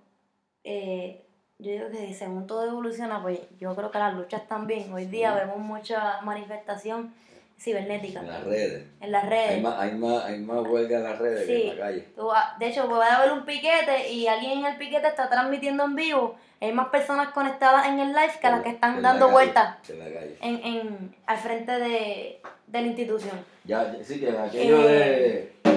eh, 0.64 1.22
yo 1.60 1.72
digo 1.72 1.90
que 1.90 2.14
según 2.14 2.48
todo 2.48 2.66
evoluciona, 2.68 3.22
pues 3.22 3.40
yo 3.60 3.74
creo 3.76 3.90
que 3.92 3.98
las 4.00 4.14
luchas 4.16 4.46
también. 4.48 4.92
Hoy 4.92 5.06
día 5.06 5.34
vemos 5.36 5.58
mucha 5.60 6.20
manifestación 6.22 7.14
cibernética 7.58 8.20
En 8.20 8.28
las 8.28 8.44
redes. 8.44 8.84
en 9.02 9.12
las 9.12 9.26
redes. 9.30 9.52
Hay 9.52 9.62
más, 9.62 9.80
hay 9.80 9.92
más, 9.94 10.26
hay 10.26 10.40
más 10.40 10.60
huelga 10.68 10.98
en 10.98 11.04
las 11.04 11.18
redes 11.20 11.46
que 11.48 11.70
en 11.72 11.78
la 11.80 11.86
calle. 11.86 12.08
De 12.60 12.68
hecho, 12.68 12.88
puede 12.90 13.10
haber 13.10 13.32
un 13.32 13.46
piquete 13.46 14.12
y 14.12 14.28
alguien 14.28 14.60
en 14.60 14.66
el 14.66 14.78
piquete 14.78 15.08
está 15.08 15.30
transmitiendo 15.30 15.84
en 15.86 15.96
vivo. 15.96 16.36
Hay 16.62 16.72
más 16.74 16.88
personas 16.90 17.30
conectadas 17.30 17.88
en 17.88 18.00
el 18.00 18.10
live 18.10 18.32
que 18.42 18.50
las 18.50 18.62
que 18.62 18.70
están 18.70 19.02
la 19.02 19.10
dando 19.10 19.26
calle, 19.28 19.34
vueltas 19.34 19.78
En 19.90 20.00
la 20.00 20.06
calle. 20.06 20.38
en, 20.42 20.56
en, 20.66 21.16
al 21.26 21.38
frente 21.38 21.72
de, 21.72 22.42
de 22.68 22.82
la 22.82 22.88
institución. 22.88 23.40
Ya, 23.64 23.94
sí, 24.04 24.20
que 24.20 24.30
aquello 24.30 24.90
Eh, 24.90 25.52
de. 25.64 25.76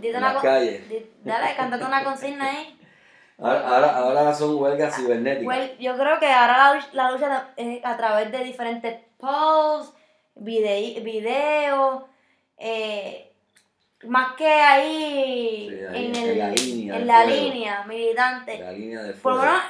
Dite 0.00 0.10
En 0.10 0.16
una 0.16 0.40
calles. 0.40 0.88
di- 0.88 1.06
Dale, 1.24 1.54
cántate 1.56 1.84
una 1.84 2.04
consigna 2.04 2.44
ahí. 2.50 2.74
Ahora, 3.40 3.68
ahora, 3.68 3.96
ahora 3.98 4.34
son 4.34 4.56
huelgas 4.60 4.96
cibernéticas. 4.96 5.46
Well, 5.46 5.78
yo 5.78 5.96
creo 5.96 6.18
que 6.18 6.26
ahora 6.26 6.74
la, 6.74 6.86
la 7.04 7.10
lucha 7.12 7.48
es 7.56 7.84
a 7.84 7.96
través 7.96 8.32
de 8.32 8.42
diferentes 8.42 8.96
posts, 9.18 9.94
vide- 10.36 11.00
videos, 11.00 12.02
eh, 12.56 13.30
más 14.04 14.34
que 14.36 14.46
ahí, 14.46 15.68
Sí, 15.70 15.84
ahí 15.84 16.06
en, 16.06 16.16
en 16.16 16.28
el, 16.30 16.38
la 16.38 16.50
línea 16.50 16.96
en 16.96 17.06
la 17.06 17.24
línea 17.26 17.84
militante. 17.84 18.58
la 18.58 18.72
línea 18.72 19.02
de 19.02 19.12
Por 19.14 19.34
lo 19.34 19.42
menos 19.42 19.62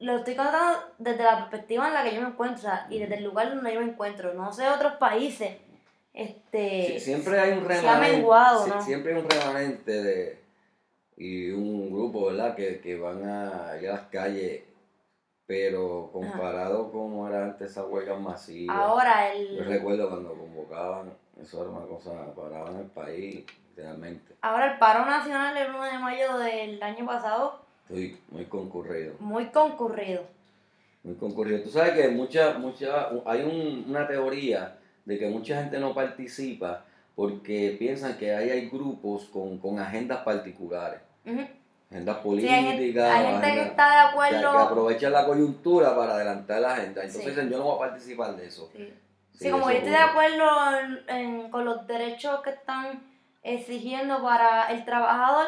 lo 0.00 0.16
estoy 0.18 0.34
contando 0.36 0.80
desde 0.98 1.24
la 1.24 1.36
perspectiva 1.38 1.88
en 1.88 1.94
la 1.94 2.02
que 2.04 2.14
yo 2.14 2.20
me 2.22 2.28
encuentro 2.28 2.70
y 2.90 2.98
desde 2.98 3.16
el 3.16 3.24
lugar 3.24 3.54
donde 3.54 3.74
yo 3.74 3.80
me 3.80 3.86
encuentro. 3.86 4.34
No 4.34 4.52
sé 4.52 4.68
otros 4.68 4.94
países. 4.94 5.56
Este, 6.14 6.94
Sí, 6.94 7.00
siempre 7.00 7.38
hay 7.38 7.52
un 7.52 7.64
remanente. 7.64 8.16
menguado, 8.16 8.66
¿no? 8.66 8.82
Siempre 8.82 9.14
hay 9.14 9.20
un 9.20 9.28
remanente 9.30 10.02
de. 10.02 10.38
Y 11.16 11.50
un 11.50 11.90
grupo, 11.92 12.26
¿verdad? 12.26 12.54
Que, 12.56 12.80
que 12.80 12.96
van 12.96 13.22
a 13.28 13.76
ir 13.80 13.88
a 13.88 13.92
las 13.94 14.02
calles. 14.06 14.62
Pero 15.48 16.10
comparado 16.12 16.92
como 16.92 17.26
era 17.26 17.44
antes 17.46 17.70
esas 17.70 17.86
huelgas 17.88 18.20
masivas. 18.20 18.76
Ahora 18.76 19.34
Yo 19.34 19.62
el, 19.62 19.64
recuerdo 19.64 20.10
cuando 20.10 20.34
convocaban, 20.34 21.10
eso 21.40 21.62
era 21.62 21.70
una 21.70 21.86
cosa, 21.86 22.34
paraban 22.34 22.76
el 22.76 22.86
país, 22.88 23.46
realmente. 23.74 24.34
ahora 24.42 24.72
el 24.74 24.78
paro 24.78 25.06
nacional 25.06 25.56
el 25.56 25.70
1 25.70 25.84
de 25.84 25.98
mayo 25.98 26.36
del 26.38 26.82
año 26.82 27.06
pasado, 27.06 27.62
muy 27.88 28.44
concurrido. 28.44 29.14
muy 29.20 29.46
concurrido. 29.46 30.22
Muy 31.02 31.14
concurrido. 31.14 31.62
Tú 31.62 31.70
sabes 31.70 31.92
que 31.92 32.08
mucha, 32.08 32.58
mucha, 32.58 33.08
hay 33.24 33.40
un- 33.42 33.86
una 33.88 34.06
teoría 34.06 34.76
de 35.06 35.18
que 35.18 35.28
mucha 35.28 35.62
gente 35.62 35.78
no 35.80 35.94
participa 35.94 36.84
porque 37.16 37.74
piensan 37.78 38.18
que 38.18 38.34
ahí 38.34 38.50
hay 38.50 38.68
grupos 38.68 39.24
con, 39.24 39.56
con 39.58 39.78
agendas 39.78 40.18
particulares, 40.24 41.00
Ujú. 41.90 41.96
agendas 41.96 42.18
Sí, 42.22 42.48
hay, 42.48 42.64
gente- 42.64 43.02
hay 43.02 43.26
gente 43.26 43.52
que 43.54 43.62
está 43.62 43.84
de 43.88 43.92
que, 43.94 44.08
acuerdo. 44.10 44.52
que 44.52 44.58
aprovechan 44.62 45.12
la 45.12 45.24
coyuntura 45.26 45.96
para 45.96 46.14
adelantar 46.14 46.60
la 46.60 46.72
agenda. 46.74 47.02
Entonces 47.02 47.22
Sí. 47.24 47.30
dicen, 47.30 47.50
yo 47.50 47.58
no 47.58 47.64
voy 47.64 47.76
a 47.76 47.90
participar 47.90 48.36
de 48.36 48.46
eso. 48.46 48.70
Sí, 49.32 49.50
como 49.50 49.70
yo 49.70 49.76
estoy 49.76 49.92
de 49.92 49.96
acuerdo 49.96 50.78
en- 50.80 51.04
en- 51.16 51.50
con 51.50 51.64
los 51.64 51.86
derechos 51.86 52.40
que 52.42 52.50
están 52.50 53.02
exigiendo 53.42 54.22
para 54.22 54.66
el 54.72 54.84
trabajador, 54.84 55.46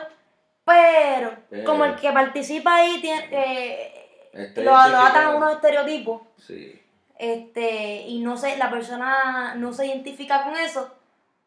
pero 0.65 1.33
Pero- 1.51 1.65
como 1.65 1.85
el 1.85 1.97
que 1.97 2.11
participa 2.13 2.77
ahí 2.77 3.01
tiene, 3.01 3.29
eh, 3.33 3.97
Está 4.33 4.61
lo, 4.63 4.71
lo 4.71 4.99
atan 4.99 5.25
a 5.27 5.31
unos 5.37 5.55
estereotipos 5.55 6.23
Sí. 6.39 6.81
este 7.19 8.03
y 8.07 8.21
no 8.21 8.37
sé, 8.37 8.57
la 8.57 8.71
persona 8.71 9.55
no 9.57 9.73
se 9.73 9.87
identifica 9.89 10.45
con 10.45 10.57
eso, 10.57 10.95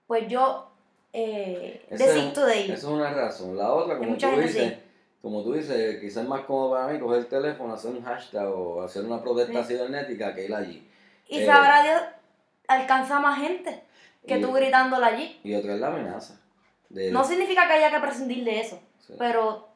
pues 0.06 0.28
yo 0.28 0.70
eh, 1.14 1.86
Esa 1.90 2.06
es- 2.06 2.14
desisto 2.16 2.46
de 2.46 2.54
Esa 2.54 2.66
ir. 2.66 2.72
es 2.74 2.84
una 2.84 3.14
razón. 3.14 3.56
La 3.58 3.72
otra, 3.72 3.98
como 3.98 4.18
tú 4.18 4.28
dices, 4.42 4.74
sí. 4.74 4.80
como 5.22 5.44
tú 5.44 5.54
dices, 5.54 6.00
quizás 6.02 6.24
es 6.24 6.30
más 6.30 6.42
cómodo 6.42 6.72
para 6.72 6.88
mí 6.92 7.00
coger 7.00 7.20
el 7.20 7.28
teléfono, 7.28 7.74
hacer 7.74 7.92
un 7.92 8.04
hashtag 8.04 8.48
o 8.48 8.82
hacer 8.82 9.06
una 9.06 9.22
protesta 9.22 9.64
Sí. 9.64 9.74
cibernética 9.76 10.34
que 10.34 10.46
ir 10.46 10.54
allí. 10.54 10.90
Y 11.30 11.40
eh, 11.40 11.46
sabrá 11.46 11.84
Dios, 11.84 12.02
alcanza 12.68 13.20
más 13.20 13.40
gente 13.40 13.84
que 14.28 14.38
y- 14.38 14.42
tú 14.42 14.52
gritándola 14.52 15.08
allí. 15.08 15.40
Y 15.44 15.54
otra 15.56 15.76
es 15.76 15.80
la 15.80 15.88
amenaza. 15.88 16.40
De, 16.90 17.12
No 17.12 17.24
significa 17.24 17.68
que 17.68 17.74
haya 17.74 17.92
que 17.92 18.00
prescindir 18.00 18.44
de 18.44 18.60
eso. 18.60 18.80
sí. 19.00 19.14
Pero, 19.18 19.68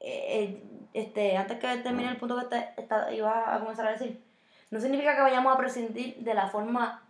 eh, 0.00 0.24
eh, 0.42 0.62
este, 0.94 1.36
antes 1.36 1.58
que 1.58 1.76
termine 1.78 2.08
el 2.10 2.16
punto 2.16 2.36
que 2.38 2.46
te, 2.46 2.68
esta- 2.80 3.12
iba 3.12 3.54
a 3.54 3.58
comenzar 3.60 3.86
a 3.88 3.92
decir, 3.92 4.22
no 4.70 4.80
significa 4.80 5.14
que 5.14 5.22
vayamos 5.22 5.54
a 5.54 5.58
prescindir 5.58 6.16
de 6.16 6.34
la 6.34 6.48
forma 6.48 7.02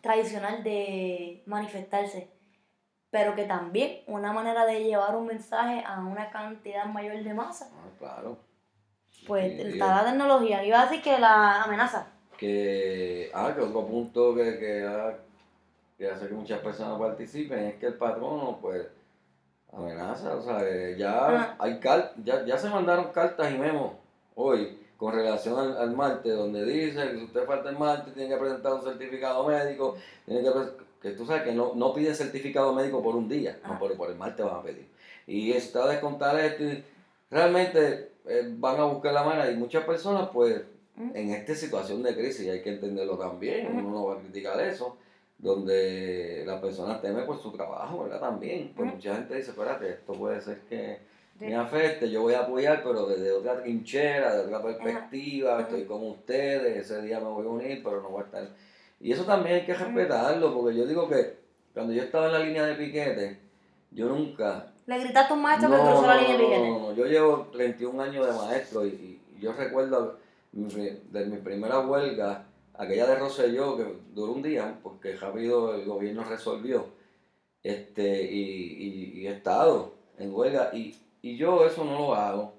tradicional 0.00 0.62
de 0.64 1.42
manifestarse, 1.46 2.28
pero 3.10 3.34
que 3.34 3.44
también 3.44 4.00
una 4.06 4.32
manera 4.32 4.64
de 4.66 4.84
llevar 4.84 5.16
un 5.16 5.26
mensaje 5.26 5.82
a 5.84 6.00
una 6.00 6.30
cantidad 6.30 6.84
mayor 6.86 7.22
de 7.22 7.34
masa, 7.34 7.68
Ah, 7.74 7.88
claro. 7.98 8.36
pues 9.26 9.52
Sí, 9.60 9.68
está 9.72 10.02
la 10.02 10.10
tecnología. 10.10 10.64
Iba 10.64 10.80
a 10.80 10.86
decir 10.86 11.02
que 11.02 11.18
la 11.18 11.62
amenaza. 11.64 12.06
Que, 12.38 13.30
ah, 13.34 13.52
que 13.54 13.60
otro 13.60 13.86
punto 13.86 14.34
que, 14.34 14.58
que, 14.58 15.16
que 15.98 16.10
hace 16.10 16.28
que 16.28 16.34
muchas 16.34 16.60
personas 16.60 16.98
participen 16.98 17.58
es 17.66 17.74
que 17.76 17.86
el 17.86 17.94
patrono, 17.94 18.58
pues, 18.62 18.86
amenaza. 19.72 20.36
O 20.36 20.42
sea, 20.42 20.60
eh, 20.62 20.96
ya 20.98 21.26
Ah. 21.28 21.56
hay 21.58 21.78
car 21.80 22.12
ya, 22.24 22.44
ya 22.44 22.56
se 22.56 22.68
mandaron 22.70 23.12
cartas 23.12 23.50
y 23.52 23.58
memos 23.58 23.92
hoy 24.34 24.78
con 24.96 25.14
relación 25.14 25.58
al, 25.58 25.76
al 25.78 25.96
martes, 25.96 26.34
donde 26.34 26.64
dice 26.64 27.10
que 27.10 27.16
si 27.18 27.24
usted 27.24 27.44
falta 27.46 27.70
el 27.70 27.78
martes, 27.78 28.12
tiene 28.14 28.28
que 28.30 28.36
presentar 28.40 28.72
un 28.74 28.82
certificado 28.82 29.46
médico, 29.46 29.96
tiene 30.26 30.42
que, 30.42 30.50
que 31.00 31.10
tú 31.12 31.24
sabes 31.26 31.42
que 31.42 31.52
no, 31.52 31.72
no 31.74 31.94
piden 31.94 32.14
certificado 32.14 32.72
médico 32.74 33.02
por 33.02 33.16
un 33.16 33.28
día, 33.28 33.58
no 33.66 33.74
Ah. 33.74 33.78
por, 33.78 33.96
por 33.96 34.10
el 34.10 34.16
martes 34.16 34.44
van 34.44 34.56
a 34.56 34.62
pedir. 34.62 34.86
Y 35.26 35.52
está 35.52 35.84
a 35.84 35.88
descontar 35.88 36.38
esto 36.38 36.64
y 36.64 36.84
realmente 37.30 38.10
eh, 38.26 38.52
van 38.58 38.78
a 38.80 38.84
buscar 38.84 39.12
la 39.12 39.22
manera 39.24 39.50
y 39.50 39.56
muchas 39.56 39.84
personas 39.84 40.28
pues 40.32 40.62
Mm. 40.96 41.10
en 41.16 41.30
esta 41.30 41.54
situación 41.54 42.02
de 42.02 42.14
crisis 42.14 42.48
hay 42.50 42.60
que 42.62 42.70
entenderlo 42.74 43.16
también, 43.16 43.68
Ujú. 43.68 43.78
uno 43.78 43.90
no 43.90 44.04
va 44.06 44.14
a 44.14 44.18
criticar 44.18 44.60
eso, 44.60 44.96
donde 45.38 46.42
las 46.46 46.60
personas 46.60 47.00
temen 47.00 47.24
por 47.24 47.40
su 47.40 47.50
trabajo, 47.52 48.02
¿verdad? 48.04 48.20
También, 48.20 48.72
pues 48.76 48.86
Ujú. 48.88 48.96
mucha 48.96 49.14
gente 49.14 49.36
dice, 49.36 49.50
espérate, 49.52 49.88
esto 49.90 50.12
puede 50.12 50.40
ser 50.40 50.58
que 50.68 50.98
me 51.38 51.54
afecte, 51.56 52.10
yo 52.10 52.22
voy 52.22 52.34
a 52.34 52.40
apoyar, 52.40 52.82
pero 52.82 53.06
desde 53.06 53.32
otra 53.32 53.62
trinchera, 53.62 54.34
desde 54.36 54.54
otra 54.54 54.62
perspectiva, 54.62 55.60
estoy 55.62 55.84
con 55.84 56.06
ustedes, 56.06 56.76
ese 56.76 57.00
día 57.02 57.18
me 57.18 57.26
voy 57.28 57.46
a 57.46 57.48
unir, 57.48 57.82
pero 57.82 58.02
no 58.02 58.10
voy 58.10 58.22
a 58.22 58.24
estar... 58.26 58.48
Y 59.00 59.12
eso 59.12 59.24
también 59.24 59.56
hay 59.56 59.64
que 59.66 59.74
respetarlo, 59.74 60.54
porque 60.54 60.76
yo 60.76 60.86
digo 60.86 61.08
que 61.08 61.38
cuando 61.72 61.92
yo 61.92 62.02
estaba 62.02 62.26
en 62.26 62.32
la 62.32 62.38
línea 62.40 62.64
de 62.66 62.74
piquete, 62.74 63.38
yo 63.90 64.06
nunca 64.08 64.72
Le 64.86 64.98
gritaste 64.98 65.32
a 65.32 65.36
un 65.36 65.42
maestro 65.42 65.70
que 65.70 65.76
cruzó 65.76 66.06
la 66.06 66.16
línea 66.20 66.36
de 66.36 66.44
piquete. 66.44 66.68
no, 66.68 66.78
no, 66.80 66.92
yo 66.94 67.06
llevo 67.06 67.48
31 67.52 68.02
años 68.02 68.26
de 68.26 68.32
maestro 68.32 68.86
y, 68.86 69.18
yo 69.40 69.54
recuerdo 69.54 70.18
de 70.52 71.26
mi 71.26 71.36
primera 71.38 71.78
huelga, 71.80 72.44
aquella 72.74 73.06
de 73.06 73.16
Rosselló, 73.16 73.76
que 73.78 73.86
duró 74.14 74.32
un 74.32 74.42
día, 74.42 74.78
porque 74.82 75.16
rápido 75.16 75.74
el 75.74 75.86
gobierno 75.86 76.24
resolvió, 76.24 76.86
este, 77.62 78.22
y, 78.30 78.40
y- 78.42 79.20
y 79.20 79.26
he 79.26 79.30
estado 79.32 79.94
en 80.18 80.34
huelga, 80.34 80.70
y, 80.74 80.94
y 81.22 81.36
yo 81.38 81.64
eso 81.64 81.84
no 81.86 81.92
lo 81.98 82.14
hago. 82.14 82.52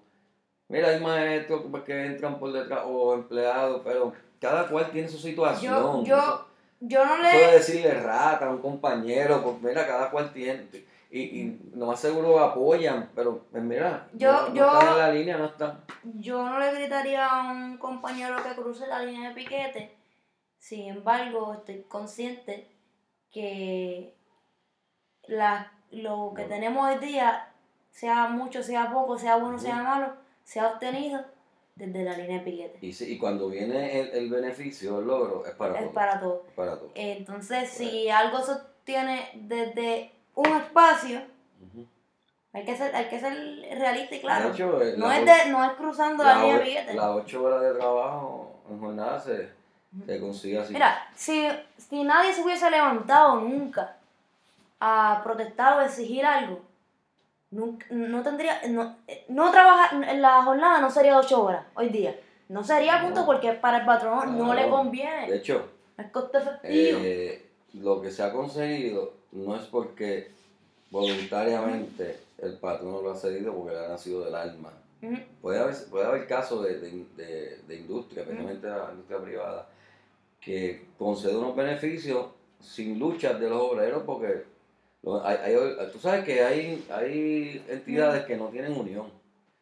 Mira, 0.69 0.89
hay 0.89 0.99
maestros 1.01 1.63
que 1.85 2.05
entran 2.05 2.39
por 2.39 2.51
detrás 2.51 2.81
o 2.87 3.13
empleados, 3.13 3.81
pero 3.83 4.13
cada 4.41 4.67
cual 4.67 4.89
tiene 4.91 5.07
su 5.07 5.19
situación. 5.19 6.03
Yo, 6.03 6.47
yo, 6.81 7.05
no 7.05 7.17
le... 7.19 7.51
decirle 7.53 7.93
rata 7.93 8.47
a 8.47 8.49
un 8.49 8.59
compañero, 8.61 9.41
pues 9.43 9.61
mira, 9.61 9.85
cada 9.87 10.09
cual 10.09 10.33
tiene. 10.33 10.67
Y, 11.11 11.19
y 11.19 11.59
lo 11.75 11.85
más 11.87 11.99
seguro 11.99 12.39
apoyan, 12.39 13.09
pero 13.13 13.43
pues 13.51 13.61
mira, 13.61 14.07
Yo- 14.13 14.31
no, 14.31 14.47
no 14.49 14.53
yo- 14.55 14.65
están 14.73 14.87
en 14.93 14.97
la 14.97 15.11
línea, 15.11 15.37
no 15.37 15.45
están. 15.45 15.83
Yo 16.03 16.43
no 16.49 16.57
le 16.57 16.73
gritaría 16.73 17.27
a 17.27 17.51
un 17.51 17.77
compañero 17.77 18.35
que 18.41 18.55
cruce 18.59 18.87
la 18.87 19.03
línea 19.03 19.29
de 19.29 19.35
piquete. 19.35 19.95
Sin 20.57 20.87
embargo, 20.87 21.53
estoy 21.53 21.83
consciente 21.83 22.67
que 23.31 24.15
la, 25.27 25.71
lo 25.91 26.33
que 26.35 26.43
Bueno. 26.43 26.47
tenemos 26.55 26.89
hoy 26.89 26.99
día, 27.05 27.49
sea 27.91 28.27
mucho, 28.27 28.63
sea 28.63 28.91
poco, 28.91 29.17
sea 29.17 29.35
bueno, 29.35 29.59
sea 29.59 29.75
malo, 29.83 30.13
se 30.43 30.59
ha 30.59 30.67
obtenido 30.69 31.23
desde 31.75 32.03
la 32.03 32.17
línea 32.17 32.39
de 32.39 32.43
piquete. 32.45 32.77
Y, 32.85 32.93
si- 32.93 33.13
y 33.13 33.17
cuando 33.17 33.49
viene 33.49 33.99
el, 33.99 34.09
el 34.09 34.29
beneficio, 34.29 34.99
el 34.99 35.07
logro, 35.07 35.45
es 35.45 35.53
para 35.55 35.75
Es 35.79 35.85
todo. 35.85 35.93
para 35.93 36.19
todo. 36.19 36.43
es 36.47 36.53
para 36.53 36.75
todo. 36.77 36.91
Entonces, 36.95 37.69
si 37.69 38.09
algo 38.09 38.41
se 38.41 38.51
obtiene 38.51 39.29
desde 39.35 40.11
un 40.35 40.47
espacio, 40.47 41.21
hay 42.53 42.65
que 42.65 42.75
ser, 42.75 42.93
hay 42.95 43.05
que 43.05 43.19
ser 43.19 43.33
realista 43.79 44.15
y 44.15 44.19
claro. 44.19 44.49
Hecho, 44.51 44.81
eh, 44.81 44.95
no, 44.97 45.09
es 45.11 45.25
de, 45.25 45.51
no 45.51 45.63
es 45.63 45.71
cruzando 45.71 46.23
la, 46.23 46.35
la 46.35 46.41
línea 46.43 46.57
de 46.59 46.63
piquete. 46.65 46.93
Las 46.95 47.05
ocho 47.07 47.43
horas 47.43 47.61
de 47.61 47.73
trabajo 47.79 48.55
en 48.69 48.79
jornada 48.79 49.19
se, 49.19 49.49
se 50.05 50.19
consigue 50.19 50.59
así. 50.59 50.73
Mira, 50.73 51.07
si, 51.15 51.47
si 51.77 52.03
nadie 52.03 52.33
se 52.33 52.41
hubiese 52.41 52.69
levantado 52.69 53.39
nunca 53.39 53.95
a 54.81 55.21
protestar 55.23 55.79
o 55.79 55.81
exigir 55.81 56.25
algo, 56.25 56.59
nunca, 57.51 57.85
no 57.91 58.21
tendría, 58.23 58.61
no, 58.69 58.95
eh, 59.07 59.25
no 59.29 59.51
trabajar, 59.51 60.03
en 60.03 60.21
la 60.21 60.43
jornada 60.43 60.79
no 60.81 60.89
sería 60.89 61.17
ocho 61.19 61.43
horas 61.43 61.65
hoy 61.75 61.89
día. 61.89 62.19
No 62.49 62.63
sería 62.63 63.01
punto 63.01 63.21
No. 63.21 63.25
porque 63.25 63.53
para 63.53 63.77
el 63.79 63.85
patrón 63.85 64.37
no 64.37 64.53
le 64.53 64.67
conviene. 64.69 65.29
De 65.29 65.37
hecho, 65.37 65.69
Es 65.97 66.07
costo 66.11 66.37
efectivo. 66.37 66.99
eh, 67.01 67.45
lo 67.75 68.01
que 68.01 68.11
se 68.11 68.23
ha 68.23 68.33
conseguido 68.33 69.13
no 69.31 69.55
es 69.55 69.61
porque 69.63 70.31
voluntariamente 70.89 72.19
el 72.39 72.57
patrón 72.57 73.03
lo 73.03 73.11
ha 73.11 73.15
cedido 73.15 73.53
porque 73.55 73.73
le 73.73 73.85
ha 73.85 73.89
nacido 73.89 74.23
del 74.25 74.35
alma. 74.35 74.71
Puede 75.41 75.59
haber, 75.59 75.75
puede 75.89 76.05
haber 76.05 76.27
casos 76.27 76.63
de, 76.63 76.79
de, 76.79 77.05
de- 77.15 77.57
de 77.67 77.75
industria, 77.75 78.21
especialmente 78.21 78.67
la 78.67 78.89
industria 78.91 79.19
privada, 79.19 79.67
que 80.39 80.85
concede 80.99 81.35
unos 81.37 81.55
beneficios 81.55 82.27
sin 82.59 82.99
luchas 82.99 83.39
de 83.39 83.49
los 83.49 83.59
obreros 83.61 84.03
porque 84.05 84.43
hay, 85.23 85.37
hay- 85.55 85.91
tú 85.91 85.99
sabes 85.99 86.23
que 86.23 86.43
hay, 86.43 86.85
hay 86.91 87.63
entidades 87.69 88.25
que 88.25 88.37
no 88.37 88.47
tienen 88.47 88.77
unión, 88.77 89.07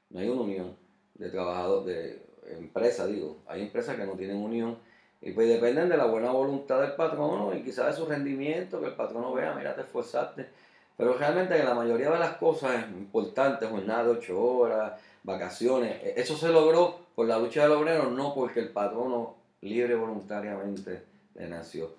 no 0.09 0.19
hay 0.19 0.27
una 0.29 0.41
unión 0.41 0.75
de 1.15 1.29
trabajadores, 1.29 1.85
de 1.85 2.55
empresas, 2.57 3.07
digo, 3.07 3.37
hay 3.47 3.61
empresas 3.61 3.95
que 3.95 4.05
no 4.05 4.13
tienen 4.13 4.37
unión 4.37 4.77
y 5.21 5.31
pues 5.31 5.47
dependen 5.47 5.89
de 5.89 5.97
la 5.97 6.05
buena 6.05 6.31
voluntad 6.31 6.81
del 6.81 6.93
patrono 6.93 7.53
y 7.55 7.61
quizás 7.61 7.87
de 7.87 7.93
su 7.93 8.05
rendimiento, 8.05 8.79
que 8.79 8.87
el 8.87 8.93
patrono 8.95 9.33
vea, 9.33 9.53
mira, 9.53 9.75
te 9.75 9.81
esforzaste. 9.81 10.47
Pero 10.97 11.13
realmente 11.17 11.57
en 11.57 11.65
la 11.65 11.73
mayoría 11.73 12.09
de 12.09 12.19
las 12.19 12.35
cosas 12.37 12.85
importantes, 12.91 13.69
jornada 13.69 14.03
de 14.05 14.09
ocho 14.11 14.41
horas, 14.41 14.93
vacaciones, 15.23 16.01
e- 16.03 16.13
eso 16.17 16.35
se 16.37 16.49
logró 16.49 16.99
por 17.15 17.27
la 17.27 17.37
lucha 17.37 17.63
del 17.63 17.71
obrero, 17.73 18.09
no 18.09 18.33
porque 18.33 18.59
el 18.61 18.69
patrono 18.69 19.35
libre 19.61 19.95
voluntariamente 19.95 21.03
le 21.35 21.47
nació. 21.47 21.91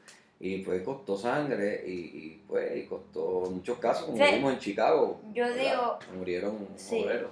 Y 0.42 0.62
pues 0.62 0.82
costó 0.82 1.16
sangre 1.18 1.84
y, 1.86 1.90
y, 1.92 2.44
pues 2.48 2.74
y 2.76 2.86
costó 2.86 3.42
muchos 3.50 3.78
casos, 3.78 4.06
como 4.06 4.16
Sí. 4.16 4.34
vimos 4.36 4.54
en 4.54 4.58
Chicago. 4.58 5.20
Yo 5.34 5.44
¿verdad? 5.44 5.58
digo- 5.70 5.98
Murieron 6.18 6.68
Sí. 6.76 7.02
obreros. 7.04 7.30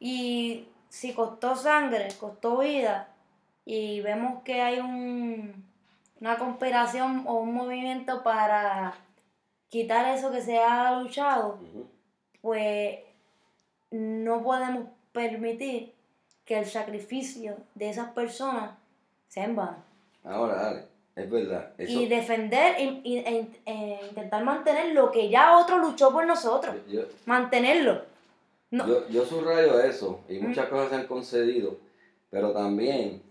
Y 0.00 0.66
si 0.88 1.12
costó 1.12 1.54
sangre, 1.54 2.08
costó 2.18 2.58
vida, 2.58 3.08
y 3.66 4.00
vemos 4.00 4.42
que 4.42 4.60
hay 4.62 4.78
un, 4.80 5.64
una 6.20 6.38
conspiración 6.38 7.24
o 7.26 7.34
un 7.40 7.54
movimiento 7.54 8.22
para 8.22 8.94
quitar 9.68 10.14
eso 10.16 10.30
que 10.32 10.40
se 10.40 10.58
ha 10.58 10.98
luchado, 11.00 11.58
pues 12.40 13.00
no 13.90 14.42
podemos 14.42 14.88
permitir 15.12 15.92
que 16.44 16.58
el 16.58 16.66
sacrificio 16.66 17.56
de 17.74 17.90
esas 17.90 18.10
personas 18.12 18.72
sea 19.28 19.44
en 19.44 19.56
vano. 19.56 19.76
Ahora, 20.24 20.54
dale, 20.56 20.84
es 21.16 21.30
verdad. 21.30 21.72
Eso, 21.78 22.00
Y 22.00 22.06
defender 22.06 22.80
y- 22.80 23.00
y- 23.04 23.18
e, 23.18 23.46
e 23.66 24.00
intentar 24.08 24.44
mantener 24.44 24.94
lo 24.94 25.10
que 25.10 25.28
ya 25.28 25.58
otro 25.58 25.78
luchó 25.78 26.12
por 26.12 26.26
nosotros. 26.26 26.74
yo, 26.90 27.02
Mantenerlo. 27.26 28.02
No. 28.70 28.86
Yo, 28.88 29.08
yo 29.08 29.24
subrayo 29.24 29.78
eso 29.80 30.20
y 30.28 30.38
Mm. 30.38 30.48
muchas 30.48 30.66
cosas 30.68 30.88
se 30.90 30.94
han 30.96 31.06
concedido, 31.06 31.76
pero 32.30 32.50
también, 32.52 33.22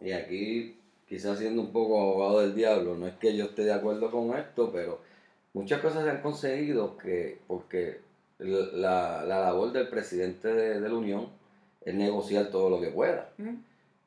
y 0.00 0.10
aquí 0.12 0.76
quizás 1.08 1.38
siendo 1.38 1.62
un 1.62 1.72
poco 1.72 2.00
abogado 2.00 2.40
del 2.40 2.54
diablo, 2.54 2.96
no 2.96 3.06
es 3.06 3.14
que 3.14 3.36
yo 3.36 3.44
esté 3.44 3.62
de 3.64 3.72
acuerdo 3.74 4.10
con 4.10 4.36
esto, 4.36 4.70
pero 4.72 4.98
muchas 5.52 5.80
cosas 5.80 6.02
se 6.04 6.10
han 6.10 6.22
conseguido 6.22 6.96
que, 6.96 7.38
porque 7.46 8.00
la, 8.38 9.22
la 9.24 9.40
labor 9.40 9.70
del 9.72 9.88
presidente 9.88 10.48
de, 10.48 10.80
de 10.80 10.88
la 10.88 10.94
Unión 10.96 11.28
es 11.84 11.94
negociar 11.94 12.46
todo 12.46 12.68
lo 12.70 12.80
que 12.80 12.88
pueda. 12.88 13.30
¿Mm? 13.38 13.54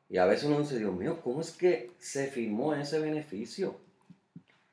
Y 0.09 0.17
a 0.17 0.25
veces 0.25 0.45
uno 0.45 0.59
dice, 0.59 0.77
Dios 0.77 0.93
mío, 0.93 1.19
¿cómo 1.23 1.41
es 1.41 1.51
que 1.51 1.91
se 1.97 2.27
firmó 2.27 2.73
ese 2.75 2.99
beneficio? 2.99 3.75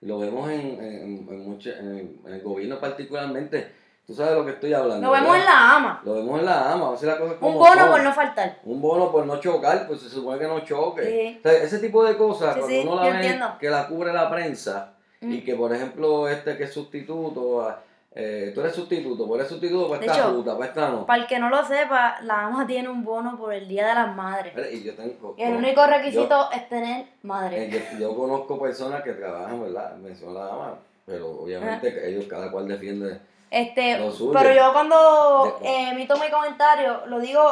Lo 0.01 0.19
vemos 0.19 0.51
en, 0.51 0.61
en, 0.83 1.29
en 1.29 1.49
mucho- 1.49 1.71
en 1.71 2.21
el, 2.27 2.43
gobierno 2.43 2.79
particularmente. 2.81 3.81
Tú 4.07 4.15
sabes 4.15 4.33
de 4.33 4.39
lo 4.39 4.45
que 4.45 4.51
estoy 4.53 4.73
hablando. 4.75 5.07
Lo 5.07 5.13
vemos 5.13 5.31
¿verdad? 5.33 5.41
en 5.41 5.55
la 5.55 5.77
ama. 5.77 6.03
Lo 6.05 6.15
vemos 6.15 6.41
en 6.41 6.45
la 6.47 6.73
AMA, 6.73 6.83
vamos 6.85 6.91
a 6.91 6.95
hacer 6.97 7.09
las 7.09 7.19
cosas 7.19 7.35
como 7.37 7.53
Un 7.53 7.59
bono 7.59 7.81
son. 7.83 7.91
por 7.93 8.03
no 8.03 8.13
faltar. 8.13 8.59
Un 8.65 8.83
bono 8.83 9.13
por 9.13 9.27
no 9.27 9.37
chocar, 9.41 9.87
pues 9.87 10.01
se 10.01 10.11
supone 10.11 10.41
que 10.41 10.47
no 10.49 10.61
choque. 10.65 11.05
Sí. 11.05 11.39
O 11.39 11.43
sea, 11.49 11.63
ese 11.63 11.79
tipo 11.79 12.05
de 12.05 12.17
cosas, 12.17 12.55
Sí, 12.55 12.61
cuando 12.61 12.77
sí, 12.83 12.83
uno 12.87 12.97
la 12.97 13.03
ve 13.03 13.09
entiendo. 13.11 13.57
que 13.61 13.71
la 13.71 13.87
cubre 13.89 14.13
la 14.13 14.29
prensa 14.31 14.95
Mm. 15.21 15.33
y 15.35 15.45
que, 15.45 15.55
por 15.55 15.73
ejemplo, 15.73 16.29
este 16.29 16.57
que 16.57 16.65
es 16.65 16.73
sustituto, 16.75 17.73
eh, 18.15 18.53
tú 18.55 18.61
eres 18.61 18.75
sustituto, 18.75 19.27
pues 19.27 19.41
eres 19.41 19.49
sustituto 19.51 19.89
para 19.89 20.01
De 20.01 20.07
esta 20.07 20.19
hecho, 20.19 20.33
ruta, 20.33 20.55
para 20.55 20.67
esta 20.67 20.89
no. 20.91 21.07
Para 21.07 21.23
el 21.23 21.29
que 21.29 21.39
no 21.39 21.49
lo 21.49 21.65
sepa, 21.65 22.17
la 22.23 22.47
ama 22.47 22.67
tiene 22.67 22.89
un 22.89 23.03
bono 23.05 23.39
por 23.39 23.53
el 23.55 23.67
Día 23.69 23.87
de 23.89 23.95
las 23.95 24.15
Madres. 24.15 24.53
Y 24.73 24.83
yo 24.85 24.95
tengo. 24.95 25.35
Y 25.39 25.43
el 25.43 25.55
único 25.57 25.87
requisito 25.87 26.51
es 26.53 26.69
tener 26.69 27.01
eh, 27.01 27.07
madre. 27.23 27.71
yo, 27.71 27.99
yo 27.99 28.17
conozco 28.17 28.59
personas 28.61 29.03
que 29.03 29.13
trabajan, 29.13 29.63
¿verdad? 29.63 29.97
Menciono 29.97 30.35
la 30.35 30.47
AMA, 30.53 30.75
pero 31.07 31.31
obviamente 31.43 31.89
Ah. 31.89 31.93
que 31.95 32.09
ellos 32.11 32.27
cada 32.27 32.51
cual 32.51 32.69
defiende. 32.69 33.19
Este, 33.51 33.99
lo 33.99 34.11
suyo. 34.11 34.33
pero 34.33 34.55
yo 34.55 34.73
cuando 34.73 35.59
eh, 35.63 35.91
emito 35.93 36.17
mi 36.19 36.31
comentario, 36.31 37.05
lo 37.07 37.21
digo 37.21 37.43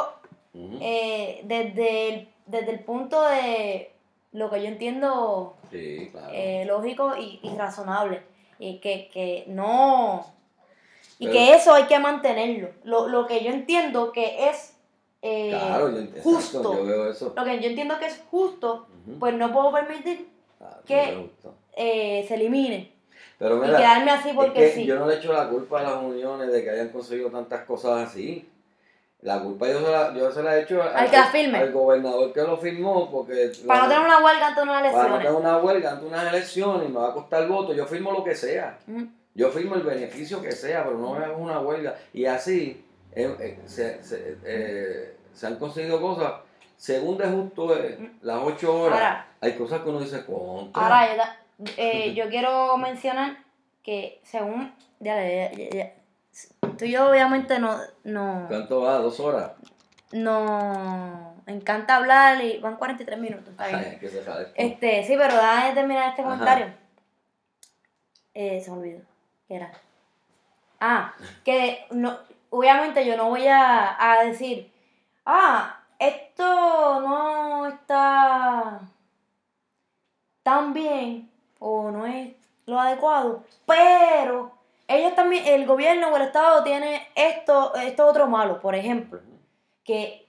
eh, 0.54 1.40
desde, 1.44 2.08
el, 2.14 2.28
desde 2.46 2.70
el 2.72 2.80
punto 2.80 3.22
de 3.28 3.92
lo 4.32 4.50
que 4.50 4.62
yo 4.62 4.68
entiendo 4.68 5.56
Sí, 5.70 6.08
claro. 6.10 6.28
eh, 6.32 6.64
lógico 6.66 7.16
y, 7.16 7.40
y 7.42 7.54
razonable. 7.56 8.22
Y 8.58 8.78
que, 8.78 9.08
que 9.12 9.44
no. 9.48 10.26
Y 11.20 11.26
Pero- 11.26 11.32
que 11.38 11.54
eso 11.54 11.72
hay 11.74 11.84
que 11.84 11.98
mantenerlo. 12.00 12.70
Lo, 12.82 13.06
lo 13.06 13.26
que 13.26 13.44
yo 13.44 13.50
entiendo 13.50 14.10
que 14.10 14.48
es 14.48 14.74
eh, 15.22 15.50
claro, 15.50 15.90
yo, 15.90 15.98
exacto, 15.98 16.22
justo. 16.22 16.74
yo 16.78 16.84
veo 16.86 17.10
eso. 17.10 17.32
Lo 17.36 17.44
que 17.44 17.60
yo 17.60 17.68
entiendo 17.68 17.98
que 17.98 18.06
es 18.06 18.22
justo, 18.30 18.86
pues 19.20 19.34
no 19.34 19.52
puedo 19.52 19.70
permitir 19.70 20.28
Claro, 20.58 20.76
que- 20.86 21.30
eh, 21.76 22.24
se 22.26 22.34
elimine. 22.34 22.92
Pero 23.38 23.56
Y 23.58 23.60
mira, 23.66 23.76
quedarme 23.78 24.10
así 24.10 24.30
Es 24.30 24.34
porque 24.34 24.52
que 24.60 24.72
sí. 24.72 24.84
yo 24.86 24.98
no 24.98 25.06
le 25.06 25.16
echo 25.16 25.32
la 25.32 25.48
culpa 25.48 25.80
a 25.80 25.82
las 25.82 26.02
uniones 26.02 26.50
de 26.52 26.64
que 26.64 26.70
hayan 26.70 26.88
conseguido 26.88 27.30
tantas 27.30 27.64
cosas 27.64 28.08
así. 28.08 28.48
La 29.22 29.40
culpa 29.42 29.68
yo 29.68 29.80
se 29.84 29.90
la, 29.92 30.14
yo 30.14 30.32
se 30.32 30.42
la 30.42 30.56
he 30.56 30.62
hecho 30.62 30.82
al, 30.82 30.96
Al 30.96 31.10
que 31.10 31.16
la 31.18 31.26
firme. 31.26 31.58
al 31.58 31.72
gobernador 31.72 32.32
que 32.32 32.40
lo 32.42 32.56
firmó 32.56 33.10
porque 33.10 33.52
Para 33.66 33.82
no 33.82 33.88
tener 33.90 34.04
una 34.06 34.24
huelga 34.24 34.46
ante 34.48 34.62
unas 34.62 34.74
para 34.74 34.80
no 34.80 34.88
elecciones. 34.88 35.18
tener 35.26 35.32
una 35.40 35.58
huelga 35.58 35.90
ante 35.92 36.06
unas 36.06 36.26
elecciones 36.32 36.88
y 36.88 36.92
me 36.92 36.98
va 36.98 37.08
a 37.10 37.12
costar 37.12 37.46
voto, 37.46 37.74
yo 37.74 37.84
firmo 37.86 38.10
lo 38.12 38.24
que 38.24 38.34
sea. 38.34 38.78
Ujú. 38.88 39.06
Yo 39.34 39.50
firmo 39.50 39.76
el 39.76 39.82
beneficio 39.82 40.42
que 40.42 40.52
sea, 40.52 40.84
pero 40.84 40.98
no 40.98 41.12
me 41.14 41.24
hagas 41.24 41.38
una 41.38 41.60
huelga. 41.60 41.96
Y 42.12 42.26
así 42.26 42.84
eh, 43.12 43.36
eh, 43.38 43.58
se, 43.66 44.02
se, 44.02 44.38
eh, 44.44 45.16
se 45.32 45.46
han 45.46 45.56
conseguido 45.56 46.00
cosas. 46.00 46.34
Según 46.76 47.18
de 47.18 47.26
justo 47.28 47.76
es, 47.76 47.98
las 48.22 48.38
ocho 48.42 48.82
horas, 48.82 48.98
Ahora- 48.98 49.26
hay 49.40 49.52
cosas 49.54 49.82
que 49.82 49.88
uno 49.88 50.00
dice 50.00 50.24
contra. 50.24 50.82
Ahora, 50.82 51.36
yo, 51.58 51.64
eh, 51.76 52.26
quiero 52.30 52.76
mencionar 52.76 53.38
que 53.82 54.20
según. 54.24 54.74
Ya, 54.98 55.16
ya, 55.22 55.52
ya, 55.52 55.70
ya. 55.70 55.94
Tú 56.76 56.84
y 56.84 56.92
yo, 56.92 57.10
obviamente, 57.10 57.58
no. 57.58 57.78
no 58.04 58.46
¿Cuánto 58.48 58.82
va? 58.82 58.98
¿Dos 58.98 59.20
horas? 59.20 59.52
nos 60.12 61.36
encanta 61.46 61.96
hablar 61.96 62.42
y 62.42 62.58
van 62.58 62.76
43 62.76 63.18
minutos. 63.18 63.54
Ay, 63.58 63.96
que 64.00 64.08
se. 64.08 64.22
Este, 64.56 65.04
sí, 65.04 65.14
pero 65.16 65.34
déjame 65.34 65.74
terminar 65.74 66.08
este 66.10 66.22
Ajá. 66.22 66.30
comentario. 66.30 66.74
Eh, 68.34 68.60
se 68.60 68.70
me 68.70 68.78
olvidó. 68.78 69.09
¿Qué 69.50 69.56
era? 69.56 69.72
Ah, 70.78 71.12
que 71.44 71.84
no, 71.90 72.16
obviamente 72.50 73.04
yo 73.04 73.16
no 73.16 73.30
voy 73.30 73.48
a, 73.48 73.96
a 74.00 74.22
decir, 74.22 74.70
ah, 75.26 75.80
esto 75.98 77.00
no 77.00 77.66
está 77.66 78.78
tan 80.44 80.72
bien 80.72 81.28
o 81.58 81.90
no 81.90 82.06
es 82.06 82.28
lo 82.66 82.78
adecuado, 82.78 83.42
pero 83.66 84.52
ellos 84.86 85.16
también, 85.16 85.44
el 85.44 85.66
gobierno 85.66 86.10
o 86.10 86.16
el 86.16 86.22
Estado 86.22 86.62
tiene 86.62 87.08
esto, 87.16 87.74
esto 87.74 88.06
otro 88.06 88.28
malo, 88.28 88.60
por 88.60 88.76
ejemplo 88.76 89.18
que 89.82 90.28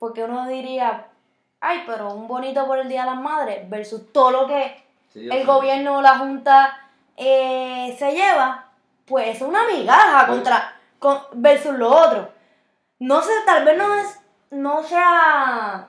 porque 0.00 0.24
uno 0.24 0.48
diría, 0.48 1.06
ay, 1.60 1.84
pero 1.86 2.12
un 2.14 2.26
bonito 2.26 2.66
por 2.66 2.80
el 2.80 2.88
Día 2.88 3.02
de 3.04 3.10
las 3.12 3.20
Madres 3.20 3.70
versus 3.70 4.12
todo 4.12 4.32
lo 4.32 4.46
que 4.48 4.82
Sí, 5.12 5.26
el 5.30 5.40
sé. 5.42 5.44
gobierno 5.44 5.98
o 5.98 6.02
la 6.02 6.18
Junta 6.18 6.89
eh, 7.20 7.94
se 7.98 8.12
lleva, 8.12 8.70
pues 9.06 9.36
es 9.36 9.42
una 9.42 9.66
migaja 9.66 10.26
Pues- 10.26 10.38
contra 10.38 10.76
con, 10.98 11.18
versus 11.34 11.74
lo 11.74 11.90
otro. 11.90 12.30
No 12.98 13.22
sé, 13.22 13.32
tal 13.46 13.64
vez 13.64 13.76
no 13.78 13.94
es 13.94 14.16
no 14.50 14.82
sea 14.82 15.88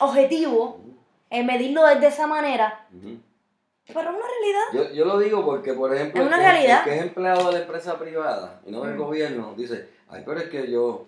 objetivo 0.00 0.80
eh, 1.30 1.44
medirlo 1.44 1.84
de 1.86 2.06
esa 2.06 2.26
manera, 2.26 2.86
pero 2.90 4.00
es 4.00 4.16
una 4.16 4.26
realidad. 4.26 4.64
Yo, 4.72 4.94
yo 4.94 5.04
lo 5.04 5.18
digo 5.18 5.44
porque, 5.44 5.74
por 5.74 5.94
ejemplo, 5.94 6.20
Es 6.22 6.26
una 6.26 6.36
el 6.36 6.42
que- 6.42 6.50
realidad. 6.52 6.78
el 6.78 6.84
que 6.84 6.96
es 6.96 7.02
empleado 7.02 7.46
de 7.48 7.52
la 7.58 7.64
empresa 7.64 7.98
privada 7.98 8.60
y 8.66 8.70
no 8.70 8.82
del 8.84 8.96
gobierno, 8.96 9.54
dice, 9.56 9.88
ay, 10.08 10.22
pero 10.24 10.40
es 10.40 10.48
que 10.48 10.70
yo, 10.70 11.06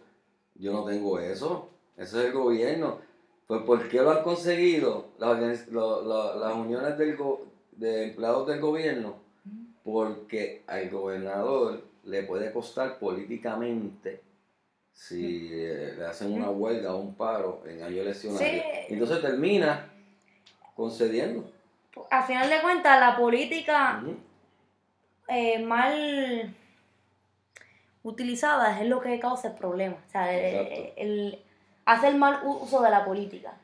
yo 0.56 0.72
no 0.72 0.84
tengo 0.84 1.18
eso, 1.18 1.68
ese 1.96 2.18
es 2.20 2.24
el 2.26 2.32
gobierno. 2.32 2.98
Pues 3.46 3.62
¿por 3.62 3.88
qué 3.88 4.00
lo 4.02 4.10
han 4.12 4.22
conseguido 4.22 5.06
las, 5.18 5.66
lo- 5.68 6.02
lo- 6.02 6.38
las 6.38 6.54
uniones 6.54 6.96
del 6.98 7.16
go- 7.16 7.46
de 7.72 8.04
empleados 8.04 8.46
del 8.46 8.60
gobierno? 8.60 9.14
Porque 9.84 10.62
al 10.66 10.90
gobernador 10.90 11.82
le 12.04 12.22
puede 12.24 12.52
costar 12.52 12.98
políticamente 12.98 14.20
si 14.92 15.48
eh, 15.52 15.94
le 15.96 16.06
hacen 16.06 16.32
una 16.32 16.50
huelga 16.50 16.94
o 16.94 16.98
un 16.98 17.14
paro 17.14 17.62
en 17.66 17.82
año 17.82 18.02
eleccionario. 18.02 18.62
Sí. 18.62 18.62
Entonces 18.88 19.22
termina 19.22 19.90
concediendo. 20.76 21.50
Al 22.10 22.24
final 22.24 22.48
de 22.50 22.60
cuentas, 22.60 23.00
la 23.00 23.16
política 23.16 24.02
eh, 25.28 25.58
mal 25.64 26.54
utilizada 28.02 28.80
es 28.80 28.88
lo 28.88 29.00
que 29.00 29.18
causa 29.20 29.48
el 29.48 29.54
problema. 29.54 29.96
O 30.06 30.10
sea, 30.10 30.32
el, 30.34 30.92
el- 30.96 31.38
hacer 31.86 32.14
mal 32.14 32.40
uso 32.44 32.82
de 32.82 32.90
la 32.90 33.04
política. 33.04 33.54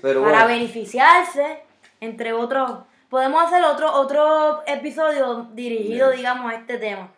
Pero 0.00 0.22
para 0.22 0.44
bueno, 0.44 0.48
beneficiarse, 0.60 1.58
entre 2.00 2.32
otros. 2.32 2.80
Podemos 3.14 3.44
hacer 3.44 3.62
otro, 3.64 3.92
otro 3.94 4.62
episodio 4.66 5.48
dirigido, 5.54 6.10
digamos, 6.10 6.50
a 6.52 6.56
este 6.56 6.78
tema. 6.78 7.12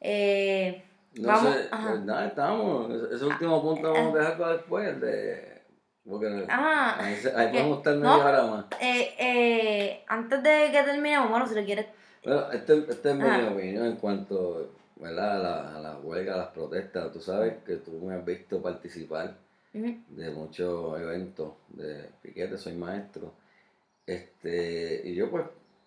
Eh, 0.00 0.82
no 1.20 1.28
vamos, 1.28 1.54
sé, 1.54 1.68
ajá. 1.70 1.88
pues 1.90 2.00
nada, 2.02 2.26
estamos. 2.26 2.90
Ese, 3.12 3.24
último 3.24 3.62
punto 3.62 3.92
vamos 3.92 4.16
a 4.16 4.18
dejarlo 4.18 4.48
después. 4.48 5.00
De, 5.00 5.62
porque 6.04 6.46
Ah, 6.48 6.96
ahí, 6.98 7.14
ahí 7.36 7.48
podemos 7.52 7.78
estar 7.78 7.94
No. 7.94 8.16
media 8.18 8.24
hora 8.26 8.42
más. 8.42 8.64
eh, 8.80 9.14
eh, 9.20 10.04
antes 10.08 10.42
de 10.42 10.68
que 10.72 10.82
terminemos, 10.82 11.30
bueno, 11.30 11.46
si 11.46 11.54
le 11.54 11.64
quieres. 11.64 11.86
Bueno, 12.24 12.50
este, 12.50 12.78
esta 12.90 13.10
es 13.10 13.16
mi 13.16 13.46
opinión 13.46 13.86
en 13.86 13.96
cuanto 13.98 14.72
¿verdad? 14.96 15.36
A, 15.36 15.38
la, 15.38 15.76
a 15.76 15.80
la 15.80 15.96
huelga, 15.98 16.34
a 16.34 16.38
las 16.38 16.48
protestas. 16.48 17.12
Tú 17.12 17.20
sabes 17.20 17.54
que 17.64 17.76
tú 17.76 17.92
me 18.04 18.16
has 18.16 18.24
visto 18.24 18.60
participar 18.60 19.32
de 19.72 20.30
muchos 20.30 21.00
eventos 21.00 21.52
de 21.68 22.10
piquete, 22.20 22.58
soy 22.58 22.72
maestro. 22.72 23.32
Este, 24.06 25.02
y 25.04 25.14
yo 25.14 25.30
pues 25.30 25.44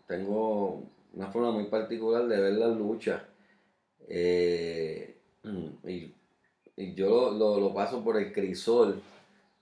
tengo 0.07 0.83
una 1.13 1.27
forma 1.31 1.51
muy 1.51 1.65
particular 1.65 2.27
de 2.27 2.39
ver 2.39 2.53
la 2.53 2.67
lucha. 2.67 3.25
Eh, 4.07 5.15
y, 5.87 6.13
y 6.75 6.93
yo 6.95 7.31
lo, 7.31 7.31
lo- 7.31 7.59
lo 7.59 7.73
paso 7.73 8.03
por 8.03 8.17
el 8.17 8.33
crisol, 8.33 9.01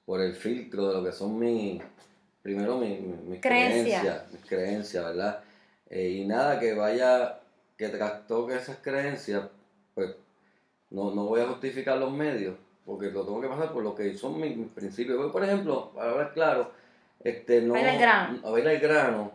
por 0.06 0.22
el 0.22 0.34
filtro 0.36 0.88
de 0.90 0.94
lo 0.96 1.04
que 1.04 1.12
son 1.12 1.38
mis, 1.40 1.82
primero 2.42 2.78
mis, 2.78 3.00
mis- 3.00 3.42
Creencias. 3.42 4.02
creencias, 4.02 4.32
mis 4.32 4.46
creencias, 4.46 5.06
¿verdad? 5.06 5.44
Eh, 5.90 6.10
y 6.10 6.26
nada 6.26 6.60
que 6.60 6.74
vaya, 6.74 7.40
que 7.78 7.90
trastoque 7.90 8.56
esas 8.56 8.78
creencias, 8.78 9.48
pues 9.94 10.16
no, 10.90 11.14
no 11.14 11.26
voy 11.26 11.42
a 11.42 11.48
justificar 11.48 11.98
los 11.98 12.12
medios, 12.12 12.56
porque 12.86 13.12
lo 13.12 13.24
tengo 13.26 13.42
que 13.42 13.48
pasar 13.48 13.72
por 13.74 13.84
lo 13.84 13.94
que 13.96 14.18
son 14.18 14.40
mis, 14.40 14.56
mis 14.56 14.70
principios. 14.70 15.32
Por 15.32 15.44
ejemplo, 15.44 15.92
para 15.94 16.12
hablar 16.12 16.34
claro, 16.34 16.72
este, 17.30 17.62
no, 17.62 17.76
al 17.76 17.98
grano. 17.98 18.40
al 18.44 18.80
grano, 18.80 19.32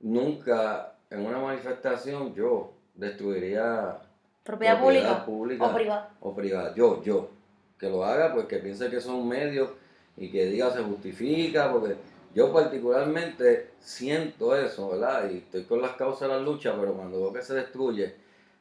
nunca 0.00 0.94
en 1.10 1.26
una 1.26 1.38
manifestación 1.38 2.34
yo 2.34 2.72
destruiría 2.94 3.98
Propiedad, 4.42 4.78
propiedad 4.78 5.24
pública, 5.24 5.66
o 5.66 5.74
privada. 5.74 6.10
o 6.20 6.34
privada. 6.34 6.74
Yo, 6.74 7.02
yo. 7.02 7.30
Que 7.78 7.90
lo 7.90 8.04
haga, 8.04 8.32
pues 8.32 8.46
que 8.46 8.58
piense 8.58 8.88
que 8.88 9.00
son 9.00 9.26
medios 9.28 9.70
y 10.16 10.30
que 10.30 10.46
diga 10.46 10.70
se 10.70 10.82
justifica, 10.82 11.70
porque 11.70 11.96
yo 12.34 12.52
particularmente 12.52 13.72
siento 13.80 14.56
eso, 14.56 14.90
¿verdad? 14.90 15.28
Y 15.30 15.38
estoy 15.38 15.64
con 15.64 15.82
las 15.82 15.92
causas 15.92 16.28
de 16.28 16.34
la 16.36 16.40
lucha, 16.40 16.74
pero 16.78 16.94
cuando 16.94 17.20
veo 17.20 17.32
que 17.32 17.42
se 17.42 17.54
destruye, 17.54 18.14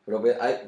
pero 0.05 0.21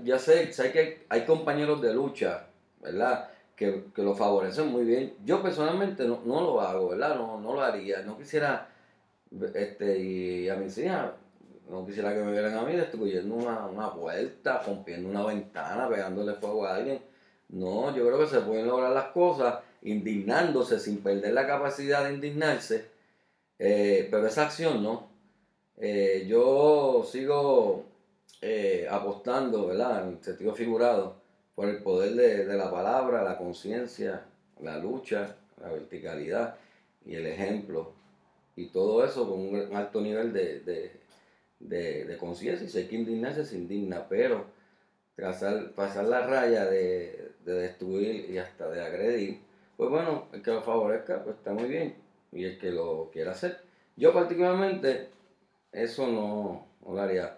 ya 0.03 0.19
sé, 0.19 0.53
sé 0.53 0.71
que 0.71 1.05
hay 1.09 1.25
compañeros 1.25 1.81
de 1.81 1.93
lucha, 1.93 2.45
¿verdad? 2.81 3.27
Que, 3.57 3.85
que 3.93 4.03
lo 4.03 4.15
favorecen 4.15 4.67
muy 4.67 4.85
bien. 4.85 5.15
Yo 5.25 5.41
personalmente 5.41 6.07
no, 6.07 6.21
no 6.25 6.41
lo 6.41 6.61
hago, 6.61 6.89
¿verdad? 6.89 7.15
No, 7.15 7.41
no 7.41 7.53
lo 7.53 7.61
haría. 7.61 8.03
No 8.03 8.17
quisiera, 8.17 8.69
este, 9.55 9.97
y 9.99 10.47
a 10.47 10.55
mis 10.55 10.77
hijas, 10.77 11.11
no 11.69 11.85
quisiera 11.85 12.13
que 12.13 12.21
me 12.21 12.31
vieran 12.31 12.55
a 12.55 12.61
mí 12.61 12.73
destruyendo 12.75 13.35
una, 13.35 13.65
una 13.65 13.91
puerta, 13.93 14.61
rompiendo 14.65 15.09
una 15.09 15.25
ventana, 15.25 15.89
pegándole 15.89 16.35
fuego 16.35 16.65
a 16.65 16.75
alguien. 16.75 17.01
No, 17.49 17.95
yo 17.95 18.05
creo 18.05 18.19
que 18.19 18.27
se 18.27 18.41
pueden 18.41 18.67
lograr 18.67 18.91
las 18.91 19.07
cosas 19.07 19.55
indignándose 19.81 20.79
sin 20.79 21.01
perder 21.01 21.33
la 21.33 21.47
capacidad 21.47 22.03
de 22.03 22.13
indignarse, 22.13 22.85
eh, 23.59 24.07
pero 24.11 24.27
esa 24.27 24.43
acción 24.43 24.83
no. 24.83 25.07
Eh, 25.77 26.25
yo 26.27 27.05
sigo 27.09 27.85
eh, 28.41 28.87
apostando, 28.89 29.67
¿verdad? 29.67 30.07
En 30.07 30.23
sentido 30.23 30.53
figurado, 30.53 31.15
por 31.57 31.69
el 31.69 31.81
poder 31.81 32.13
de, 32.13 32.45
de 32.45 32.55
la 32.55 32.69
palabra, 32.69 33.23
la 33.23 33.35
conciencia, 33.35 34.25
la 34.61 34.77
lucha, 34.77 35.37
la 35.59 35.71
verticalidad 35.71 36.55
y 37.03 37.15
el 37.15 37.25
ejemplo. 37.25 37.93
Y 38.55 38.67
todo 38.67 39.03
eso 39.03 39.27
con 39.27 39.39
un 39.39 39.75
alto 39.75 39.99
nivel 39.99 40.33
de, 40.33 40.59
de, 40.59 42.05
de, 42.05 42.17
conciencia. 42.17 42.63
Y 42.63 42.69
si 42.69 42.77
hay 42.77 42.87
que 42.87 42.97
indignarse, 42.97 43.43
se 43.43 43.57
indigna, 43.57 44.07
pero 44.07 44.45
trazar, 45.15 45.71
pasar 45.71 46.05
la 46.05 46.27
raya 46.27 46.65
de, 46.65 47.31
de 47.43 47.53
destruir 47.53 48.29
y 48.29 48.37
hasta 48.37 48.69
de 48.69 48.85
agredir, 48.85 49.39
pues 49.77 49.89
bueno, 49.89 50.27
el 50.33 50.43
que 50.43 50.51
lo 50.51 50.61
favorezca, 50.61 51.23
pues 51.23 51.37
está 51.37 51.53
muy 51.53 51.67
bien. 51.67 51.95
Y 52.31 52.43
el 52.43 52.59
que 52.59 52.69
lo 52.69 53.09
quiera 53.11 53.31
hacer. 53.31 53.61
Yo 53.95 54.13
particularmente, 54.13 55.09
eso 55.71 56.05
no, 56.05 56.67
no 56.85 56.93
lo 56.93 57.01
haría 57.01 57.35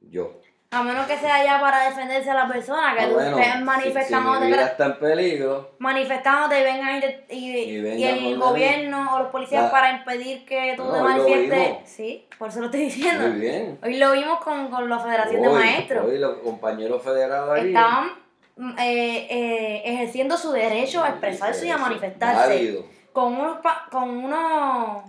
yo. 0.00 0.40
A 0.74 0.82
menos 0.82 1.06
que 1.06 1.18
sea 1.18 1.44
ya 1.44 1.60
para 1.60 1.84
defenderse 1.84 2.30
a 2.30 2.34
la 2.34 2.48
persona, 2.48 2.94
que 2.96 3.02
Ah, 3.04 3.08
tú 3.08 3.12
bueno, 3.14 3.36
estés 3.38 3.52
si- 3.52 3.58
si, 3.58 3.64
manifestándote, 3.64 4.40
mi 4.46 4.52
vida 4.52 4.66
está 4.66 4.86
en 4.86 4.98
peligro, 4.98 5.70
manifestándote 5.78 6.60
y 6.60 6.64
vengan 6.64 7.02
y, 7.28 7.34
y, 7.36 7.76
Y 7.98 8.04
el 8.04 8.38
gobierno 8.38 9.14
o 9.14 9.18
los 9.18 9.28
policías 9.28 9.64
La- 9.64 9.70
para 9.70 9.92
impedir 9.92 10.46
que 10.46 10.72
tú 10.76 10.84
No, 10.84 10.94
te 10.94 11.00
manifiestes. 11.02 11.90
Sí, 11.90 12.26
por 12.38 12.48
eso 12.48 12.60
lo 12.60 12.66
estoy 12.66 12.80
diciendo. 12.84 13.28
muy 13.28 13.38
bien. 13.40 13.78
Hoy 13.82 13.96
lo 13.98 14.12
vimos 14.12 14.40
con, 14.40 14.68
con 14.70 14.88
la 14.88 14.98
Federación 14.98 15.42
de 15.42 15.48
Maestros. 15.50 16.06
Hoy 16.06 16.18
los 16.18 16.38
compañeros 16.38 17.02
federados 17.02 17.50
ahí. 17.58 17.68
Estaban 17.68 18.08
mm, 18.56 18.78
eh, 18.78 19.26
eh, 19.30 19.82
ejerciendo 19.84 20.38
su 20.38 20.52
derecho 20.52 21.04
a 21.04 21.10
expresarse 21.10 21.66
y 21.66 21.70
a 21.70 21.76
manifestarse. 21.76 22.48
válido. 22.48 22.84
Con 23.12 23.34
unos 23.34 23.58
pa- 23.58 23.88
con 23.90 24.08
unos 24.08 25.02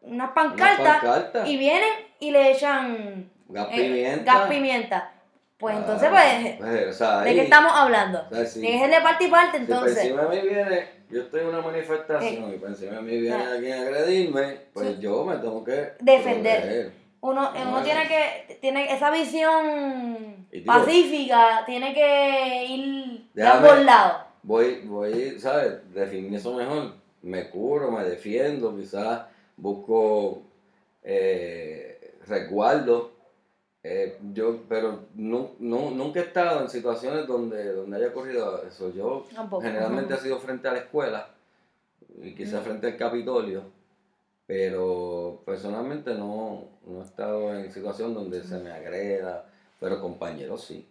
unas 0.00 0.30
Una 0.30 0.34
pancartas 0.34 1.00
pancarta, 1.02 1.46
y 1.46 1.58
vienen 1.58 1.90
y 2.18 2.30
le 2.30 2.50
echan 2.50 3.30
gas 3.52 3.68
eh, 3.72 3.76
pimienta. 3.82 4.34
gas 4.34 4.48
pimienta. 4.48 5.12
Pues 5.58 5.76
Ah, 5.76 5.78
entonces, 5.78 6.08
pues, 6.10 6.56
pues, 6.58 6.86
o 6.88 6.92
sea, 6.92 7.20
¿de 7.20 7.34
qué 7.34 7.42
estamos 7.42 7.72
hablando? 7.72 8.24
o 8.30 8.34
sea, 8.34 8.44
si- 8.46 8.66
Es 8.66 8.90
de 8.90 9.00
parte 9.00 9.24
y 9.24 9.28
parte, 9.28 9.58
Si 9.60 9.64
por 9.64 9.74
entonces. 9.76 9.98
encima 10.04 10.22
de 10.24 10.42
mí 10.42 10.48
viene, 10.48 10.88
yo 11.08 11.20
estoy 11.22 11.40
en 11.42 11.46
una 11.46 11.60
manifestación 11.60 12.52
y 12.54 12.58
por 12.58 12.68
encima 12.70 12.92
de 12.96 13.02
mí 13.02 13.20
viene 13.20 13.36
Ah. 13.36 13.50
alguien 13.52 13.78
a 13.78 13.82
agredirme, 13.82 14.56
pues 14.72 14.88
Sí. 14.88 14.96
yo 15.00 15.24
me 15.24 15.36
tengo 15.36 15.62
que 15.62 15.92
Defender. 16.00 16.60
proteger. 16.62 16.92
Uno, 17.20 17.52
uno 17.68 17.82
tiene 17.84 18.08
que, 18.08 18.58
tiene 18.60 18.92
esa 18.92 19.12
visión 19.12 20.44
Y 20.50 20.62
pacífica, 20.62 21.62
tiene 21.64 21.94
que 21.94 22.64
ir 22.68 23.24
de 23.32 23.42
Déjame- 23.44 23.68
ambos 23.68 23.84
lados. 23.84 24.16
Voy, 24.42 24.80
voy, 24.86 25.38
¿sabes? 25.38 25.94
Definir 25.94 26.34
eso 26.34 26.52
mejor. 26.54 26.94
Me 27.22 27.48
curo, 27.50 27.92
me 27.92 28.02
defiendo, 28.02 28.76
quizás 28.76 29.20
busco 29.56 30.42
eh, 31.04 32.14
resguardo. 32.26 33.11
Eh, 33.84 34.16
yo, 34.32 34.60
pero 34.68 35.06
nu- 35.14 35.56
nu- 35.58 35.90
nunca 35.90 36.20
he 36.20 36.22
estado 36.24 36.60
en 36.62 36.68
situaciones 36.70 37.26
donde, 37.26 37.72
donde 37.72 37.96
haya 37.96 38.08
ocurrido 38.08 38.62
eso. 38.66 38.92
Yo 38.92 39.26
Tampoco. 39.34 39.62
generalmente 39.62 40.14
ha 40.14 40.18
sido 40.18 40.38
frente 40.38 40.68
a 40.68 40.72
la 40.72 40.78
escuela 40.78 41.28
y 42.22 42.32
quizás 42.34 42.60
Mm. 42.60 42.64
frente 42.64 42.86
al 42.86 42.96
Capitolio, 42.96 43.64
pero 44.46 45.42
personalmente 45.44 46.14
no, 46.14 46.64
no 46.86 47.00
he 47.00 47.04
estado 47.04 47.54
en 47.56 47.72
situación 47.72 48.14
donde 48.14 48.42
se 48.44 48.58
me 48.58 48.70
agreda, 48.70 49.46
pero 49.80 50.00
compañeros 50.00 50.64
sí. 50.64 50.86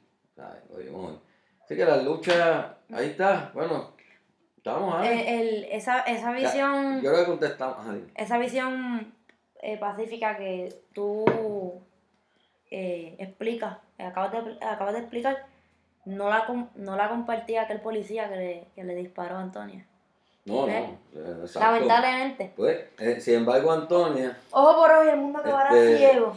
Así 1.63 1.75
que 1.75 1.85
la 1.85 1.97
lucha, 1.97 2.77
ahí 2.91 3.07
está, 3.11 3.51
bueno, 3.53 3.91
estamos 4.57 4.95
ahí. 4.95 5.07
Eh, 5.17 5.39
el- 5.39 5.63
esa, 5.65 6.01
esa 6.01 6.33
visión, 6.33 7.01
Yo 7.01 7.11
creo 7.11 7.23
que 7.23 7.31
contestamos. 7.31 7.77
Esa 8.15 8.37
visión 8.37 9.13
eh, 9.61 9.77
pacífica 9.77 10.35
que 10.37 10.69
tú 10.93 11.23
eh, 12.71 13.15
explicas, 13.19 13.77
eh, 13.97 14.03
acabas, 14.03 14.31
de, 14.31 14.57
acabas 14.65 14.93
de 14.93 14.99
explicar, 15.01 15.45
no 16.05 16.29
la, 16.29 16.45
no 16.75 16.95
la 16.95 17.09
compartía 17.09 17.63
aquel 17.63 17.81
policía 17.81 18.29
que 18.29 18.35
le, 18.35 18.67
que 18.75 18.83
le 18.83 18.95
disparó 18.95 19.35
a 19.37 19.41
Antonia. 19.41 19.85
No, 20.45 20.65
¿Ves? 20.65 20.83
no, 21.13 21.21
eh, 21.21 21.37
exacto. 21.41 21.59
Lamentablemente. 21.59 22.51
Pues, 22.55 22.79
eh, 22.99 23.19
sin 23.21 23.35
embargo, 23.35 23.71
Antonia, 23.71 24.35
Ojo 24.51 24.75
por 24.81 24.91
ojo 24.91 25.03
y 25.05 25.09
el 25.09 25.17
mundo 25.17 25.37
acabará 25.39 25.69
Este, 25.77 25.97
ciego. 25.99 26.35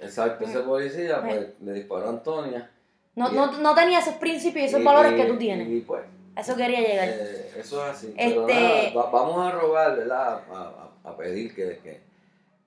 exacto, 0.00 0.44
ese 0.44 0.60
policía, 0.60 1.20
pues 1.22 1.48
le 1.60 1.72
disparó 1.72 2.06
a 2.06 2.10
Antonia. 2.10 2.70
No, 3.16 3.30
y- 3.30 3.34
no, 3.34 3.50
no 3.58 3.74
tenía 3.74 3.98
esos 3.98 4.14
principios 4.14 4.62
y 4.62 4.66
esos 4.68 4.80
y- 4.80 4.84
valores 4.84 5.14
que 5.14 5.24
tú 5.24 5.36
tienes. 5.38 5.68
Y 5.68 5.80
pues, 5.80 6.02
eso 6.36 6.54
quería 6.56 6.80
llegar. 6.80 7.08
Eh, 7.08 7.50
eso 7.58 7.84
es 7.84 7.90
así. 7.92 8.14
Pero 8.16 8.46
Este- 8.48 8.54
nada, 8.60 8.92
va- 8.94 9.10
vamos 9.10 9.38
a 9.44 9.50
rogar, 9.50 9.96
¿verdad? 9.96 10.40
A, 10.50 10.90
a- 11.04 11.10
a 11.10 11.16
pedir 11.16 11.52
que, 11.54 11.78
que 11.82 12.00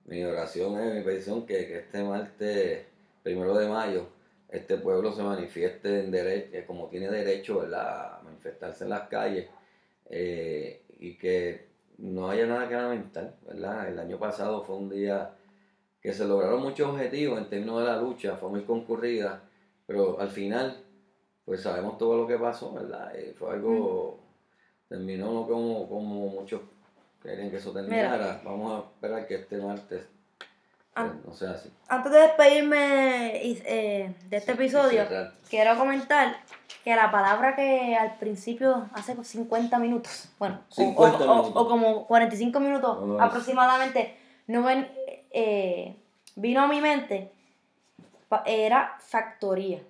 mi 0.04 0.22
oración 0.24 0.78
es, 0.78 0.94
mi 0.94 1.00
petición, 1.02 1.46
que, 1.46 1.66
que 1.66 1.78
este 1.78 2.02
martes, 2.04 2.84
primero 3.26 3.54
de 3.58 3.66
mayo, 3.66 4.06
este 4.48 4.76
pueblo 4.76 5.10
se 5.10 5.20
manifieste 5.20 6.04
en 6.04 6.12
derecho, 6.12 6.64
como 6.64 6.86
tiene 6.86 7.08
derecho, 7.10 7.58
¿verdad? 7.58 8.18
A 8.18 8.20
manifestarse 8.22 8.84
en 8.84 8.90
las 8.90 9.08
calles 9.08 9.48
eh, 10.08 10.84
y 11.00 11.16
que 11.18 11.66
no 11.98 12.30
haya 12.30 12.46
nada 12.46 12.68
que 12.68 12.76
lamentar, 12.76 13.34
¿verdad? 13.44 13.88
El 13.88 13.98
año 13.98 14.16
pasado 14.16 14.62
fue 14.62 14.76
un 14.76 14.88
día 14.88 15.34
que 16.00 16.12
se 16.12 16.24
lograron 16.24 16.62
muchos 16.62 16.88
objetivos 16.88 17.38
en 17.38 17.48
términos 17.50 17.80
de 17.80 17.86
la 17.86 18.00
lucha, 18.00 18.36
fue 18.36 18.48
muy 18.48 18.62
concurrida, 18.62 19.42
pero 19.88 20.20
al 20.20 20.28
final, 20.28 20.84
pues 21.44 21.62
sabemos 21.62 21.98
todo 21.98 22.16
lo 22.16 22.28
que 22.28 22.38
pasó, 22.38 22.74
¿verdad? 22.74 23.12
Eh, 23.16 23.34
fue 23.36 23.54
algo, 23.54 24.20
terminó 24.88 25.32
no 25.32 25.48
como, 25.48 25.88
como 25.88 26.28
muchos 26.28 26.60
querían 27.20 27.50
que 27.50 27.56
eso 27.56 27.72
terminara. 27.72 28.40
Vamos 28.44 28.84
a 28.84 28.88
esperar 28.88 29.26
que 29.26 29.34
este 29.34 29.56
martes 29.56 30.15
Ah. 30.96 31.12
pues, 31.24 31.26
no 31.26 31.34
sea. 31.34 31.60
Antes 31.88 32.10
de 32.12 32.18
despedirme 32.20 33.36
eh, 33.44 34.14
de 34.30 34.36
este 34.36 34.52
episodio, 34.52 35.04
quiero 35.50 35.76
comentar 35.76 36.36
que 36.82 36.96
la 36.96 37.10
palabra 37.10 37.54
que 37.54 37.94
al 37.96 38.14
principio, 38.16 38.88
hace 38.94 39.14
50 39.22 39.78
minutos, 39.78 40.28
bueno, 40.38 40.60
o- 40.70 40.74
50 40.74 41.18
o, 41.18 41.22
o- 41.30 41.34
minutos. 41.42 41.52
o 41.54 41.68
como 41.68 42.06
45 42.06 42.60
minutos 42.60 42.98
Vamos. 43.00 43.20
aproximadamente, 43.22 44.16
no 44.46 44.62
ven, 44.62 44.90
eh, 45.32 45.94
vino 46.34 46.62
a 46.62 46.66
mi 46.66 46.80
mente, 46.80 47.30
era 48.46 48.96
factoría. 49.00 49.80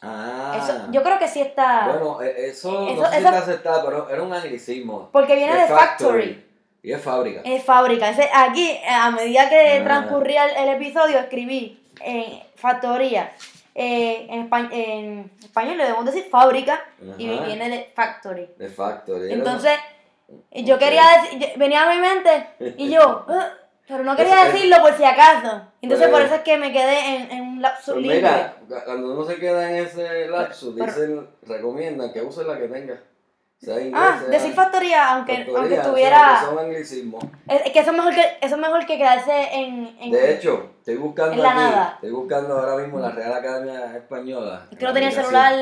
Ah, 0.00 0.58
Eso, 0.62 0.90
yo 0.92 1.02
creo 1.02 1.18
que 1.18 1.26
sí 1.28 1.40
está, 1.40 1.88
bueno, 1.88 2.22
eh, 2.22 2.48
eso, 2.48 2.88
Eso- 2.88 3.02
no 3.02 3.06
sé 3.08 3.12
si 3.12 3.16
está 3.24 3.38
aceptado, 3.38 3.84
pero 3.84 4.08
era 4.10 4.22
un 4.22 4.32
anglicismo. 4.32 5.08
porque 5.12 5.34
viene 5.36 5.54
de 5.56 5.66
factory. 5.66 6.44
Y 6.82 6.92
es 6.92 7.02
fábrica. 7.02 7.40
Es 7.44 7.64
fábrica. 7.64 8.08
Ese- 8.10 8.30
aquí, 8.32 8.70
eh, 8.70 8.82
a 8.88 9.10
medida 9.10 9.48
que 9.48 9.78
Ah. 9.80 9.84
transcurría 9.84 10.46
el, 10.46 10.68
el 10.68 10.74
episodio, 10.76 11.18
escribí 11.18 11.82
eh, 12.04 12.42
factoría. 12.56 13.32
Eh, 13.74 14.26
en, 14.30 14.48
espa- 14.48 14.68
en 14.72 15.30
español 15.42 15.76
le 15.78 15.84
debemos 15.84 16.04
decir 16.06 16.24
fábrica 16.30 16.80
y 17.16 17.28
viene 17.28 17.68
de 17.68 17.90
factory. 17.94 18.48
De 18.56 18.68
factory. 18.68 19.26
Era- 19.26 19.34
Entonces, 19.34 19.72
yo 20.52 20.78
quería 20.78 21.02
decir, 21.22 21.38
yo- 21.40 21.48
venía 21.58 21.82
a 21.88 21.94
mi 21.94 22.00
mente 22.00 22.46
y 22.76 22.88
yo, 22.90 23.24
pero 23.88 24.04
no 24.04 24.14
quería 24.16 24.46
es- 24.46 24.52
decirlo 24.52 24.76
por 24.82 24.96
si 24.96 25.04
acaso. 25.04 25.62
Entonces, 25.82 26.08
Pues- 26.08 26.10
por 26.10 26.22
eso 26.22 26.34
es 26.36 26.40
que 26.42 26.56
me 26.56 26.72
quedé 26.72 27.16
en, 27.16 27.30
en 27.32 27.40
un 27.42 27.62
lapso 27.62 27.92
Pues 27.94 28.02
libre. 28.04 28.20
mira, 28.20 28.54
cuando 28.84 29.12
uno 29.12 29.24
se 29.24 29.36
queda 29.36 29.68
en 29.70 29.84
ese 29.84 30.28
lapsus, 30.28 30.74
dicen, 30.76 31.28
recomiendan 31.42 32.12
que 32.12 32.22
use 32.22 32.44
la 32.44 32.58
que 32.58 32.68
tenga. 32.68 33.00
Sea 33.60 33.74
inglés, 33.80 33.94
ah, 33.96 34.18
sea 34.20 34.28
decir 34.28 34.52
factoría, 34.54 35.14
aunque, 35.14 35.32
factoría, 35.38 35.58
aunque 35.58 35.74
o 35.74 35.76
sea, 35.76 35.82
estuviera. 35.84 36.38
que 36.40 36.46
son 36.46 36.58
anglicismos. 36.60 37.24
Es, 37.48 37.66
es 37.66 37.72
que 37.72 37.78
eso 37.80 37.90
es 37.90 37.96
mejor 37.96 38.14
que, 38.14 38.22
eso 38.40 38.54
es 38.54 38.60
mejor 38.60 38.86
que 38.86 38.98
quedarse 38.98 39.48
en. 39.52 39.96
en 40.00 40.10
De 40.12 40.34
hecho, 40.34 40.70
estoy 40.78 40.94
buscando 40.96 41.32
en 41.32 41.42
la 41.42 41.50
aquí, 41.50 41.58
nada. 41.58 41.92
estoy 41.96 42.10
buscando 42.12 42.56
ahora 42.56 42.76
mismo 42.76 43.00
la 43.00 43.10
Real 43.10 43.32
Academia 43.34 43.96
Española. 43.96 44.66
es 44.70 44.78
que 44.78 44.84
no 44.84 44.92
tenía 44.92 45.10
la 45.10 45.14
celular. 45.22 45.54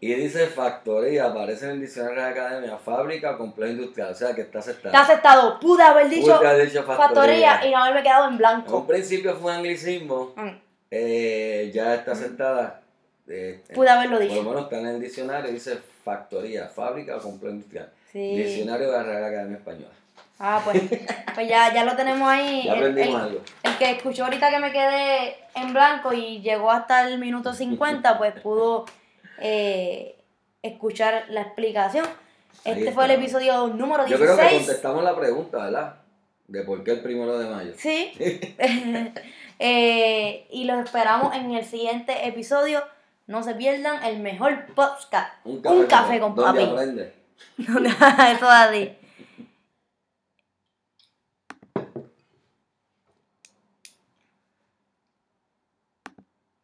Y 0.00 0.14
dice 0.14 0.46
factoría, 0.48 1.28
aparece 1.28 1.64
en 1.64 1.70
el 1.72 1.80
diccionario 1.80 2.16
Real 2.16 2.30
Academia, 2.32 2.76
fábrica, 2.76 3.36
complejo 3.38 3.72
industrial, 3.72 4.10
o 4.10 4.14
sea 4.14 4.34
que 4.34 4.42
está 4.42 4.58
aceptada. 4.58 4.88
Está 4.90 5.00
aceptado. 5.12 5.58
Pude 5.60 5.82
haber 5.82 6.10
dicho 6.10 6.36
Pude 6.36 6.46
haber 6.46 6.66
dicho 6.66 6.82
factoría 6.84 7.64
y 7.66 7.70
no 7.70 7.78
haberme 7.78 8.02
quedado 8.02 8.24
en 8.24 8.28
En 8.28 8.32
un 8.34 8.38
blanco. 8.38 8.86
principio 8.86 9.34
fue 9.36 9.50
un 9.52 9.56
anglicismo, 9.60 10.34
Mm, 10.36 10.48
eh, 10.90 11.70
ya 11.72 11.94
está 11.94 12.12
aceptada. 12.12 12.82
eh, 13.28 13.62
Pude 13.74 13.88
haberlo 13.88 14.18
por 14.18 14.26
lo 14.26 14.30
dicho. 14.34 14.42
menos 14.44 14.62
está 14.64 14.78
en 14.80 14.86
el 14.88 15.00
diccionario, 15.00 15.50
dice 15.52 15.78
factoría, 16.04 16.66
fábrica 16.68 17.16
o 17.16 17.20
complejo 17.20 17.54
industrial. 17.54 17.90
Sí. 18.12 18.36
Diccionario 18.36 18.90
de 18.90 18.92
la 18.92 19.02
Real 19.02 19.24
Academia 19.24 19.56
Española. 19.56 19.92
Ah, 20.38 20.60
pues, 20.64 20.82
pues 21.34 21.48
ya, 21.48 21.72
ya 21.72 21.84
lo 21.84 21.94
tenemos 21.96 22.28
ahí. 22.28 22.62
Ya 22.64 22.72
aprendimos 22.72 23.14
el, 23.14 23.20
algo. 23.28 23.40
el 23.62 23.78
que 23.78 23.90
escuchó 23.90 24.24
ahorita 24.24 24.50
que 24.50 24.58
me 24.58 24.72
quedé 24.72 25.36
en 25.54 25.72
blanco 25.72 26.12
y 26.12 26.40
llegó 26.40 26.70
hasta 26.70 27.06
el 27.06 27.18
minuto 27.18 27.52
50, 27.52 28.18
pues 28.18 28.32
pudo 28.40 28.86
eh, 29.38 30.16
escuchar 30.62 31.26
la 31.28 31.42
explicación. 31.42 32.06
Este 32.64 32.92
fue 32.92 33.04
el 33.06 33.12
episodio 33.12 33.68
número 33.68 34.06
Yo 34.06 34.16
creo 34.18 34.36
que 34.36 34.42
16. 34.42 34.66
contestamos 34.66 35.04
la 35.04 35.16
pregunta, 35.16 35.64
¿verdad? 35.64 35.94
De 36.46 36.62
por 36.62 36.82
qué 36.84 36.92
el 36.92 37.00
primero 37.00 37.38
de 37.38 37.48
mayo. 37.48 37.72
Sí. 37.76 38.12
Eh, 39.62 40.46
y 40.50 40.64
los 40.64 40.82
esperamos 40.82 41.36
en 41.36 41.52
el 41.52 41.66
siguiente 41.66 42.26
episodio. 42.26 42.82
No 43.30 43.44
se 43.44 43.54
pierdan 43.54 44.02
el 44.02 44.18
mejor 44.18 44.66
podcast. 44.74 45.34
Un 45.44 45.64
Un 45.64 45.86
café 45.86 46.18
con 46.18 46.34
¿Dónde 46.34 46.62
papi. 46.62 46.72
aprende? 46.72 47.14
Eso 47.58 47.78
es 47.78 48.42
así. 48.42 48.96